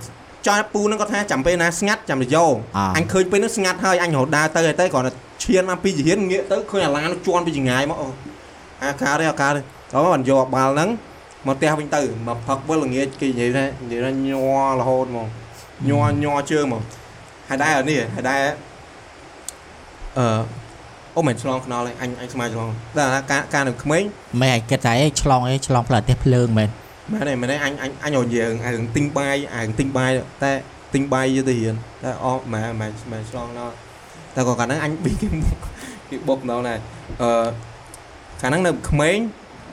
[0.48, 5.12] ចង់ពូនឹងគាត់ថាចាំពេលណាស្ងាត់ចាំទៅយកអ่าអញឃើញពេលហ្នឹងស្ងាត់ហើយអញរហូតដើរទៅហើយទៅគ្រាន់តែ
[5.44, 8.08] ឈានមកពីជារៀនងាកទៅឃើញអាឡាននោះជន់ពីចង្ងាយមកអូ
[8.84, 9.62] អាការទេអាការទេ
[9.94, 10.90] ដល់បានយកបាល់ហ្នឹង
[11.48, 15.28] មកផ្ទះវិញទៅមកផឹកវិលល្ងាចគេនិយាយថានិយាយថាញ័ររហូតហ្មង
[15.90, 16.84] ញ័រញ័រជើងហ្មង
[17.50, 18.42] ហើយដែរអានេះហើយដែរ
[20.18, 20.26] អឺ
[21.16, 24.04] អូមិនឆ្លងខ្នល់ទេអញអញស្មានឆ្លងតែការការនៅក្មេង
[24.42, 26.70] មិនឲ្យគិតថាអីឆ្លងអីឆ្លងផ្លូវទេសភ្លើងមែន
[27.12, 30.12] មែនទេមែនទេអញអញអញរយើងអារឿងទិញបាយអារឿងទិញបាយ
[30.44, 30.52] តែ
[30.94, 33.76] ទិញបាយយកទៅរៀនតែអស់ម៉ែម៉ែម៉ែឆ្លងដល់
[34.36, 35.58] តែក៏កាលហ្នឹងអញប៊ីគេមុខ
[36.10, 36.78] គេបុកម្ដងដែរ
[37.22, 37.46] អឺ
[38.42, 39.18] កាលហ្នឹងនៅក្មេង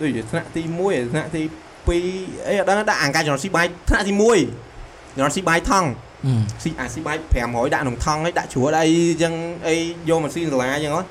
[0.00, 1.42] ដូចជាថ្នាក់ទី1ថ្នាក់ទី
[1.86, 5.88] 2អីអត់ដឹងដាក់អាការចំណត់ស៊ីបាយថ្នាក់ទី1ចំណត់ស៊ីបាយថង់
[6.26, 6.32] អឺ
[6.62, 9.34] ស៊ីអាស៊ីបាយ500ដាក់ក្នុងថង់ហើយដាក់ជ្រួតអីអញ្ចឹង
[9.66, 9.74] អី
[10.08, 11.02] យកមកស៊ីសាលាអញ្ចឹងហ៎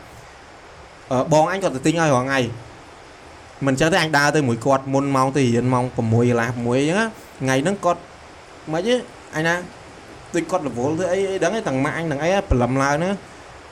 [1.11, 2.39] អឺបងអញគាត់ទៅទិញឲ្យរាល់ថ្ងៃ
[3.65, 7.07] មិនចឹងទេអញដើរទៅមួយគាត់មុនម៉ោងទៅរៀនម៉ោង6កន្លះ6អញ្ចឹងណា
[7.39, 8.01] ថ្ងៃហ្នឹងគាត់
[8.73, 8.95] មិនទេ
[9.35, 9.55] អញណា
[10.35, 13.13] ដូចគាត់រវល់ធ្វើអីអីដឹងឯងទាំងម៉ាក់អញទាំងអីព្រលឹមឡើងហ្នឹង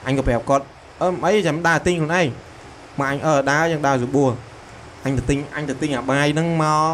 [0.05, 0.65] អញក៏ប្រាប់គាត់
[1.01, 2.27] អឺអីចាំដើរទិញខ្លួនឯង
[2.99, 4.31] ម៉ាក់អញអឺដើរយ៉ាងដើរស្បួរ
[5.05, 6.93] អញទៅទិញអញទៅទិញអាបាយហ្នឹងមក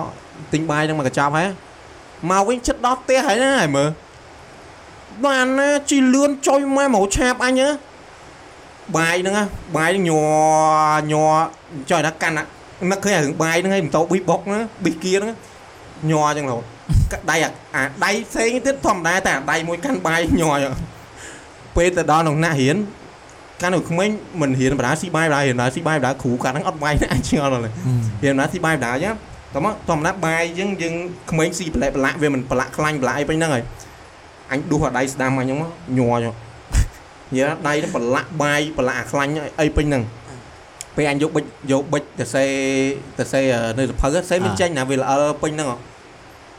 [0.53, 1.47] ទិញបាយហ្នឹងមកកញ្ចប់ហើយ
[2.31, 3.89] មកវិញចិត្តដល់ផ្ទះហើយណាហើយមើល
[5.25, 7.69] បានណាជីលឿនចុយម៉ែមកឆាបអញហ៎
[8.97, 9.43] បាយហ្នឹងណា
[9.77, 11.33] បាយហ្នឹងញ័រញ័រ
[11.91, 12.43] ចុយថាកាន់ណា
[12.91, 15.31] នឹកឃើញអារឿងបាយហ្នឹងឯងម៉ូតូប៊ីបុកហ្នឹងប៊ីគៀហ្នឹង
[16.11, 16.63] ញ័រអញ្ចឹងរហូត
[17.11, 20.73] កាត់ដៃអាអាដៃផ្សេងទៀតធម្មតាតែអាដៃមួយកាន់បាយញ័រអញ្ចឹង
[21.75, 22.77] ពេលទៅដល់ក្នុងណាក់រៀន
[23.61, 24.09] កាលនៅក្មេង
[24.41, 27.63] មិនរៀនបណ្ដាស៊ីបាយបណ្ដារៀនបណ្ដាស៊ីបាយបណ្ដាគ្រូកាលហ្នឹងអត់បាយណាអញឆ្ងល់ដល់
[28.23, 29.15] រៀនបណ្ដាស៊ីបាយបណ្ដាអញ្ចឹង
[29.53, 30.95] តោះមកធម្មតាបាយអញ្ចឹងយើង
[31.31, 33.63] ក្មេងស៊ីប្រឡែកប្រឡាក់វាមិនប្រឡាក់ខ្លាញ់ប្រឡាក់អីពេញហ្នឹងហើយ
[34.51, 36.33] អញដួសអាដៃស្ដាំអញហ្នឹងមកញ័រចុះ
[37.31, 40.03] និយាយថាដៃទៅប្រឡាក់បាយប្រឡាក់អាខ្លាញ់អីពេញហ្នឹង
[40.95, 42.45] ពេលអញយកបិចយកបិចទៅសេ
[43.19, 43.41] ទៅសេ
[43.77, 45.77] នៅសភៅសេមិនចេញណាវាល្អលពេញហ្នឹងហ៎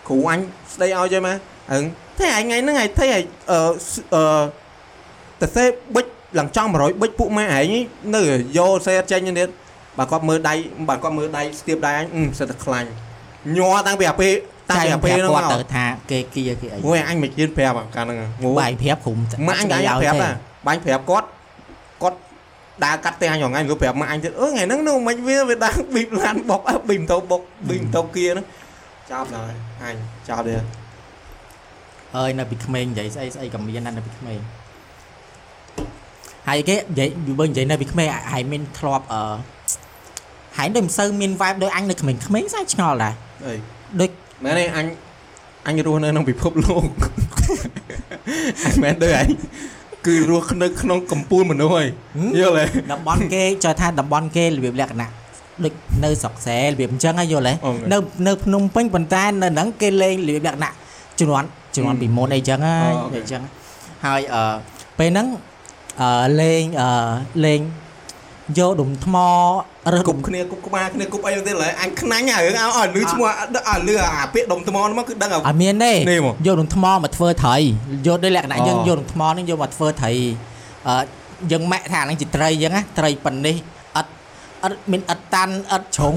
[0.09, 0.39] គ្រូអញ
[0.75, 1.37] ស្ដីឲ្យចេះមក
[1.73, 1.85] អឹង
[2.19, 3.61] តែឯងថ្ងៃហ្នឹងឯងថៃឯងអឺ
[4.15, 4.64] អឺទៅ
[5.57, 5.64] សេ
[5.95, 6.05] បិច
[6.39, 7.74] ឡើងចង់100បិចពួកម៉ែឯង
[8.16, 8.22] នៅ
[8.59, 9.49] យកសេអត់ចេញទៀត
[9.99, 10.55] បើគាត់មើលដៃ
[10.89, 12.89] បើគាត់មើលដៃស្ទាបដៃអញអឺសិតតែខ្លាញ់
[13.57, 14.32] ញ័រតាំងពីអាពេល
[14.70, 19.16] តាំងពីអាពេលហ្នឹងគាត់មកទៅថាគេគៀគេអីអូយអញមិនជឿប្រាប់អាកាលហ្នឹងងូបាយប្រាប់ក្រុម
[19.49, 20.30] ម៉ាក់អញកាយប្រាប់តា
[20.66, 21.28] បាញ់ប្រាប់គាត់
[22.03, 22.18] គាត់
[22.85, 28.47] ដើរកាត់ផ្ទះអញរងថ្ងៃក៏ប្រាប់ម៉ាក់អញទៀតអឺថ្ងៃហ្នឹងនោះមិនវាវាដើរប៊ីបឡានបុកអើប៊ីម៉ូតូបុកប៊ីម៉ូតូគៀហ្នឹង
[29.11, 29.47] ចោលដល់
[29.82, 29.97] អញ
[30.28, 30.62] ចោលទៀត
[32.16, 34.39] អើយនៅពីក្មេងនិយាយស្អីស្អីក៏មានដែរនៅពីក្មេង
[36.49, 37.09] ហើយគេនិយាយ
[37.40, 39.20] បើនិយាយនៅពីក្មេងហើយមានធ្លាប់អឺ
[40.59, 43.14] ហើយដូចមិនសូវមាន vibe ដូចអញនៅក្មេងក្មេងស្អីឆ្ងល់ដែរ
[43.47, 43.55] អី
[44.01, 44.11] ដូច
[44.45, 44.86] មែនទេអញ
[45.66, 46.84] អញរស់នៅក្នុងពិភពលោក
[48.66, 49.28] អញមែនទេអញ
[50.07, 51.86] គឺរស់នៅក្នុងកម្ពុជាមនុស្សហើយ
[52.40, 55.11] យល់ទេតំបន់គេចោះថាតំបន់គេរបៀបលក្ខណៈ
[55.64, 55.72] ដូច
[56.05, 60.72] នៅស្រុកសែរបៀបអញ្ចឹងហ៎យល់ទេអូខេនៅនៅភ្នំពេញប៉ុន្តែនៅហ្នឹងគេលេងរបៀបលក្ខណៈ
[61.20, 63.42] ជំនាន់ជំនាន់ហឹមពីមុនអីចឹងហ៎អូអូខេអីចឹង
[64.05, 64.55] ហើយអឺ
[64.99, 65.26] ពេលហ្នឹង
[66.03, 66.90] អឺលេងអឺ
[67.45, 67.61] លេង
[68.59, 69.16] យកដុំថ្ម
[69.92, 77.57] រើសគដុំប់គ្នាគប់ក្បាលគ្នាគប់អីទៅឡើយអញខ្នាញ់អារឿងឲ្យឲ្យលឺឈ្មោះឲ្យលឺអាពាក្យដុំថ្មហ្នឹងមកគឺដឹងឲ្យអត់មានទេនេះមកយកដុំថ្មមកធ្វើត្រី
[78.07, 80.12] យកដោយលក្ខណៈអូយើងយកដុំថ្មហ្នឹងយកមកធ្វើត្រី
[80.88, 80.95] អឺ
[81.53, 83.57] យើងម៉ាក់ថាហ្នឹងជាត្រីអញ្ចឹងណាត្រីប៉ុណ្នេះ
[83.97, 84.11] អត់
[84.64, 86.16] អត់មានអត់តាន់អត់ជ្រុង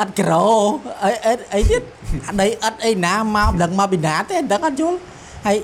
[0.00, 0.46] អត់ក្រូ
[1.04, 1.82] អីអីអីទៀត
[2.28, 4.96] អាដីអត់អីណាមកមិនដឹងមកពីណាទេមិនដឹងអត់យល់
[5.46, 5.56] ហើយ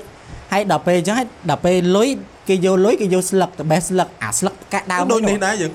[0.51, 2.09] ហើយដល់ពេលអញ្ចឹងហើយដល់ពេលលុយ
[2.49, 5.71] គេយកលុយគេយកស្លឹកតបេះស្លឹកអាស្លឹកកាក់ដើមដូចនេះដែរយើង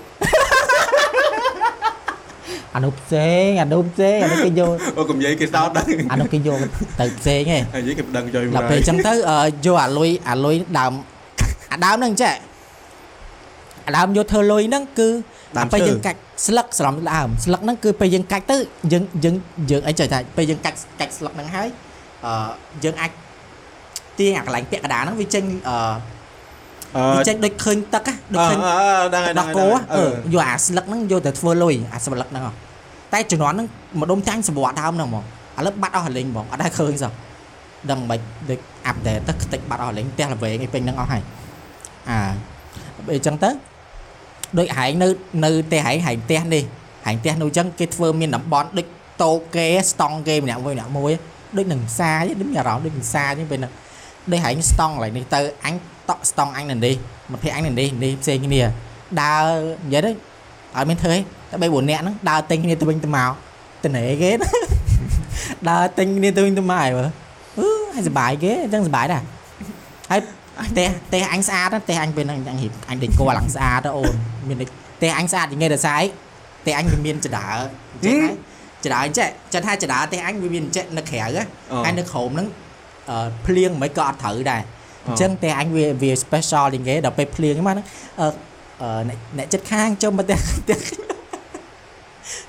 [2.75, 6.59] អានោះផ្សេងអានោះផ្សេងអានោះគេយកអូកំនិយាយគេសោតដឹងអានោះគេយក
[7.01, 10.93] ទៅផ្សេងឯងហើយនិយាយគេមិនដឹងចុយដល់ពេលអញ្ចឹងទៅអឺយកអាលុយអាលុយដើម
[11.72, 12.35] អាដើមហ្នឹងចេះ
[13.87, 15.09] អាដើមយកធ្វើលុយហ្នឹងគឺ
[15.57, 18.57] ដល់ពេលយើងកាច់ស្លឹកស្រំដើមស្លឹកហ្នឹងគឺពេលយើងកាច់ទៅ
[18.93, 19.35] យើងយើង
[19.70, 21.68] យើងអីចេះថាពេលយើងកាច់កាច់ស្លឹកហ្នឹងហើយ
[22.25, 22.33] អឺ
[22.85, 23.11] យើងអាច
[24.18, 26.14] ទាញអាកន្លែងពាក់កណ្ដាលហ្នឹងវាចេញអឺអឺវា
[27.28, 32.53] ចេញដូចឃើញទឹកណាដូចឃើញអឺដឹងហើយដដឹងកហើយគោដឹងអឺយកអាស្លឹកហ្នឹងយកទៅធ្វើលុយអាស្លឹកហ្នឹងហ៎
[33.12, 33.68] តែជំនាន់ហ្នឹង
[34.01, 35.24] ម្ដុំចាញ់សម្បត្តិដើមហ្នឹងហ្មង
[35.59, 37.12] ឥឡូវបាត់អស់រលេងហ្មងអត់ដែរឃើញសោះ
[37.90, 38.20] ដឹងមិន
[38.51, 41.22] ដូចអាប់ដេតទៅខ្ទេចបាត់អស់រលេងផ្ទះល្វែងឯពេញហ្នឹងអស់ហើយ
[42.11, 42.18] អា
[43.07, 43.51] ពេលអញ្ចឹងទៅ
[44.59, 45.09] ដូចហែងនៅ
[45.45, 46.64] នៅផ្ទះហែងហែងផ្ទះនេះ
[47.07, 48.86] ហែងផ្ទះនោះអញ្ចឹងគេធ្វើមានតំបន់ដូច
[49.22, 51.12] តូគេស្តង់គេម្នាក់មួយម្នាក់មួយ
[51.57, 53.72] ដូចនឹងផ្សារដូចមានអារម្មណ៍ដូចនឹងផ្សារអញ្ចឹងពេលហ្នឹង
[54.30, 55.74] ដូចហែងស្តង់កន្លែងនេះទៅអញ
[56.11, 56.95] តក់ស្តង់អញនៅនេះ
[57.33, 58.63] មកភ័ក្រអញនៅនេះនេះផ្សេងគ្នា
[59.23, 59.45] ដើរ
[59.87, 60.11] និយាយទៅ
[60.77, 63.31] អត់មានធ្វើអីតែ3 4នាក់ហ្នឹងដើរទិញគ្នាទៅវិញទៅមក
[63.85, 64.49] ទៅណែគេណា
[65.69, 67.11] ដើរទិញគ្នាទៅវិញទៅមកហើយមើល
[67.59, 69.23] អឺឲ្យសុបាយគេអញ្ចឹងសុបាយដែរ
[70.11, 70.21] ហើយ
[70.71, 74.15] ផ្ទះផ្ទះអញស្អាតណាផ្ទះអញពេលហ្នឹងអញរៀបអញដេកគល់ឡើងស្អាតទៅអូន
[74.49, 76.07] មានដូចផ្ទះអញស្អាតយ៉ាងงี้ដល់ស្អែក
[76.63, 78.37] ផ្ទះអញវាមានចដើអញ្ចឹងហើយ
[78.85, 81.29] ចដើអញ្ចឹងចឹងថាចដើផ្ទះអញវាមានអញ្ចឹងនៅក្រៅហ៎
[81.85, 82.47] ហើយនៅក្រោមហ្នឹង
[83.11, 84.63] អឺភ្លៀងមិនក៏អត់ត្រូវដែរ
[85.07, 87.77] អញ្ចឹងតែអញវាវា special ជាងគេដល់ពេលភ្លៀងហ្នឹង
[88.21, 88.27] អឺ
[88.83, 90.79] អឺអ្នកអ្នកចិត្តខាងចូលមកផ្ទះផ្ទះ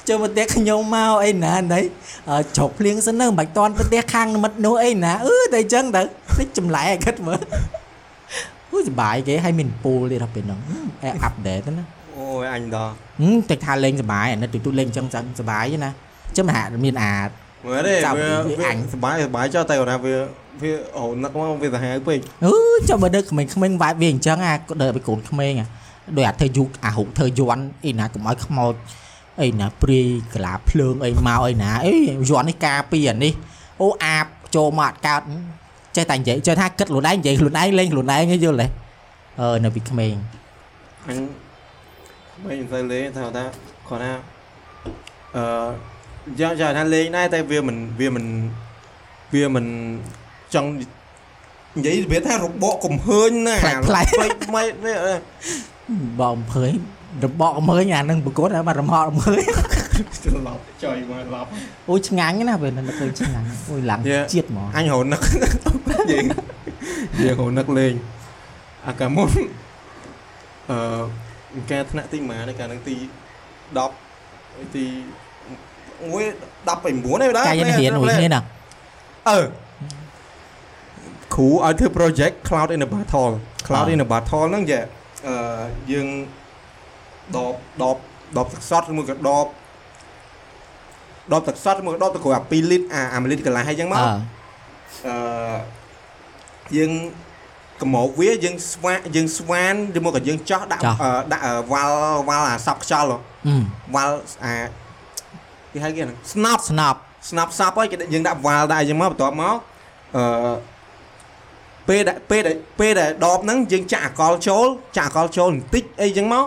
[0.08, 1.80] ចូលមកផ្ទះខ្ញុំមកអីណាណៃ
[2.30, 6.02] អឺជ្រកភ្លៀងសិនទៅមិនបាច់តន់ទៅផ្ទះខាងមិត្តនោះអីណាអឺតែអញ្ចឹងទៅ
[6.40, 7.40] តិចចម្លែកគិតមើល
[8.72, 10.60] អូសុបាយគេឲ្យមានពូលទៀតដល់ពេលហ្នឹង
[11.04, 11.86] អែអាប់ដេតណា
[12.18, 15.06] អូយអញដល់ហឹមតែថាលេងសុបាយអានេះទូទូលេងអញ្ចឹង
[15.40, 15.92] សុបាយទេណា
[16.38, 17.16] ចឹងមហាមានអា
[17.68, 20.16] មើលទេចាំវាវាវាអញសបាយសបាយចុះតែគាត់ថាវា
[20.62, 22.56] វាអូនឹកមកវាសាហាវពេកអឺ
[22.90, 25.68] ចាំបើនៅក្មេងៗវាយវាអញ្ចឹងអាក៏ដើរទៅកូនក្មេងអា
[26.18, 28.74] ដោយអាធ្វើយូអារូបធ្វើយន់អីណាកុំឲ្យខ្មោច
[29.42, 31.94] អីណាព្រាយកលាភ្លើងអីមកអីណាអី
[32.30, 33.34] យន់នេះការពីអានេះ
[33.82, 34.26] អូអាប
[34.56, 35.22] ចូលមកអត់កើត
[35.96, 38.68] ចេះតែនិយាយចេះថាគិតខ្លួនឯងនិយាយខ្លួនឯងលេងខ្លួនឯងឯងយល់ទេ
[39.40, 40.14] អឺនៅពីក្មេង
[41.08, 41.18] អញ
[42.44, 43.44] មិនទៅលេងថាថា
[43.90, 44.12] គាត់ថា
[45.36, 45.46] អឺ
[46.40, 48.26] យ៉ាងយ៉ាងថាលេងដែរតែវាមិនវាមិន
[49.34, 49.66] វាមិន
[50.54, 50.68] ចង់
[51.76, 54.94] និយាយវាថារបកកំហើញណាផ្លែកផ្លែកផ្លែកម៉េចវា
[56.20, 56.72] បងអំភើយ
[57.24, 59.40] របកមើលអានឹងប្រកួតហើយបាត់រមហកមើល
[60.24, 61.48] ច្រឡប់ចុយមកឡប់
[61.90, 64.24] អូយឆ្ងាញ់ណាស់ពេលហ្នឹងឃើញឆ្ងាញ់អូយឡើង Yeah.
[64.34, 65.22] ជាតិហ្មងអញរនឹក
[66.12, 66.26] យើង
[67.22, 67.94] យើងរនឹកលេង
[68.88, 69.30] អាកាមុន
[70.70, 72.96] អឺការថ្នាក់ទីម៉ានេះកាលនឹងទី
[73.86, 74.86] 10ទី
[76.12, 76.24] មួយ
[76.68, 78.42] 19ឯងដែរកាយរៀនមួយគ្នាណា
[79.30, 79.40] អឺ
[81.36, 83.34] គ្រូឲ្យធ្វើ project cloud in a battle
[83.68, 84.82] cloud អ่า in a battle ហ្នឹងយ៉ា
[85.28, 85.36] អឺ
[85.92, 86.08] យើង
[87.36, 87.98] ដបដប
[88.38, 89.48] ដបទឹកសតឬមួយក៏ដប
[91.34, 94.12] ដបទឹកសតឬមួយក៏ដបទឹកគ្រូអា2លីត្រអាអា1លីត្រកន្លះហើយអញ្ចឹងមកអឺ
[95.08, 95.58] អឺ
[96.78, 96.92] យើង
[97.82, 101.98] កម្មកវាយើងស្វាយើងស្វានឬមកក៏យើងចោះដាក់អឺដាក់អឺវ៉ាល់
[102.30, 103.18] វ៉ាល់អាសក់ខ្យល់ហ៎
[103.48, 103.56] អឺ
[103.96, 104.54] វ៉ាល់អា
[105.72, 109.56] គេហៅគេហ្នឹងស្នប់ស្នប់ស្នប់សប់ហើយគេដាក់យើងដាក់វ៉ាល់ដាក់អញ្ចឹងមកបន្ទាប់មក
[110.16, 110.24] អឺ
[111.90, 114.66] ពេលដែលពេលដែលពេលដែលដបហ្នឹងយើងចាក់អាកុលចូល
[114.98, 116.46] ចាក់អាកុលចូលបន្តិចអីអញ្ចឹងមក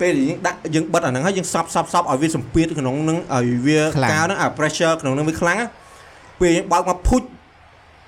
[0.00, 5.66] ពេលដែលយើងដាក់យើងបិទអាហ្នឹងហើយយើងសប់សប់សប់ឲ្យវាសម្ពាធក្នុងហ្នឹងឲ្យវាកៅហ្នឹងអា pressure ក្នុងហ្នឹងវាខ្លាំងណា
[6.40, 7.22] ពេលយើងបើកមកភុជ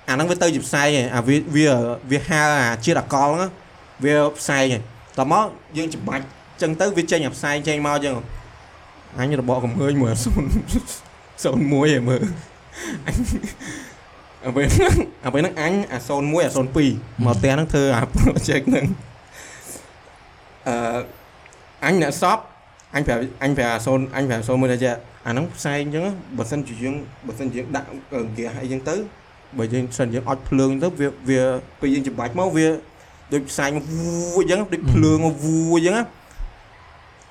[0.09, 1.67] អាហ្នឹងវាទៅជាផ្សែងហើយអាវាវា
[2.11, 3.51] វាហាលអាជាតិអាកុលហ្នឹង
[4.03, 4.81] វាផ្សែងហើយ
[5.19, 5.45] តមក
[5.77, 8.15] យើងច្បាច់អញ្ចឹងទៅវាចេញអាផ្សែងចេញមកអញ្ចឹង
[9.19, 10.43] អញរបកកំហើញមើលសុន
[11.43, 12.23] សូន1ឯមើល
[13.07, 13.17] អញ
[14.45, 18.85] អាពេលហ្នឹងអាពេលហ្នឹងអញអាសូន1អាសូន2មកផ្ទះហ្នឹងធ្វើអា project ហ្នឹង
[20.67, 20.99] អឺ
[21.85, 22.37] អញអ្នកសព
[22.95, 24.93] អញប្រាប់អញប្រាប់អាសូនអញប្រាប់អាសូនមួយថាចេះ
[25.27, 26.03] អាហ្នឹងផ្សែងអញ្ចឹង
[26.37, 26.95] បើសិនជាយើង
[27.27, 28.95] បើសិនជាយើងដាក់ហ្គាសអីអញ្ចឹងទៅ
[29.57, 31.41] បើយើងសិនយើងអត់ភ្លើងទៅវាវា
[31.79, 32.67] ពេលយើងច្បាច់មកវា
[33.33, 36.03] ដូចផ្សែងមកវូអញ្ចឹងដូចភ្លើងមកវូអញ្ចឹងណា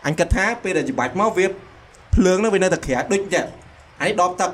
[0.07, 1.47] អញគិតថាពេលដែលច្បាច់មកវា
[2.15, 3.45] ភ្លើងហ្នឹងវានៅតែក្រាស់ដូចចេះ
[4.01, 4.51] អានេះដបទឹក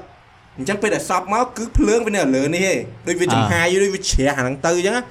[0.59, 5.03] អញ្ចឹងពេលដែលសប់មកគឺភ្លើងវានៅលើនេះឯងដូចវាចំហាយដូចវាជ្រះអាហ្នឹងទៅអញ្ចឹងណា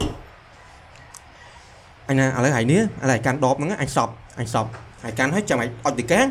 [2.10, 4.66] អញណាឥឡូវហើយនេះឥឡូវកាន់ដបហ្នឹងអញសប់អញសព
[5.04, 6.22] ហើយកាន់ហើយចាំអញអត់ទីកែ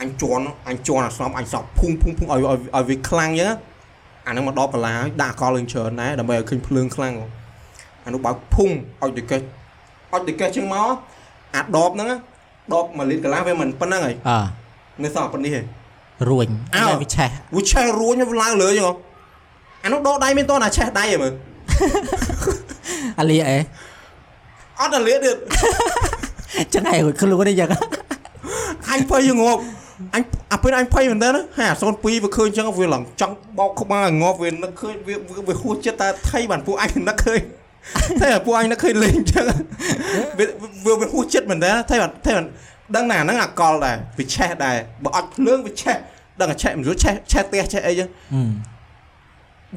[0.00, 3.54] អញជន់អញជន់អាស្នប់អញសពភុងភុងភុងឲ្យឲ្យឲ្យវាខ្លាំងអញ្ចឹង
[4.26, 7.14] អាហ្នឹងមកដល់បន្លាហើយដាក់កលលេងច្រើនដែរដើម្បីឲ្យឃើញភ្លើងខ្លាំង
[8.04, 8.70] អានោះបើកភុង
[9.02, 10.86] ឲ្យទីកែឲ្យទីកែជាងមក
[11.54, 12.08] អាដបហ្នឹង
[12.72, 14.38] ដប1លីត្រកន្លះវាមិនប៉ុណ្្នឹងហើយអើ
[15.02, 15.64] នៅសល់ប៉ុណ្នេះឯង
[16.30, 18.94] រួញអើតែវាឆេះវាឆេះរួញវាឡើងលើចឹងហ៎
[19.84, 21.32] អានោះដកដៃមានតោះណាឆេះដៃហ៎មើល
[23.20, 23.56] អាលីអេ
[24.80, 25.36] អត់តែលៀតទៀត
[26.74, 27.68] ចឹងឯងរួចខ្លួននេះចឹង
[28.90, 29.60] អញភ័យយងប់
[30.14, 37.40] អញអាពេលអញភ័យមែនតើណាហើយអា02វាឃើញចឹងវាឡើងចង់បោកក្បាលឲ្យងាប់វានឹកឃើញវាវាវាហួសចិត្តតែថៃបានពួកអញនឹកឃើញ
[38.22, 39.44] តែពួកអញនឹកឃើញលេងចឹង
[40.38, 40.46] វា
[40.86, 42.46] វាវាហួសចិត្តមែនតើថៃបានថៃបាន
[42.96, 45.96] ដឹងណាហ្នឹងអាកលដែរវាឆេះដែរបើអត់ភ្លើងវាឆេះ
[46.40, 48.50] ដឹងតែឆេះមិនรู้ឆេះឆេះផ្ទះឆេះអីចឹងហឹម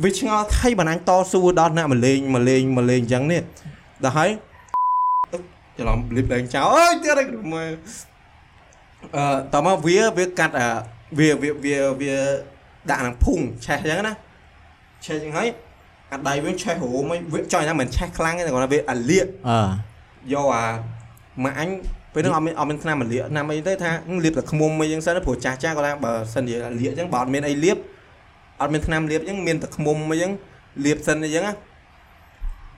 [0.03, 3.41] វាឆ្ងល់ថៃបានអញតស៊ូដល់អ្នកមកលេងមកលេងមកលេងអញ្ចឹងនេះ
[4.03, 4.29] ដល់ហើយ
[5.77, 7.71] ច្រឡំលៀបលេងចោលអើយទៀតឯងមើល
[9.15, 10.67] អឺតមកវាវាកាត់អា
[11.17, 12.15] វាវាវាវា
[12.89, 14.13] ដាក់នឹងភុងឆេះអញ្ចឹងណា
[15.05, 15.47] ឆេះអញ្ចឹងហើយ
[16.13, 17.03] អាដៃវាឆេះរោម
[17.33, 19.59] វាចង់ណាមិនឆេះខ្លាំងទេគាត់ថាវាអាលៀកអឺ
[20.33, 20.65] យកអា
[21.43, 21.69] មកអញ
[22.15, 23.91] ពេលហ្នឹងអត់មានអត់មានថ្នាំអាលៀកថ្នាំអីទេថា
[24.25, 27.77] លៀបតែខ្មុំអីចឹងសិនព្រោះចាស់ចាស់គាត់ថាបើសិនជាអាលៀកអញ្ចឹងបើអត់មានអីលៀប
[28.61, 30.31] អត់មានថ្នាំលៀបអញ្ចឹងមានតែខ្មុំអីចឹង
[30.85, 31.53] លៀបសិនអីចឹងណា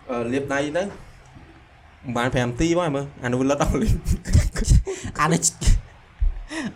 [0.09, 3.93] អឺលៀបដៃទៅមិនបាន5នាទីមកមើលអានោះលិតអស់លីង
[5.19, 5.41] អានេះ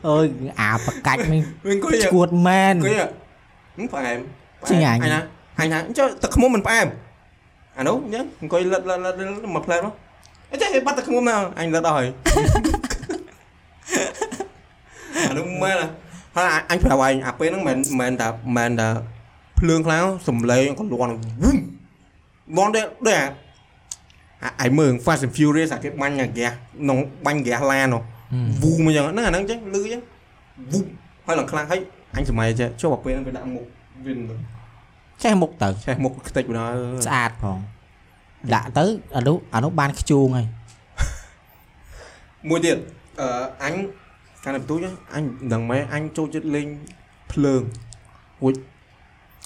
[0.07, 0.25] អូយ
[0.59, 4.19] អាបកាច់មិនវាអង្គុយឈួតមែនអង្គុយហឹមផ្អែម
[4.69, 5.21] ឆ្ងាញ់អញណា
[5.59, 6.87] អញណាចុះតែខ្មុំមិនផ្អែម
[7.77, 9.93] អានោះអញ្ចឹងអង្គុយលិតលិតលិតលិតមកផ្លែមក
[10.51, 12.07] អញ្ចឹងបាត់តែខ្មុំមកអញលិតអស់ហើយ
[15.27, 15.75] អានោះមែន
[16.35, 18.27] ហើយអញប្រាប់ឯងអាពេលហ្នឹងមិនមែនតែ
[18.57, 18.87] មិនតែ
[19.59, 21.57] ភ្លើងខ្លាំងសំឡេងក៏លន់វឹម
[22.57, 23.23] លន់ដែរដែរ
[24.61, 28.01] អាឯមើល Fast and Furious អាគេបាញ់អាហ្គាសក្នុងបាញ់ហ្គាសឡាននោះ
[28.61, 30.01] វូមកយ៉ាងហ្នឹងអាហ្នឹងអញ្ចឹងលឺអញ្ចឹង
[30.71, 30.79] វូ
[31.25, 31.79] ហើយឡើងខ្លាំងហើយ
[32.15, 33.65] អញសម័យចេះចុះអាពេលហ្នឹងវាដាក់មុខ
[34.05, 34.35] វិញទៅ
[35.23, 36.73] ចេះមុខទៅឆេះមុខខ្ទេចបណ្ដោយ
[37.07, 37.57] ស្អាតផង
[38.53, 38.85] ដាក់ទៅ
[39.15, 40.47] អានោះអានោះបានខ្ជូងហើយ
[42.49, 42.77] មួយទៀត
[43.21, 43.27] អឺ
[43.63, 43.73] អញ
[44.43, 44.79] កាលនៅបន្ទូច
[45.13, 46.67] អញមិនដឹងមែនអញចូលចិត្តលេង
[47.31, 47.61] ភ្លើង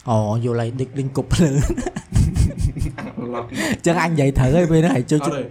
[0.09, 1.55] អូយល់ហើយដឹកដេញគប់ភ្លើង
[3.35, 3.47] ឡប់
[3.85, 5.43] ចឹងអញនិយាយត្រូវហើយពេលហ្នឹងហើយចូលអជិត់តទេ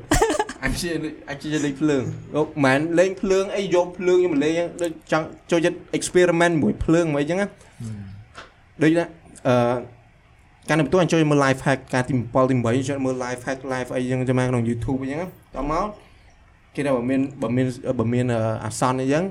[0.64, 0.90] អញជា
[1.30, 2.02] អញជាលេងភ្លើង
[2.36, 7.48] អូមិនលេងភ្លើងអីយកភ្លើងខ្ញុំលេងដូចចង់ចូលចិត្ត experiment មួយភ្លើងមួយអញ្ចឹងណា
[8.82, 9.04] ដូចណា
[9.48, 9.54] អឺ
[10.68, 15.86] កាលនៅបន្ទូចអញចូលមើល live hack ការទី7ទី8ចូលមើល live hack live អីអញ្ចឹងចាំមកក្នុង YouTube អញ្ចឹងណាតមក
[16.74, 17.66] គេថាបើមានបើមាន
[17.98, 18.26] បើមាន
[18.64, 19.24] អាសន្នអីចឹង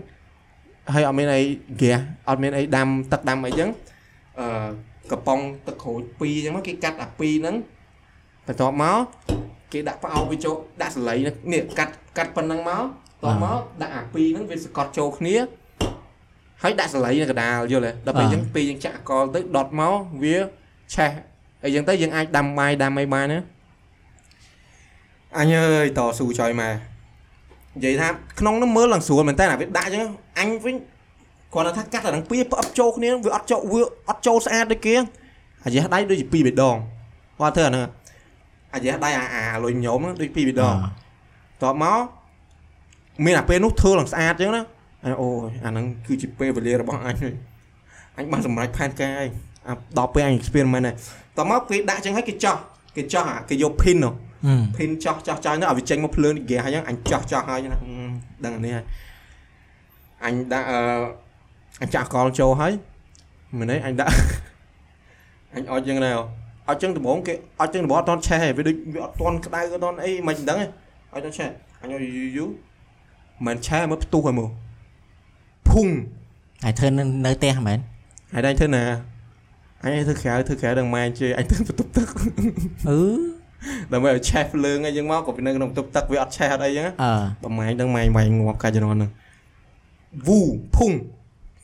[0.93, 1.41] ហើយអត់មានអី
[1.77, 3.69] ហ្គាសអត់មានអីដាំទឹកដាំអីចឹង
[4.39, 4.47] អឺ
[5.11, 7.55] កំប៉ុងទឹកក្រូច2អញ្ចឹងមកគេកាត់អា2ហ្នឹង
[8.47, 8.97] បន្ទាប់មក
[9.73, 12.83] គេដាក់ផ្អោបវាចូលដាក់សលៃនេះនេះកាត់កាត់ប៉ុណ្ណឹងមក
[13.23, 15.35] តបមកដាក់អា2ហ្នឹងវាសកត់ចូលគ្នា
[16.63, 20.37] ហើយដាក់សលៃនៅកណ្ដាលយល់ទេដល់ពេលអញ្ចឹងពេលយើងចាក់អកលទៅដុតមកវា
[20.95, 21.11] ឆេះ
[21.63, 23.39] អីចឹងទៅយើងអាចដាំបាយដាំអីបានណា
[25.39, 26.73] អញអើយតស៊ូចុយមក
[27.75, 28.07] និយាយថា
[28.39, 30.75] ក្នុងនោះមើលឡើងស្រួលមែនតើអាវាដាក់អញ្ចឹងអញវិញ
[31.53, 34.95] គាត់ថាកាត់អាហ្នឹងពីរផ្អឹបចូលគ្នាវាអត់ចូលវាអត់ចូលស្អាតដូចគេ
[35.65, 36.77] អាយះដៃដូចជាពីរបេះដង
[37.39, 37.87] គាត់ធ្វើអាហ្នឹង
[38.73, 40.75] អាយះដៃអាអាលុយញោមហ្នឹងដូចពីរបេះដង
[41.63, 41.99] តបមក
[43.25, 44.63] មានអាពេលនោះធ្វើឡើងស្អាតអញ្ចឹងណា
[45.03, 47.33] អញអូយអាហ្នឹងគឺជាពេលវេលារបស់អញហើយ
[48.17, 49.29] អញបានសម្រេចផែនការហើយអា
[49.97, 50.95] ដល់ពេលអញ experiment ហើយ
[51.37, 52.55] តបមកគេដាក់អញ្ចឹងហើយគេចោះ
[52.95, 54.13] គេចោះអាគេយក pin នោះ
[54.47, 57.91] ហឹមភិនចោះចោះចោះនោះឲ្យវាចេញមកភ្លើងហ្គាសហើយអញ្ចឹងអញចោះចោះហើយណាអឺ
[58.45, 58.85] ដឹងអានេះហើយ
[60.25, 60.79] អញដាក់អឺ
[61.81, 62.73] អញចាក់កលចូលហើយ
[63.57, 64.13] មែនទេអញដាក់
[65.55, 66.11] អញអត់យ៉ាងណា
[66.69, 70.65] អត់ចឹងដំបងគេអត់ចឹងដំបងអត់តន់ឆេះទេវាដូចវាអត់តន់ក្តៅអត់តន់អីមិនដឹងទេ
[71.13, 71.49] អត់តន់ឆេះ
[71.81, 72.49] អញឲ្យយូរយូរ
[73.45, 74.49] មិនឆេះមើលផ្ទុះហើយមើល
[75.69, 75.87] ភុង
[76.63, 77.79] ហើយធ្វើនៅនៅផ្ទះមែន
[78.33, 78.83] ហើយដៃធ្វើណា
[79.83, 82.07] អញឲ្យធ្វើក្រៅធ្វើក្រៅដល់ម៉ែជេរអញធ្វើបន្ទប់ទឹក
[82.89, 82.99] អឺ
[83.93, 89.11] ដើម្បីឲ្យឆេះភ្លើងអីចឹងមកក៏ពីនៅក្នុងបន្ទប់ទឹកវាអត់ឆេះអត់អីចឹងណាអឺបើម៉ែងដឹងម៉ែងវាយងាប់កាច់ជំនាន់ហ្នឹង
[90.27, 90.39] វូ
[90.75, 90.91] ភុង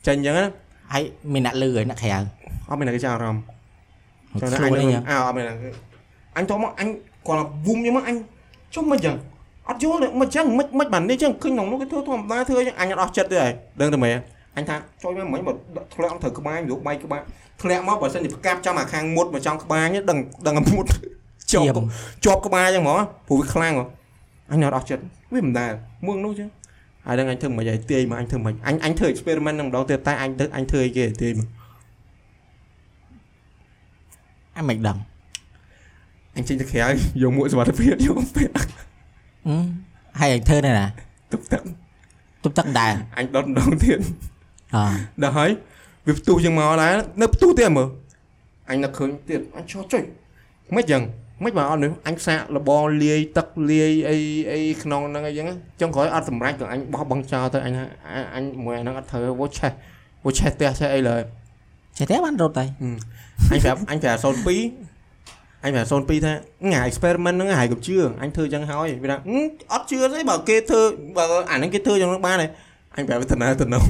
[0.06, 0.44] ចាញ់អញ្ចឹងណា
[0.92, 1.02] ហើយ
[1.32, 2.08] មានអ្នកលឺហើយអ្នកក្រៅ
[2.68, 3.42] អត់មានអ្នកគេចាប់អារម្មណ៍
[4.38, 5.58] ខ្លួនអញនេះអើអត់មានអ្នក
[6.36, 6.88] អញតមកអញ
[7.26, 8.16] គាត់វូមអញ្ចឹងមកអញ
[8.74, 9.16] ចុះមិនអញ្ចឹង
[9.68, 14.16] អត់យល់ទេមិនអញ្ចឹងមិនមិនបាននេះអញ្ចឹងឃើញក្នុងនោះគេធ្វើធម្មតាធ្វើអញ្ចឹងអញអត់អស់ចិត្តទេហើយដឹងតែមែន
[14.56, 15.52] អញថាជួយមកមិញបើ
[15.94, 17.22] ធ្លាក់ត្រូវក្បាលយកបាយក្បាល
[17.62, 20.86] ធ្លាក់មកបើសិនជាផ្កាប់ចំអាខាងមុតមកចំក្បាលនេះដឹងដឹងតែមុត
[21.52, 21.86] ជាជាប់ម
[22.24, 23.86] ជាប់ក្បាលអញ្ចឹងហ្មងព្រោះវាខ្លាំងហ៎
[24.52, 25.02] អញអត់អស់ចិត្ត
[25.32, 25.72] វាមិនដែល
[26.06, 26.48] មួងនោះចឹង
[27.06, 31.48] ហើយដឹងអញធ្វើមិនឲ្យទាយមកអញធ្វើមិនអញអញធ្វើ experiment នឹងម្ដងទៀតតែអញទៅអញធ្វើអីគេទាយមក
[34.56, 34.98] អញមិនដឹង
[36.36, 36.78] អញចេញទៅក្រៅ
[37.22, 38.64] យកមួកសុវត្ថិភាពយកពេទ្យហឹ
[39.62, 39.64] ម
[40.20, 40.86] ហើយអញធ្វើនៅណា
[41.32, 41.62] ទឹកទឹក
[42.44, 44.39] ទប់ទឹកដែរអញដុតម្ដងទៀតអឺ
[45.22, 45.50] ដល់ហើយ
[46.06, 47.88] វាផ្ទុះជាងមកដែរនៅផ្ទុះទៀតមើល
[48.70, 50.02] អញនឹកឃើញទៀតអញចោះចុយ
[50.76, 51.02] មិនចឹង
[51.44, 54.16] មិនបើអត់នេះអញសាកលបងលាយទឹកលាយអី
[54.52, 55.46] អីក្នុងហ្នឹងអីចឹង
[55.80, 57.84] ចុងក្រោយអត់សម្រេចក៏អញបោះបង់ចោលទៅអញថា
[58.34, 59.72] អញមួយហ្នឹងអត់ត្រូវវោឆេះ
[60.24, 61.22] វោឆេះផ្ទះឆេះអីឡើយ
[61.98, 62.64] ចេះតែបានរត់ទៅ
[63.50, 66.32] អញប្រាប់អញប្រាប់02អញប្រាប់02ថា
[66.72, 69.38] ងា experiment ហ្នឹងហើយកុំជឿអញធ្វើចឹងហើយវាថាអឺ
[69.72, 70.80] អត់ជឿទេបើគេធ្វើ
[71.16, 72.46] បើអាហ្នឹងគេធ្វើចឹងបានទេ
[72.96, 73.84] អញប្រាប់វាតំណតំណង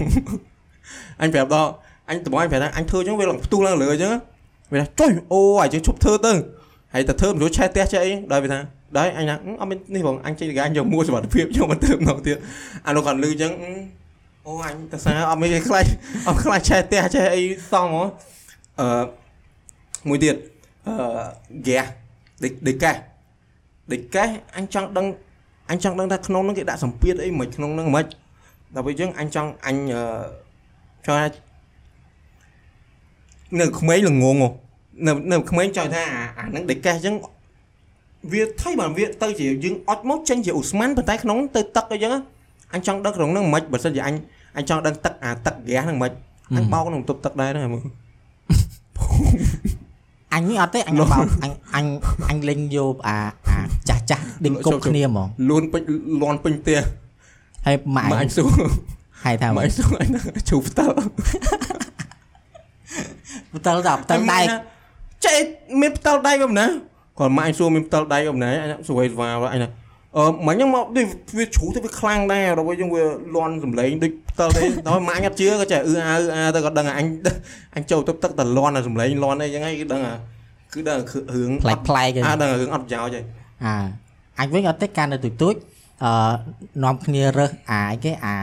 [1.22, 1.70] អញប្រាប់ដល់
[2.08, 4.12] អញតំអញប្រាប់ថាអញធ្វើចឹងវាឡើងផ្ទុះឡើងលើចឹង
[4.72, 6.32] វាថាចុយអូអាយចឹងឈប់ធ្វើទៅ
[6.94, 8.58] ហើយតែធ្វើមិនรู้ឆេះផ្ទះចេះអីដល់វាថា
[8.96, 12.36] ដល់អញថាអត់មាននេះបងអញចេញលកាអញយកមួយសុវត្ថិភាពយកមកធ្វើម្ដងទៀត
[12.86, 13.52] អានោះគាត់លឺចឹង
[14.46, 15.84] អូអញតែសារអត់មានខ្លាច
[16.28, 17.42] អត់ខ្លាចឆេះផ្ទះចេះអី
[17.72, 18.04] សំហ៎
[18.80, 19.04] អឺ
[20.08, 20.34] មួយទៀត
[20.86, 20.94] អឺ
[21.60, 21.84] ហ្គាស
[22.44, 22.96] ដេកដេកកេះ
[23.92, 25.06] ដេកកេះអញចង់ដឹង
[25.70, 28.04] អញចង់ដឹងថាក្នុងហ្នឹងគេដាក់សម្ពាធអីមិនក្នុងហ្នឹងមិន
[28.74, 30.02] ដល់ពេលអញ្ចឹងអញចង់អញអឺ
[31.06, 31.26] ចង់ថា
[33.60, 34.48] នៅក្មេងល្ងងហ៎
[35.06, 37.16] នៅនៅក្មេងចង់ថាអាអាហ្នឹងដេកកេះអញ្ចឹង
[38.32, 42.12] វាថៃបើវាទៅជាយើងអត់មកចេញជាអ៊ូស្មានប៉ុន្តែក្នុងទៅទឹកអីចឹង
[42.74, 44.14] អញចង់ដឹងក្នុងហ្នឹងមិនបើសិនជាអញ
[44.56, 46.12] អញចង់ដឹងទឹកអាទឹកហ្គាសហ្នឹងមិន
[46.56, 47.82] អញបោកក្នុងទប់ទឹកដែរហ្នឹងមើល
[50.34, 51.08] អញនេះអត់ទេអញបោក
[51.44, 51.86] អញអញ
[52.30, 53.16] អញលេងយកអា
[53.48, 53.58] អា
[53.88, 55.82] ចាស់ចាស់ដេញគប់គ្នាហ្មងលួនពេញ
[56.22, 56.80] លន់ពេញផ្ទះ
[57.66, 58.50] ហើយម៉ាក់មកអអញញសួរ
[59.24, 60.20] ហើយថាមកម៉េអចញសួរអញថា
[60.50, 60.94] ជូផ្ទល់
[63.56, 64.40] ផ្ទាល់ដល់ផ្ទាល់ដៃ
[65.26, 65.40] ចេះ
[65.80, 66.66] មានផ្ទល់ដៃក៏មិនណា
[67.18, 69.70] គាត់មកអញសួរមានផ្ទល់ដៃក៏មិនណាអញសួរឲ្យស្វាអញថា
[70.16, 71.06] អឺមិញហ្នឹងមកដូច
[71.38, 73.02] វាជ្រុះទៅវាខ្លាំងដែរដល់វិញយើងវា
[73.36, 77.06] លន់សំឡេងដូចផ្ទល់ទេដល់មកអញអត់ជឿក៏ចេះអឺអើអើទៅក៏ដឹងថាអញ
[77.76, 80.14] អញចូលទៅទឹកតែលន់តែសំឡេងលន់អីចឹងហើយគឺដឹងថា
[80.74, 83.26] គឺដឹងគឺរឿងប្លែកប្លែកអើដឹងថារឿងអត់ប្រយោជន៍
[83.64, 83.84] ហើយ
[84.38, 85.54] អាអញវិញអត់ទេការនៅទូចទូច
[86.04, 86.12] អឺ
[86.84, 88.34] នាំគ្នារើសអាអីគេអា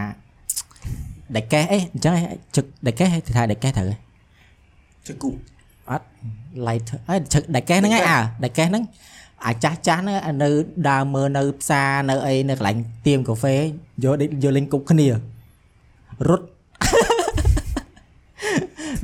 [1.35, 2.13] ដេកេះអីអញ្ចឹង
[2.55, 3.87] ជឹកដេកេះទៅថាដេកេះត្រូវ
[5.07, 5.29] ជគូ
[5.89, 6.05] អត់
[6.67, 8.83] light អីជឹកដេកេះហ្នឹងឯងអើដេកេះហ្នឹង
[9.45, 10.49] អាចាស់ចាស់ហ្នឹងនៅ
[10.89, 12.77] ដើរមើលនៅផ្សារនៅអីនៅកន្លែង
[13.07, 15.07] ទៀមកាហ្វេយកយកលេងគប់គ្នា
[16.29, 16.45] រត់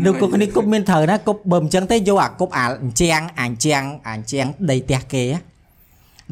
[0.05, 5.39] នៅគប់គ្នាគប់មានត្រូវណាគប់បើមិនចឹងទេយកអាគប់អាអញ្ចាំងអាអញ្ចាំងអាអញ្ចាំងដីផ្ទះគេណា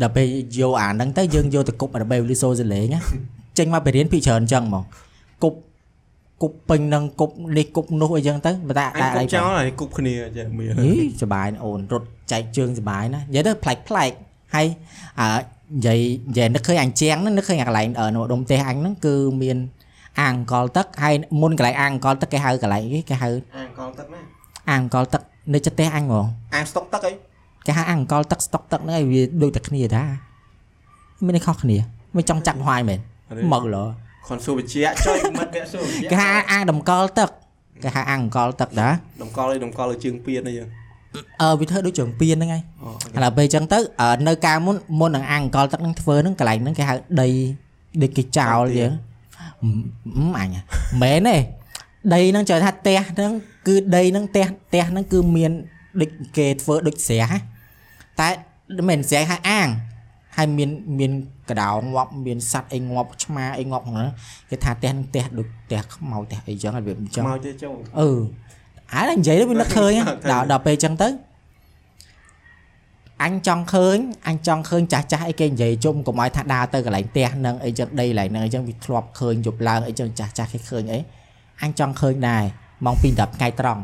[0.01, 0.25] ដល់ពេល
[0.59, 2.99] យកអាហ្នឹងទៅយើងយកទៅគប់ដើម្បីលីសូសលេងណា
[3.57, 5.10] ចេញមកបរៀនពីច្រើនអញ្ចឹងហ្មងគប់
[6.41, 10.89] គប់ពេញនឹងគប់នេះគប់នោះអីចឹងទៅបើតាអញដាក់គអីប់ចោលហើយគប់គ្នាចេះមានហី
[11.23, 14.11] សបាយណាស់អូនរត់ចែកជើងសបាយណាស់និយាយទៅប្លែកប្លែក
[14.55, 14.67] ហើយ
[15.19, 15.99] អើនិយាយ
[16.29, 19.57] និយាយនឹកឃើញអញ្ចាំងហ្នឹងនឹកឃើញអាកន្លែងអឺនៅដុំផ្ទះអញហ្នឹងគឺមាន
[20.21, 24.21] អាងអង្កលទឹកហើយមុនកន្លែងអាងអង្កលទឹកគេហៅកន្លែងគេគេហៅអាងកលទឹកណា
[24.71, 25.21] អាងអង្កលទឹក
[25.53, 27.13] នៅចិត្តផ្ទះអញហ្មងអាងស្តុកទឹកអី
[27.65, 30.03] គេហៅអាងអង្កលទឹកស្តុកទឹកហ្នឹងឯងវាដូចតែគ្នាតា
[31.25, 31.77] មានតែខុសគ្នា
[32.17, 32.99] មិនចង់ចាក់ហួយមែន
[33.53, 33.77] មកឡ
[34.27, 37.29] ខនសួរវិជ្ជាចុយមិនពាក់សួរវិជ្ជាគេហៅអាងតម្កល់ទឹក
[37.83, 38.89] គេហៅអាងអង្កលទឹកតា
[39.21, 40.67] តម្កល់ឲ្យតម្កល់ឲ្យជើងពៀនអីចឹង
[41.41, 47.29] អឺវាធ្វើដូចជើងពៀនហ្នឹងឯងអូឥឡូវពេលអញ្ចឹងទៅអឺនៅកាលមុនមុននឹងអាងអង្កលទឹកហ្នឹងធ្វើហ្នឹងកន្លែងហ្នឹងគេហៅដី
[48.01, 48.91] ដីគេចោលយើង
[49.61, 50.49] អឺអញ
[51.01, 51.37] មែនទេ
[52.13, 53.31] ដីហ្នឹងចៅថាផ្ទះហ្នឹង
[53.67, 55.51] គឺដីហ្នឹងផ្ទះផ្ទះហ្នឹងគឺមាន
[56.01, 57.39] ដូចគេធ្វើដូចស្រះណា
[58.19, 58.29] តែ
[58.77, 59.67] មិនមែនស្រះហៅអាង
[60.37, 61.11] ហើយមានមាន
[61.49, 64.07] កដោងាប់មានសัตว์អីងាប់ឆ្មាអីងាប់ហ្នឹង
[64.49, 68.09] គេថាផ្ទះហ្នឹងផ្ទះដូចផ្ទះខ្មោចផ្ទះអីចឹងហើយវាអញ្ចឹងមកទេចុងអឺ
[68.93, 71.09] អានេះនិយាយទៅវានឹកឃើញហ៎ដល់ដល់ពេលអញ្ចឹងទៅ
[73.23, 73.97] អញចង់ឃើញ
[74.27, 80.99] អញចង់ឃើញចាស់ចាស់អីគេនិយាយជុំកុំឲ្យថាដើរទៅកន្លែងផ្ទះហ្នឹងអីចឹងដីកន្លែងហ្នឹងអីចឹងវាធ្លាប់ឃើញយប់ឡើងអីចឹងចាស់ចាស់គេឃើញអី
[81.61, 82.43] អញចង់ឃើញដែរ
[82.85, 83.81] ម៉ោង2 10ថ្ងៃត្រង់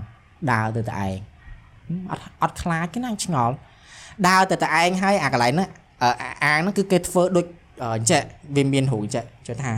[0.52, 1.18] ដើរទៅតែឯង
[2.12, 3.54] អត់អត់ខ្លាចទេណាអញឆ្ងល់
[4.28, 5.70] ដើរទៅតែឯងហើយអាកន្លែងហ្នឹង
[6.04, 7.46] អឺអាអាងហ្នឹងគឺគេធ្វើដូច
[7.82, 8.24] អឺអញ្ចឹង
[8.56, 9.72] វាមានរូងអញ្ចឹងជឿថា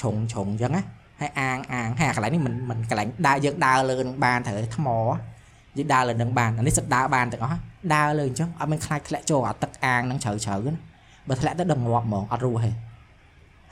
[0.00, 0.82] ឆុងឆុងអញ្ចឹងណា
[1.20, 4.88] ហើយអាងអាងហើយកន្លែងនេះមិនមិនកន្លែងដើរយើងដើរលើនឹងបានត្រូវថ្ម
[5.76, 7.60] យើងដើរលើនឹងបានអានេះសិតដើរបានទាំងអស់
[7.94, 10.80] ដើរលើអញ្ចឹងអត់មានខ្លាចធ្លាក់ចូលអាទឹកអាងហ្នឹងជ្រៅជ្រៅណា
[11.28, 12.70] បើធ្លាក់ទៅដឹងងាប់ហ្មងអត់រស់ទេ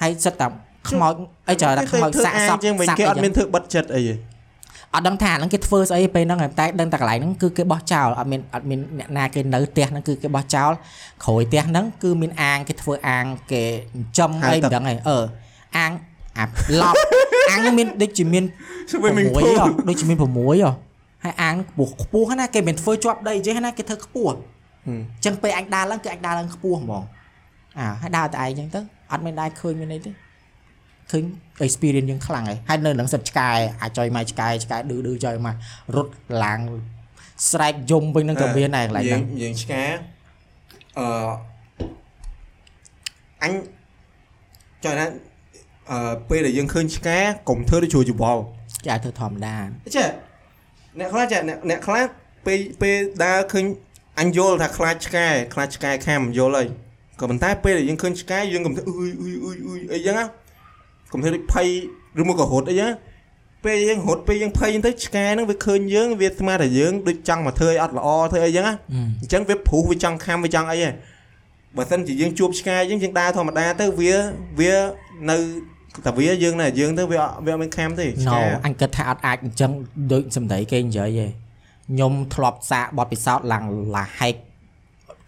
[0.03, 0.47] ហើយសិតតែ
[0.91, 1.15] ខ្មោច
[1.49, 4.15] អីច្រើនតែខ្មោចសាកសពជាងវិញសាក់គេអីអត់ចឹមានងធ្វើបិទចិត្តអីទេ
[4.95, 10.73] អត់ដឹងថាអាហ្នឹងគេធ្វើស្អីពេលហ្នឹងតែដឹងតែកន្លែងហ្នឹងគឺគេបោះចោលអត់មានអត់មានអ្នកណាគេនៅផ្ទះហ្នឹងគឺគេបោះចោល
[11.25, 15.19] ក្រោយផ្ទះហ្នឹងគឺមានអាងគេធ្វើអាងគេចិញ្ចឹមអីមិនដឹងហីអឺ
[15.77, 15.93] អាង
[16.39, 16.45] អា
[16.81, 16.97] ឡប់
[17.51, 18.45] អាងហ្នឹងមានដូចជាមាន
[18.91, 20.73] swimming 6 pool ហ៎ដូចជាមាន6ហ៎
[21.25, 24.37] ហើយអាងខ្ពស់ខ្ពស់ណាគេមិនធ្វើជាប់ដីចេះណាគេធ្វើខ្ពស់
[24.89, 27.03] អញ្ចឹងពេលអញដើរឡើងគឺអញដើរឡើងខ្ពស់ហ្មង
[27.79, 28.81] អាហើយដើរតែឯងអញ្ចឹងទៅ
[29.13, 30.11] អត់មានដែរឃើញមានអីទេ
[31.13, 31.25] ឃើញ
[31.67, 33.51] experience យើងខ្លាំងហើយហើយនៅនឹងសិតឆ្កែ
[33.83, 35.55] អាចុយមកឆ្កែឆ្កែឌឺឌឺចុយមក
[35.97, 36.13] រត់
[36.45, 36.61] ឡើង
[37.51, 39.83] ស្រែកយំវិញនឹងក៏មានដែរកន្លែងយើហ្នឹងងយើងឆ្កា
[40.99, 41.07] អឺ
[43.43, 43.53] អញ
[44.85, 45.07] ចង់ថា
[45.91, 47.19] អឺពេលដែលយើងឃើញឆ្កែ
[47.49, 48.43] កុំធ្វើដូចជួច្បល់
[48.87, 49.57] ចាធ្វើធម្មតា
[49.97, 50.09] ចេះ
[50.99, 52.05] អ្នកខ្លះចេះអ្នកអ្នកខ្លះ
[52.47, 53.65] ពេលពេលដើរឃើញ
[54.21, 56.69] អញយល់ថាខ្លាចឆ្កែខ្លាចឆ្កែខាំយល់ហើយ
[57.21, 60.25] ក៏ប៉ុន្តែពេលដែលយើងឃើញឆ្កែយើងកុំធ្វើអ៊ុយអ៊ុយអ៊ុយអ៊ុយអីចឹងណា
[61.13, 61.69] កុំធ្វើដូចភ័យ
[62.21, 62.93] ឬមកក៏រត់អីចឹង
[63.65, 68.75] ពេលយើងរត់ពេលយើងភ័យទៅឆ្កែហ្នឹងវាឃើញយើងវាស្មានតែយើងដូចចង់មកធ្វើឲ្យអត់ល្អធ្វើអីចឹងណា
[69.21, 70.91] អញ្ចឹងវាព្រុសវាចង់ខំវាចង់អីហ៎
[71.77, 74.15] បើសិនជាយើងជួបឆ្កែយើងយើងដើរធម្មតាទៅវា
[74.61, 74.75] វា
[75.31, 75.37] នៅ
[76.07, 79.71] តែវាយើងណែយើងទៅវាអត់វាអត់មានខំទេឆ្ណូកែអញគិតថាអត់អាចអញ្ចឹង
[80.13, 83.65] ដូចសម្ដីគេនិយាយទេខ្ញុំធ្លាប់សាកបទពិសោធន៍ឡើង
[83.97, 84.35] ឡាហែក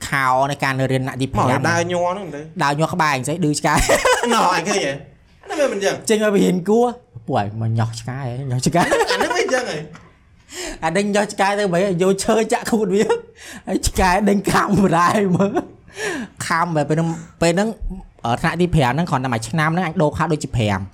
[0.09, 5.14] ខោในការរៀនណាក់ទីមក5ដើរញ័រហ្នឹងទៅដើរញាស់ក្បែរអញ្ចឹងឌឺឆ្កែណ៎អញឃើញហ៎អា
[5.45, 6.87] ហ្នឹងវាមិនអញ្ចឹងចេញឲ្យវាហ៊ានគួរ
[7.27, 9.79] ពួកឯងមកញាស់ឆ្កែញាស់ឆ្កែអាហ្នឹងវាអញ្ចឹងហ៎
[10.85, 13.05] អាដេញញាស់ឆ្កែទៅបីយកឈើចាក់ខួតវា
[13.69, 15.51] ហើយឆ្កែដេញខំបរាយមើល
[16.47, 17.09] ខំបែបពេលហ្នឹង
[17.43, 17.69] ពេលហ្នឹង
[18.25, 20.49] អឺថ្នាក់ទី5ហ្នឹងគ្រាន់តែមួយឆ្នាំហ្នឹងអញដូរខោដូចជា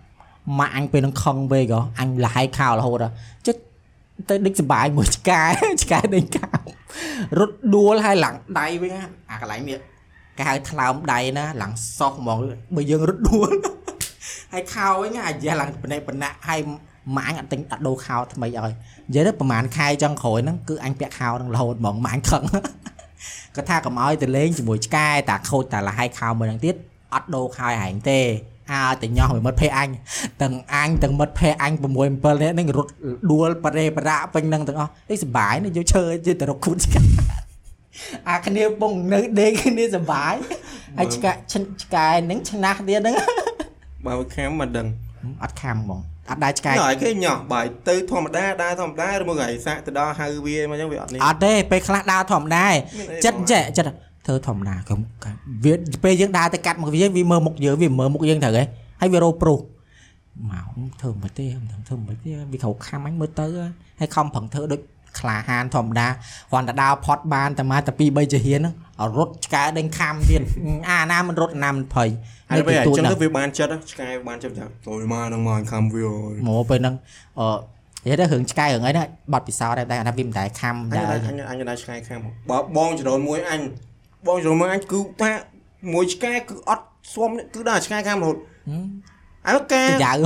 [0.07, 3.11] 5ម៉ាក់អញពេលហ្នឹងខឹងពេកហ៎អញលះឲ្យខោរហូតហ៎
[3.47, 3.61] ចិត្ត
[4.29, 5.43] ទៅដឹកសបាយមួយឆ្កែ
[5.83, 6.61] ឆ្កែដេញខំ
[7.39, 9.79] រត់ដួលហើយឡើងដៃវិញណាអាកន្លែងនេះ
[10.39, 12.39] គេហៅថ្លើមដៃណាឡើងសោះហ្មង
[12.75, 13.51] បើយើងរត់ដួល
[14.53, 16.61] ហើយខោវិញអាយ៉ាឡើងបណេបណៈហើយ
[17.17, 18.73] ម៉ាក់អញអត់ទិញអត់ដូរខោថ្មីឲ្យ
[19.09, 22.45] និយាយទៅប្រហែលខែចុងក្រោយហ្នឹងគឺអញពាក់ខោហ្នឹងរហូតហ្មងម៉ាក់អញខឹង
[23.57, 26.75] គាត់ថាកុំឲ្យទៅលេងជាមួយឆ្កែតាខូចតាលហើយខោមួយហ្នឹងទៀត
[27.15, 28.21] អត់ដូរខោឲ្យហែងទេ
[28.73, 29.89] អើតែញោះមួយមិត្តភ័ក្ដិអញ
[30.43, 32.91] ទាំងអញទាំងមិត្តភ័ក្ដិអញ6 7នាក់ហ្នឹងរត់
[33.33, 37.01] ដួលបរេបរៈពេញហ្នឹងទាំងអស់នេះសុបាយណាស់យកឈើទៅទៅរកខូចឆ្កែ
[38.29, 40.35] អាគ្នាពងនៅដេកគ្នាសុបាយ
[40.99, 43.15] ហើយឆ្កែឈិនឆ្កែហ្នឹងឆ្នះទៀតហ្នឹង
[44.07, 44.87] បើវាខំមិនដឹង
[45.43, 46.01] អត់ខំហ្មង
[46.31, 53.91] អត់ដែរឆ្កែណ៎ឲ្យគេញ៉ោះបើទៅធម្មតាដើរធម្មតាឬមកឲ្យសាក់ទៅដល់ហៅវាមកអញ្ចឹងវាអត់នេះអត់ទេពេលខ្លះដើរធម្មតាឯងមានអីចិត្តចេះចិត្ត
[54.27, 55.73] ធ្វើធម្មតាកុំកុំវា
[56.05, 58.65] ពេលយើងដើរទៅកាត់មកវាវាមើលមុខយើងវាមើលមុខយើងត្រូវហ៎
[59.01, 59.59] ហើយវារោប្រុស
[60.51, 63.47] មកធ្វើមិនទេមិនដឹងធ្វើមិនទេវាក្រោកខំអញមើលទៅ
[64.01, 64.81] ហើយខំប្រឹងធ្វើដូច
[65.19, 66.09] ក្លាហានធម្មតា
[66.51, 68.75] គ្រាន់តែដើរផត់បានតែមកតែ2 3ជាហ៊ានហ្នឹង
[69.17, 70.43] រត់ឆ្កែដេញខំទៀត
[70.89, 72.09] អាណាមិនរត់អាណាមិនភ័យ
[72.51, 76.07] ហើយពេលអទូញ្ចឹងហ្នឹងទៅវាបានចិត្តឆ្កែបានចិត្តថាចូលមកនឹងមកខំវា
[76.49, 76.95] មកពេលហ្នឹង
[77.41, 77.47] អឺ
[78.05, 82.19] និយាយទៅរឿងឆ្កែរឿងអីហ្នឹងបាត់ពិសោធន៍ដែរតែថាវាមិនដែរខំអញដែរអញអញដែរឆ្កែខាំ
[82.51, 83.61] បើបងចរនមួយអញ
[84.27, 85.31] បងចរនមួយអញគឺថា
[85.95, 88.37] មួយឆ្កែគឺអត់ស្វំគឺដល់ឆ្កែខាំរហូត
[89.47, 90.19] ហើយការយ៉ាវ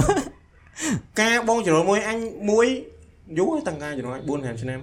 [1.23, 2.19] ការបងចរនមួយអញ
[2.51, 2.66] មួយ
[3.39, 4.81] យូរតាំងការចរនអញ4 5ឆ្នាំ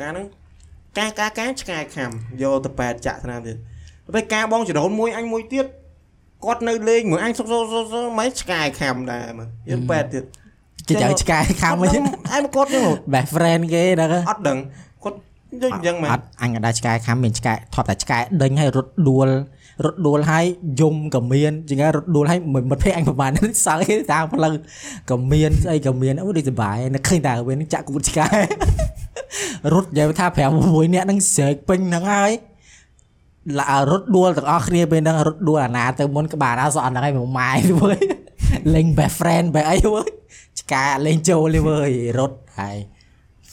[0.00, 0.26] ការហ្នឹង
[0.98, 2.10] ការការការឆ្កែខាំ
[2.42, 3.56] យកទៅប៉ែតចាក់ឆ្នាំទៀត
[4.14, 5.66] ពេលការបងចរនមួយអញមួយទៀត
[6.44, 10.24] គាត់នៅលេងមួយអញសុកសុកសុកសុកមិនឆ្កែខាំដែរមើលយកប៉ែតទៀត
[10.88, 11.90] គេចៅឆ្កែខំវិញ
[12.32, 14.58] អញមកគាត់ហ្នឹង best friend គេហ្នឹងអត់ដឹង
[15.04, 15.16] គាត់
[15.62, 19.28] ដូចអញ្ចឹងមែនអត់អញក៏ដែរឆ្កែខំមានឆ្កែថប់តែឆ្កែដេញឲ្យរត់ដួល
[19.84, 20.44] រត់ដួលឲ្យ
[20.80, 22.38] យំក៏មានជាងរត់ដួលឲ្យ
[22.70, 24.52] មិត្តភ័ក្ដិអញប្រហែលនេះសើគេតាមផ្លូវ
[25.10, 28.28] ក៏មានស្អីក៏មានអូដូចសុបាយនឹកឃើញតែវិញចាក់គូតឆ្កែ
[29.74, 30.38] រត់និយាយថា5
[30.68, 32.32] 6នាក់ហ្នឹងស្រែកពេញហ្នឹងហើយ
[33.58, 37.98] ឡារត់ដួលទាំងអស់គ្នាពេលហ្នឹងរត់ដួលអាណាទៅមុនក្បាលណាសក់ហ្នឹងហើយមកម៉ាយទៅវើយ
[38.74, 40.08] លេង best friend បែអីវើយ
[40.60, 42.76] ឆ្កែអត់លេងចូលទេវើយរត់ហើយ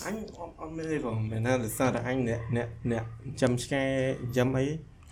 [0.05, 3.03] អញអត់អត់មានទេបងមែនណាដោយសារតែអញអ្នកអ្នកអ្នក
[3.41, 3.83] ចាំឆ្កែ
[4.37, 4.65] ចាំអី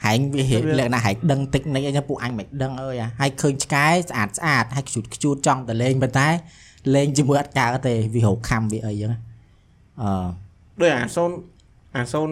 [0.06, 6.28] ហែងវាហេតុវាលក្ខណៈហែងដឹងតិចនិចអីចឹងពួកអញមិនដឹងអើយអាហើយឃើញឆ្កែស្អាតស្អាតហើយខ្ជូតខ្ជូតចង់ទៅលេងប៉ុន្តែ
[6.96, 9.20] លេងជាមួយអត់កើតទេវារោគខំវាអីចឹងណា
[10.02, 10.28] អឺ
[10.82, 11.30] ដោយអាសូន
[11.98, 12.30] អាសូន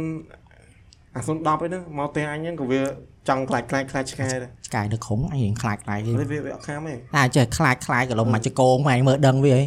[1.15, 2.81] អាសូន10ឯហ្នឹងមកផ្ទះអញហ្នឹងក៏វា
[3.30, 9.64] ចង់ខ្លាចខ្លាចខ្លាចឆ្កែដែរឆ្កែនៅក្រុងអញរៀងខ្លាចខ្លាចគេតែវាវាអត់ខាំទេតែចេះខ្លាចខ្លាចក៏លំមកចកងមកអញមើលដឹងវាហី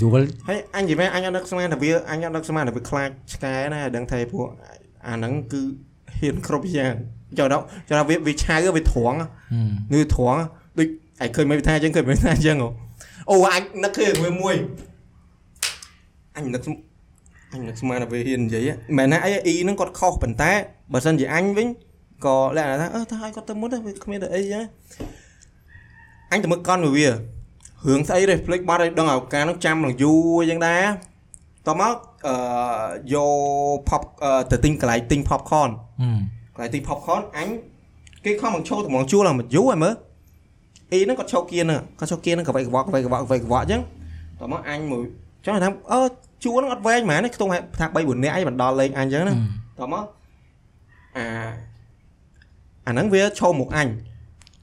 [0.00, 4.46] យល់ហើយអញនិយាយមែនអញអត់នឹកស្មានថាវាអញអត់នឹកស្មានថាវាខ្លាចឆ្កែណាដឹងថាពួក
[5.08, 5.62] អាហ្នឹងគឺ
[6.18, 6.94] ហ៊ានគ្រប់យ៉ាង
[7.38, 9.26] ចូលដល់ចូលដល់វាវាឆៅវាត្រង់ហឹ
[9.90, 10.40] មនេះត្រង់
[10.78, 10.88] ដូច
[11.22, 12.68] ឯងឃើញមិនថាអញ្ចឹងឃើញមិនថាអញ្ចឹងហ៎
[13.30, 14.54] អូអញនឹកឃើញមួយមួយ
[16.36, 16.74] អញនឹកស្ម
[17.52, 20.52] អញនឹកស្មានថាវាហ៊ាននិយាយហ៎មិនមែនណាអីអ៊ីហ្នឹងគាត់ខុសប៉ុន្តែ
[20.92, 21.68] បើសិនជាអញវិញ
[22.24, 24.64] ក៏លក្ខណៈថាអឺថាឲ្យគាត់ទៅមុនទៅវាគ្មានទៅអីអញ្ចឹង
[26.32, 30.84] អញទៅមើលកន់មួយវារឿងស្អីទេភ្លេចបាត់ឲ្យដឹងឲ្យការហ្នឹងចាំឡើងយូរអញ្ចឹងដែរ
[31.68, 31.94] តមក
[32.26, 32.34] អឺ
[33.12, 33.30] យក
[33.88, 35.70] pop អឺទៅទិញកន្លែងទិញ popcorn
[36.02, 36.18] ហឹម
[36.54, 37.48] កន្លែងទិញ popcorn អញ
[38.24, 39.94] គេខំមកឈោតម្ងជួលឡើងមកយូរហើយមើល
[40.92, 43.82] អ៊ីហ្នឹងគាត់ឈោគៀនហ្នឹងគាត់ឈោគៀនហ្នឹងកវៃកវ៉កវៃកវ៉កវៃកវ៉កអញ្ចឹង
[44.40, 45.04] តមកអញមួយ
[45.44, 46.00] ចង់ថាអឺ
[46.44, 50.04] ជួលហ្នឹងអត់វែងហ្មងខ្ទង់ថា3 4នាក់អីមិនដល់លេងអញអញ្ចឹងណាតមក
[51.16, 51.26] អា
[52.86, 53.88] អាហ្នឹងវាឈោមុខអញ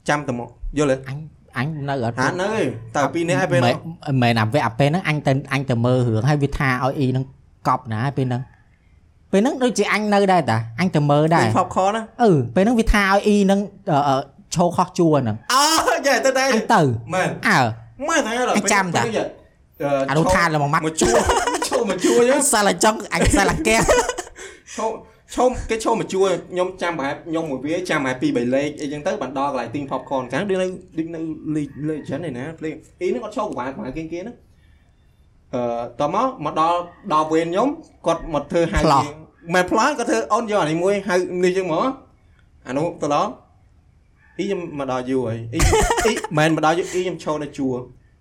[0.08, 0.48] ចាំតមក
[0.78, 1.18] យល់ទេអញ
[1.56, 2.64] អញនៅអត់ហានៅឯង
[2.96, 3.76] តើពីរនាក់ឲ្យពេលមែហ្នឹង
[4.14, 7.24] នមែនអាវៈអាពេលហ្នឹងអញទៅអញទៅមើលរឿងហើយវាថាឲ្យអ៊ីហ្នឹង
[7.68, 8.42] កប់ណាពេលហ្នឹង
[9.32, 13.60] ពេលហ្នឹងដូចជាអញនៅដែរតាអញទៅមើលដែរទិញ popcorn ណាអឺពេលហ្នឹងវាថាឲ្យអ៊ីហ្នឹង
[13.90, 14.16] អឺអឺ
[14.54, 16.80] ឈោខុសជួរហ្នឹងអើចេះទៅដែរអញទៅ
[17.14, 17.60] មែនអើ
[18.08, 19.02] មែនតែអញចាំតា
[20.10, 21.08] អានោះខានឡើងមកម៉ាត់មកជួ
[21.68, 23.76] ចូលមកជួចឹងសាឡាចង់អញសាឡាកែ
[24.78, 24.92] ចូល
[25.36, 30.66] ចូលគេចូលមកជួខ្ញុំចាំប្រហែលខ្ញុំមួយវាចាំប្រហែល2 3លេខអីចឹងទៅបានដល់កន្លែងទិញ popcorn កាលដូចនៅ
[30.98, 31.20] ដូចនៅ
[31.56, 34.36] លេលេចឹងឯណាភ្លេងអ៊ីហ្នឹងគាត់ចូលកង្វល់កង្វល់គេគេហ្នឹង
[35.54, 35.62] អឺ
[36.00, 36.78] តមកមកដល់
[37.12, 37.68] ដល់វេនខ្ញុំ
[38.06, 39.00] គាត់មកធ្វើហៅគេ
[39.54, 41.14] មិនផ្លោះគាត់ធ្វើអូនយកអានេះមួយហៅ
[41.44, 41.86] នេះចឹងមក
[42.68, 43.30] អានោះទៅដល់
[44.38, 45.60] អ៊ីខ្ញុំមកដល់យូរហើយអ៊ី
[46.04, 47.68] អ៊ីមិនមកដល់យូរអ៊ីខ្ញុំចូលនៅជួ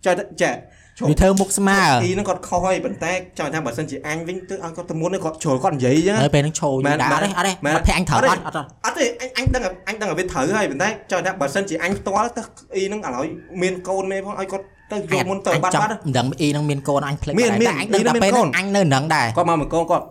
[0.05, 0.51] ចាចា
[0.99, 12.41] ចូលវាធ្វើមុខស្មើអ៊ីហ្នឹងគាត់ខុសហើយប៉ុន្តែចង់ថាបើសិនជាអញវិញទៅឲ្យគាត់ទៅមុននេះគាត់ជ្រុលគាត់និយាយចឹងហើយពេលហ្នឹងឈោយមែនដាមែអនត់ទេអត់ទេមែនអត់ភ័យអញត្រូវអត់ទេអត់អត់អត់អត់ទេអញអញដឹងអញដឹងឲ្យវាត្រូវហើយប៉ុន្តែចង់ថាបើសិនជាអញផ្ទាល់ទៅ
[12.75, 13.25] អ៊ីហ្នឹងឥឡូវ
[13.61, 20.05] មានកូនមេផងឲ្យគាត់ ទៅយកមុនទៅបាត់បាត់មិនដឹងអ៊ីនឹងមានកូនអញភ្លេចមានតែមានអញដឹងតែអ៊ីនឹងមានពេលកូហ្នឹងនអញនៅនឹងដែរគាត់មកមួយកូនគាត់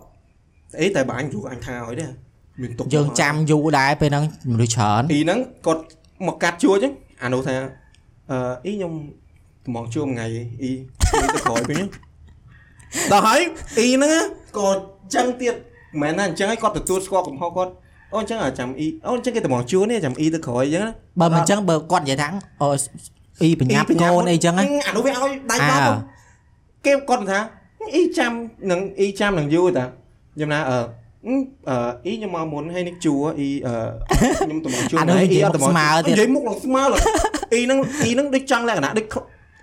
[0.81, 2.05] អីតែបើអញយូរអញថាឲ្យទេ
[2.61, 5.81] មានទុកយើងចាំយូរដែរពេលហ្នឹងមនុស្សច្រើនអ៊ីហ្នឹងគាត់
[6.27, 6.93] មកកាត់ជួចហ្នឹង
[7.23, 7.55] អានោះថា
[8.31, 8.93] អឺអ៊ីខ្ញុំ
[9.65, 10.27] ត្មងជួមួយថ្ងៃ
[10.61, 10.71] អ៊ី
[11.33, 11.89] ទៅក្រោយវិញហ្នឹង
[13.11, 13.39] ដល់ហើយ
[13.77, 14.15] អ៊ីហ្នឹង
[14.57, 14.67] ក៏
[15.15, 17.71] ចឹងទៀតមិនមែនណាអញ្ចឹងឲ្យគាត់ទទួលស្គាល់កំហុសគាត់
[18.11, 22.29] អូអញ្ចឹងអាចាំអ៊ីអូអញ្ចឹងគេត្មងជួនេះចាំអ៊ីទៅក្រោយអញ្ចឹងណាបើមិនអញ្ចឹងបើគាត់និយាយថា
[22.61, 22.69] អូ
[23.41, 25.95] អ៊ីបញ្ញាប់កូនអីចឹងណាអានោះវាឲ្យដៃដល់អើ
[26.85, 27.39] គេគាត់ថា
[27.93, 28.31] អ៊ីចាំ
[28.71, 29.85] នឹងអ៊ីចាំនឹងយូរតា
[30.35, 30.77] ខ្ញុំណាអឺ
[31.27, 33.73] អឺអ៊ីខ្ញុំមកមុនហើយនេះជួអ៊ីអឺ
[34.47, 37.01] ខ្ញុំតំងជួអានោះនិយាយមុខស្មើទៀតនិយាយមុខឡើងស្មើឡើយ
[37.53, 39.05] អ៊ីនឹងអ៊ីនឹងដូចចង់លក្ខណៈដូច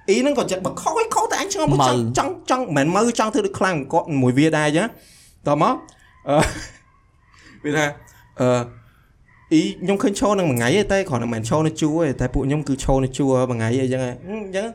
[0.09, 4.89] អ៊ីនឹងក៏ចិត្តបខុសឲ្យខុសតែអញឆ្ងល់មកចង់ចង់ចង់មិនមើចង់ធ្វើដូចខ្លាំងគាត់មួយវាដែរអញ្ចឹង
[5.49, 5.75] តមក
[6.29, 6.37] អឺ
[7.65, 7.87] វាថា
[8.41, 8.78] អឺ
[9.53, 14.69] អ៊ីខ្ញុំឃើញឈោនឹងមួយថ្ងៃទេតែគ្រាន់តែមិនឈោនៅជួទេតែពួកខ្ញុំគឺឈោនៅជួមួយថ្ងៃអីចឹងអញ្ចឹង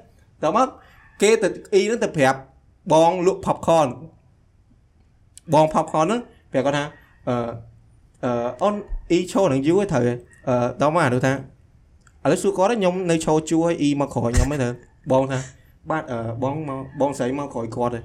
[0.44, 0.68] តមក
[1.22, 2.40] គេទៅអ៊ីនឹងទៅប្រាប់
[2.94, 3.90] បងលក់ popcorn
[5.54, 6.20] បង popcorn ហ្នឹង
[6.52, 6.84] ប្រាប់គាត់ថា
[7.30, 7.36] អឺ
[8.24, 8.74] អឺអូន
[9.12, 10.04] អ៊ីឈោនឹងយូរទេត្រូវ
[10.48, 14.70] អឺតមកអានោះថាឥឡូវសួរគាត់ខ្ញុំនៅឈោជួឲ្យអ៊ីមកក្រោយខ្ញុំឯងទៅ
[15.12, 15.40] បងថា
[15.90, 18.00] បាទអឺបងមកបងស្រីមកក្រោយគាត់ទេ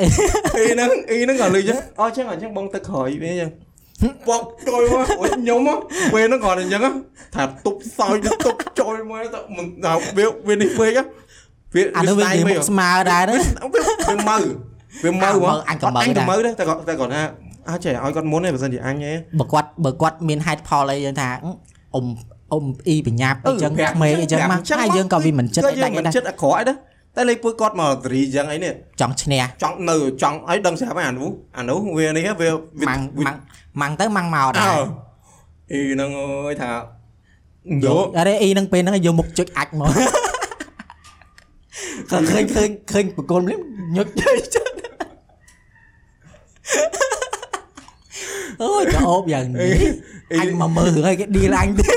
[0.00, 3.50] អ៊ីហ្នឹងអ៊ីហ្នឹងក៏លឺចឹងអូចឹងអញ្ចឹងបងទៅក្រោយវាចឹង
[4.28, 5.78] បោកចូលមកអូយខ្ញុំមក
[6.12, 6.82] ពេលហ្នឹងគាត់អញ្ចឹង
[7.34, 10.90] ថាទប់សោយទៅទប់ចូលមកទៅមិនដល់វាវានេះពេក
[11.74, 13.36] វាអានោះវានិយាយមុខស្មើដែរណា
[14.10, 14.38] វាមើ
[15.04, 17.22] វាមើមើអញក៏មើអញក៏ដែរមើដែរតែគាត់តែគាត់ថា
[17.68, 22.06] អើចេះឲ្យគាត់មុនទេបើសិនជាអញទេបើគាត់បើគាត់មានហេតុផលអីយើងថាអ៊ំ
[22.52, 26.76] អ៊ំអ៊ីបញ្ញាប់អីចឹងក្មេងអីចឹងមកហើយយើងក៏វាមិនចិត្តអីដាដាច់ច់មិនដែរចិត្តអាក្រក់អីដែរ
[27.16, 33.38] តែលេខពួយគាត់មកតរីចឹងអីនេះចង់ឈ្នះចង់នៅចង់ឲ្យដឹងស្រាប់ហើយអានោះអានោះវានេះវាវាម៉ាំងម៉ាំង
[33.80, 34.80] ម៉ាំងទៅម៉ាំងមកអើដែរ
[35.72, 39.90] អ៊ីហ្នឹងអើយថាយយោអរេអ៊ីនឹងពេលហ្នឹងយកមុខជិចអាចមក
[42.10, 43.58] ក៏ឃើញឃើញឃើញបកគលនេះ
[43.96, 44.72] ញឹកជិចចឹង
[48.62, 49.78] អូយក៏អូបយ៉ាងនេះ
[50.32, 51.92] អញមកមើលរឿងឲ្យគេឌីលអញទេ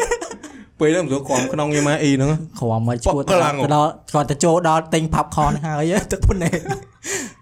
[0.80, 2.30] ពេលហ្នឹងមិនស្រួលក្រំក្នុងខ្ញុំមកអ៊ីហ្នឹង
[2.60, 6.60] គ្រាន់មកឈួតបកខ្លាំងទៅដល់គាត់ទៅចូលដល់ទិញ popcorn ហើយទឹកភ្នែក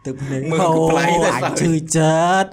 [0.06, 2.50] ទឹកភ្នែកមើលអូកំប្លែងតែអញសោះឈឺចិត្ត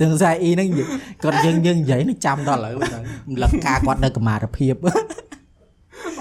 [0.00, 0.88] ទាំងស្អីអ៊ីហ្នឹងនិយាយ
[1.22, 4.74] គាត់យើងយើងនិយាយនឹងចាំដល់ឥឡូវហ្នឹងរំលឹកការគាត់នៅកម្មារភាព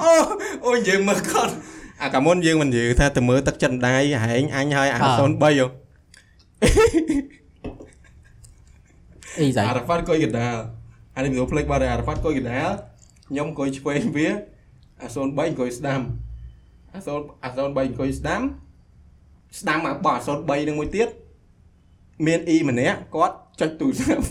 [0.02, 0.12] អូ
[0.66, 1.54] អូនិយាយមើលគាត់
[2.02, 5.50] អាកាមុនយើងមិននិយាយថាទៅមើលទឹកចិនដៃហែងអញហើយអាអ่า03ហ៎
[9.40, 10.56] អីស្អីអារ៉ាហ្វាត់កុយកណ្ដាល
[11.16, 12.70] អានេះមិនភ្លេចបាត់ហើយអារ៉ាហ្វាត់កុយកណ្ដាល
[13.30, 14.28] ខ្ញុំអង្គុយឆ្វេងវា
[15.02, 16.02] អា03អង្គុយស្ដាំ
[16.94, 18.42] អា0អា03អង្គុយស្ដាំ
[19.60, 21.10] ស្ដាំអាបោះអា03នឹងមួយទៀត
[22.26, 24.26] មានអ៊ីម្នាក់គាត់ចុចទូរស័ព្ទ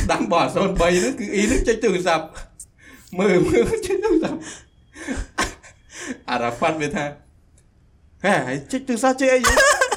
[0.00, 2.26] ស្ដាំបោះអា03ហ្នឹងគឺអ៊ីហ្នឹងចុចទូរស័ព្ទ
[3.18, 4.40] មើលមើលចុចទូរស័ព្ទ
[6.30, 7.04] អារ៉ាហ្វាត់វាថា
[8.24, 9.89] ហេហើយជិះទូរស័ព្ទជិះអីយើង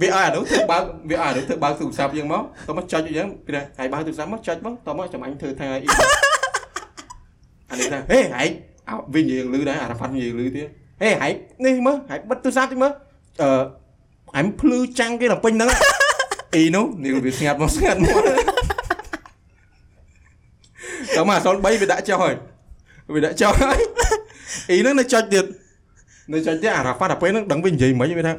[0.00, 5.86] វាឲ្យអានោះធ្វើបើកវាឲ្យអានោះធ្វើបើកទូរស័ព្ទយើងមកតោះមកចុចអីយើងពីណាហើយបើកទូរស័ព្ទមកចុចមកតោះមកចាំអញធ្វើថាអី
[7.70, 8.48] អានេះថាហេហើយ
[8.88, 10.66] អោវិញនិយាយលឺដែរអារ៉ាហ្វាត់និយាយលឺទៀត
[11.02, 11.32] ហេហើយ
[11.64, 12.92] នេះមើលហើយបិទទូរស័ព្ទតិចមើល
[13.42, 13.50] អឺ
[14.36, 15.68] អញភ្លឺចាំងគេដល់ពេញហ្នឹង
[16.54, 18.20] អីនោះនេះវាស្ងាត់មកស្ងាត់មក
[21.16, 22.34] តោះមកអសល3វាដាក់ចុះហើយ
[23.14, 23.78] វាដាក់ចុះហើយ
[24.70, 25.44] អ៊ីហ្នឹងនៅចុចទៀត
[26.32, 28.32] នៅចុចទៀតអារ៉ាហ្វាត់អាពេលហ្នឹងដឹងវានិយាយមិនវាថា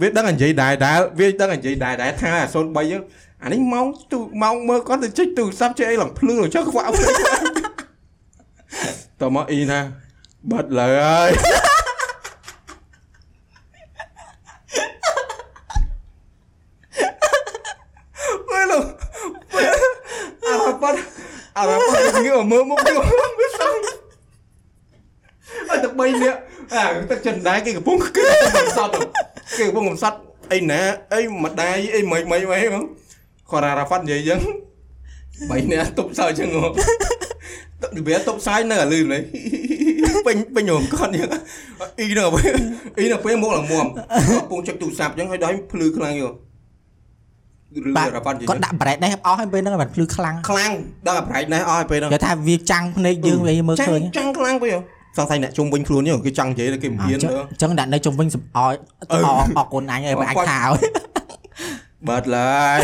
[0.00, 3.02] វាដឹងតែនិយាយដែរដែរវាដឹងតែនិយាយដែរដែរថាអា03ហ្នឹង
[3.42, 7.08] អានេះម៉ោងទូម៉ោងមើលគាត់ទៅចុចទូរស័ព្ទចេះអីឡើងភ្លឺឡើងចុះខ្វាក់ភ្លឺ
[9.20, 9.80] តមកអ៊ីណា
[10.50, 10.86] បាត់ឡើ
[11.28, 11.30] យ
[18.50, 18.84] មើលលោក
[20.46, 20.98] អារ៉ាហ្វាត់
[21.58, 22.92] អារ៉ាហ្វាត់ងឿមើលមុខវា
[23.38, 23.72] វាសឹង
[25.70, 26.40] អើទឹក3នាក់
[26.76, 28.92] អាទឹកចិនដែរគេកំពុងគេកំពុងកំសត់
[29.58, 30.18] គេកំពុងកំសត់
[30.52, 30.80] អីណា
[31.14, 32.84] អីម្ដាយអីមិនមិនមិនហ្នឹង
[33.50, 34.40] គាត់រ៉ាហ្វាត់និយាយអញ្ចឹង
[35.50, 36.68] បីអ្នកតុបសើអញ្ចឹងហ៎
[38.08, 39.22] វាតុបសាយនៅអាលឺនេះ
[40.26, 41.30] ពេញពេញរំគាត់អញ្ចឹង
[41.98, 42.54] អ៊ីនៅពេល
[42.98, 43.86] អ៊ីនៅពេលមកឡើងមុំ
[44.38, 46.34] កំពុងចុចទូរស័ព្ទអញ្ចឹងឲ្យដល់ភ្លឺខ្លាំងយក
[47.88, 50.72] ឬបាទរ៉ាហ្វាត់និយាយគាត់ដាក់ប្រេតនេះអស់ហើយពេលហ្នឹងបានភ្លឺខ្លាំងខ្លាំង
[51.08, 54.70] ដល់អាប្រៃណេះអស់ឲ្យពេលហ្នឹងគេថាវាចាំងភ្នែកយើងវាមើលឃើញចង់ខ្លាំងពេក
[55.16, 58.74] សង្ស័យអ្នកជុំវិញខ្លួននេះគេចង់និយាយតែគេមិនហ៊ានអទៅញ្ចឹងដាក់នៅជុំវិញសំអយ
[59.10, 59.26] អរ
[59.58, 60.80] អរគុណអញហើយបើអញថាឲ្យ
[62.08, 62.78] បើតឡើយ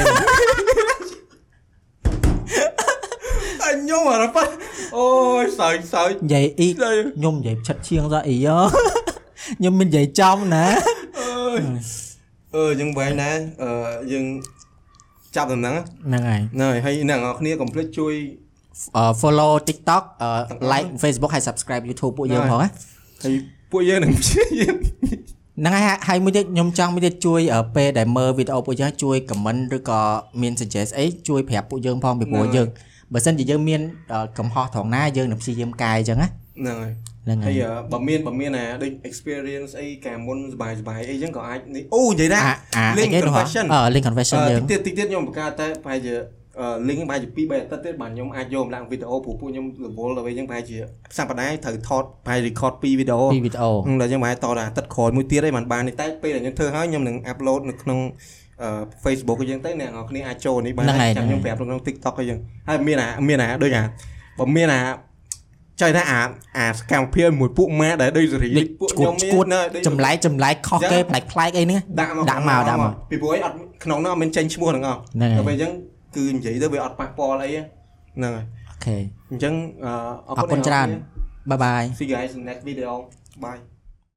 [3.67, 4.45] អញញោមអរប៉ា
[4.97, 5.09] អូ
[5.43, 8.57] យសើចសើចនិយាយអ៊ីសើចខ្ញុំនិយាយឆិតឈៀងសោះអ៊ីយោ
[9.59, 10.67] ខ្ញុំមិននិយាយចំណា
[11.21, 11.61] អើយ
[12.55, 13.31] អឺយើងបែងណា
[13.63, 13.71] អឺ
[14.13, 14.25] យើង
[15.37, 15.75] ចាប់ដំណឹង
[16.07, 18.48] ហ្នឹងហើយហ្នឹងហើយហើយអ្នកនរគ្នាកុំភ្លេចជួយអឺ
[19.22, 20.30] follow TikTok អឺ
[20.72, 22.70] like Facebook ហើយ subscribe YouTube ពួកយើងផងណា
[23.24, 23.34] ហើយ
[23.72, 24.76] ពួកយើងនឹងព្យាយាម
[25.60, 30.00] ហ្នឹងហើយហើយមួយទៀតខ្ញុំចង់មួយទៀតជួយអឺពេលដែលមើលវីដេអូពួកយើងជួយ comment ឬក៏
[30.42, 32.68] មាន suggest អីជួយប្រាប់ពួកយើងផងពីព្រោះយើង
[33.14, 33.82] បើសិនជាយើងមាន
[34.14, 36.30] អឺកំហុសត្រង់ណាយើងនឹងព្យាយាមកែអញ្ចឹងណា
[36.60, 36.94] ហ្នឹងហើយ
[37.26, 46.14] ហ្នឹងហើ ហើយ យអឺបើមានបើមានអាដូច experience អីកាលមុនសบายសบายអីចឹងក៏អាចនេះអូនិយាយណា អាអា link អីគេនោះហ៎ confession អឺ link confession យើង តិចទៀតតិចទៀតខ្ញុំបង្កើតតែប្រហែលជា
[46.47, 46.47] អឺ
[46.89, 50.77] link ប្រហែលជា2 3អាទិត្យទៀតបាទខ្ញុំអាចយកម្ដងវីដេអូព្រោះពួកខ្ញុំរវល់ទៅវិញចឹងប្រហែលជា
[51.19, 57.99] សប្តាហ៍ត្រូវថតប្រហែល record 2វីដេអូពីវីដេអូហឹមដល់ចឹងប្រហែលតតែអាទិត្យក្រោយមួយទៀតឯងបានបាននេះតែពេលដែលខ្ញុំធ្វើហើយខ្ញុំនឹង upload នៅក្នុង
[58.63, 58.71] អឺ
[59.05, 60.87] Facebook អញ្ចឹងទៅអ្នកនរគ្នាអាចចូលនេះបាន
[61.17, 63.83] ចាំខ្ញុំប្រាប់ក្នុង TikTok អញ្ចឹងហើយមានអាមានអាដូចអា
[64.39, 64.81] បើមានអា
[65.83, 66.21] ចៃថាអា
[66.57, 73.55] អាសកម្មភាពមួយពួកម៉ាដែលដូចសេរីដូចពួកឈួខ្ញុំតឈួតមានដូចចម្លែកចម្លែកខុសគេប្លែកប្លែកអីហ្នឹងដាក់មកដាក់មកដាក់មកពីព្រោះអីអត់
[73.85, 75.73] ក្នុងនោះអត់មានចេញឈ្មោះទាំងអស់ហ្នឹងហើយដល់ពេលអញ្ចឹង
[76.19, 78.97] គឺនិយាយទៅវាអត់ប៉ះពាល់អីហ្នឹងហើយអូខេ
[79.31, 79.55] អញ្ចឹង
[79.85, 79.93] អឺ
[80.39, 80.89] អរគុណច្រើន
[81.51, 82.91] បាយបាយ See you guys in next video
[83.45, 83.61] bye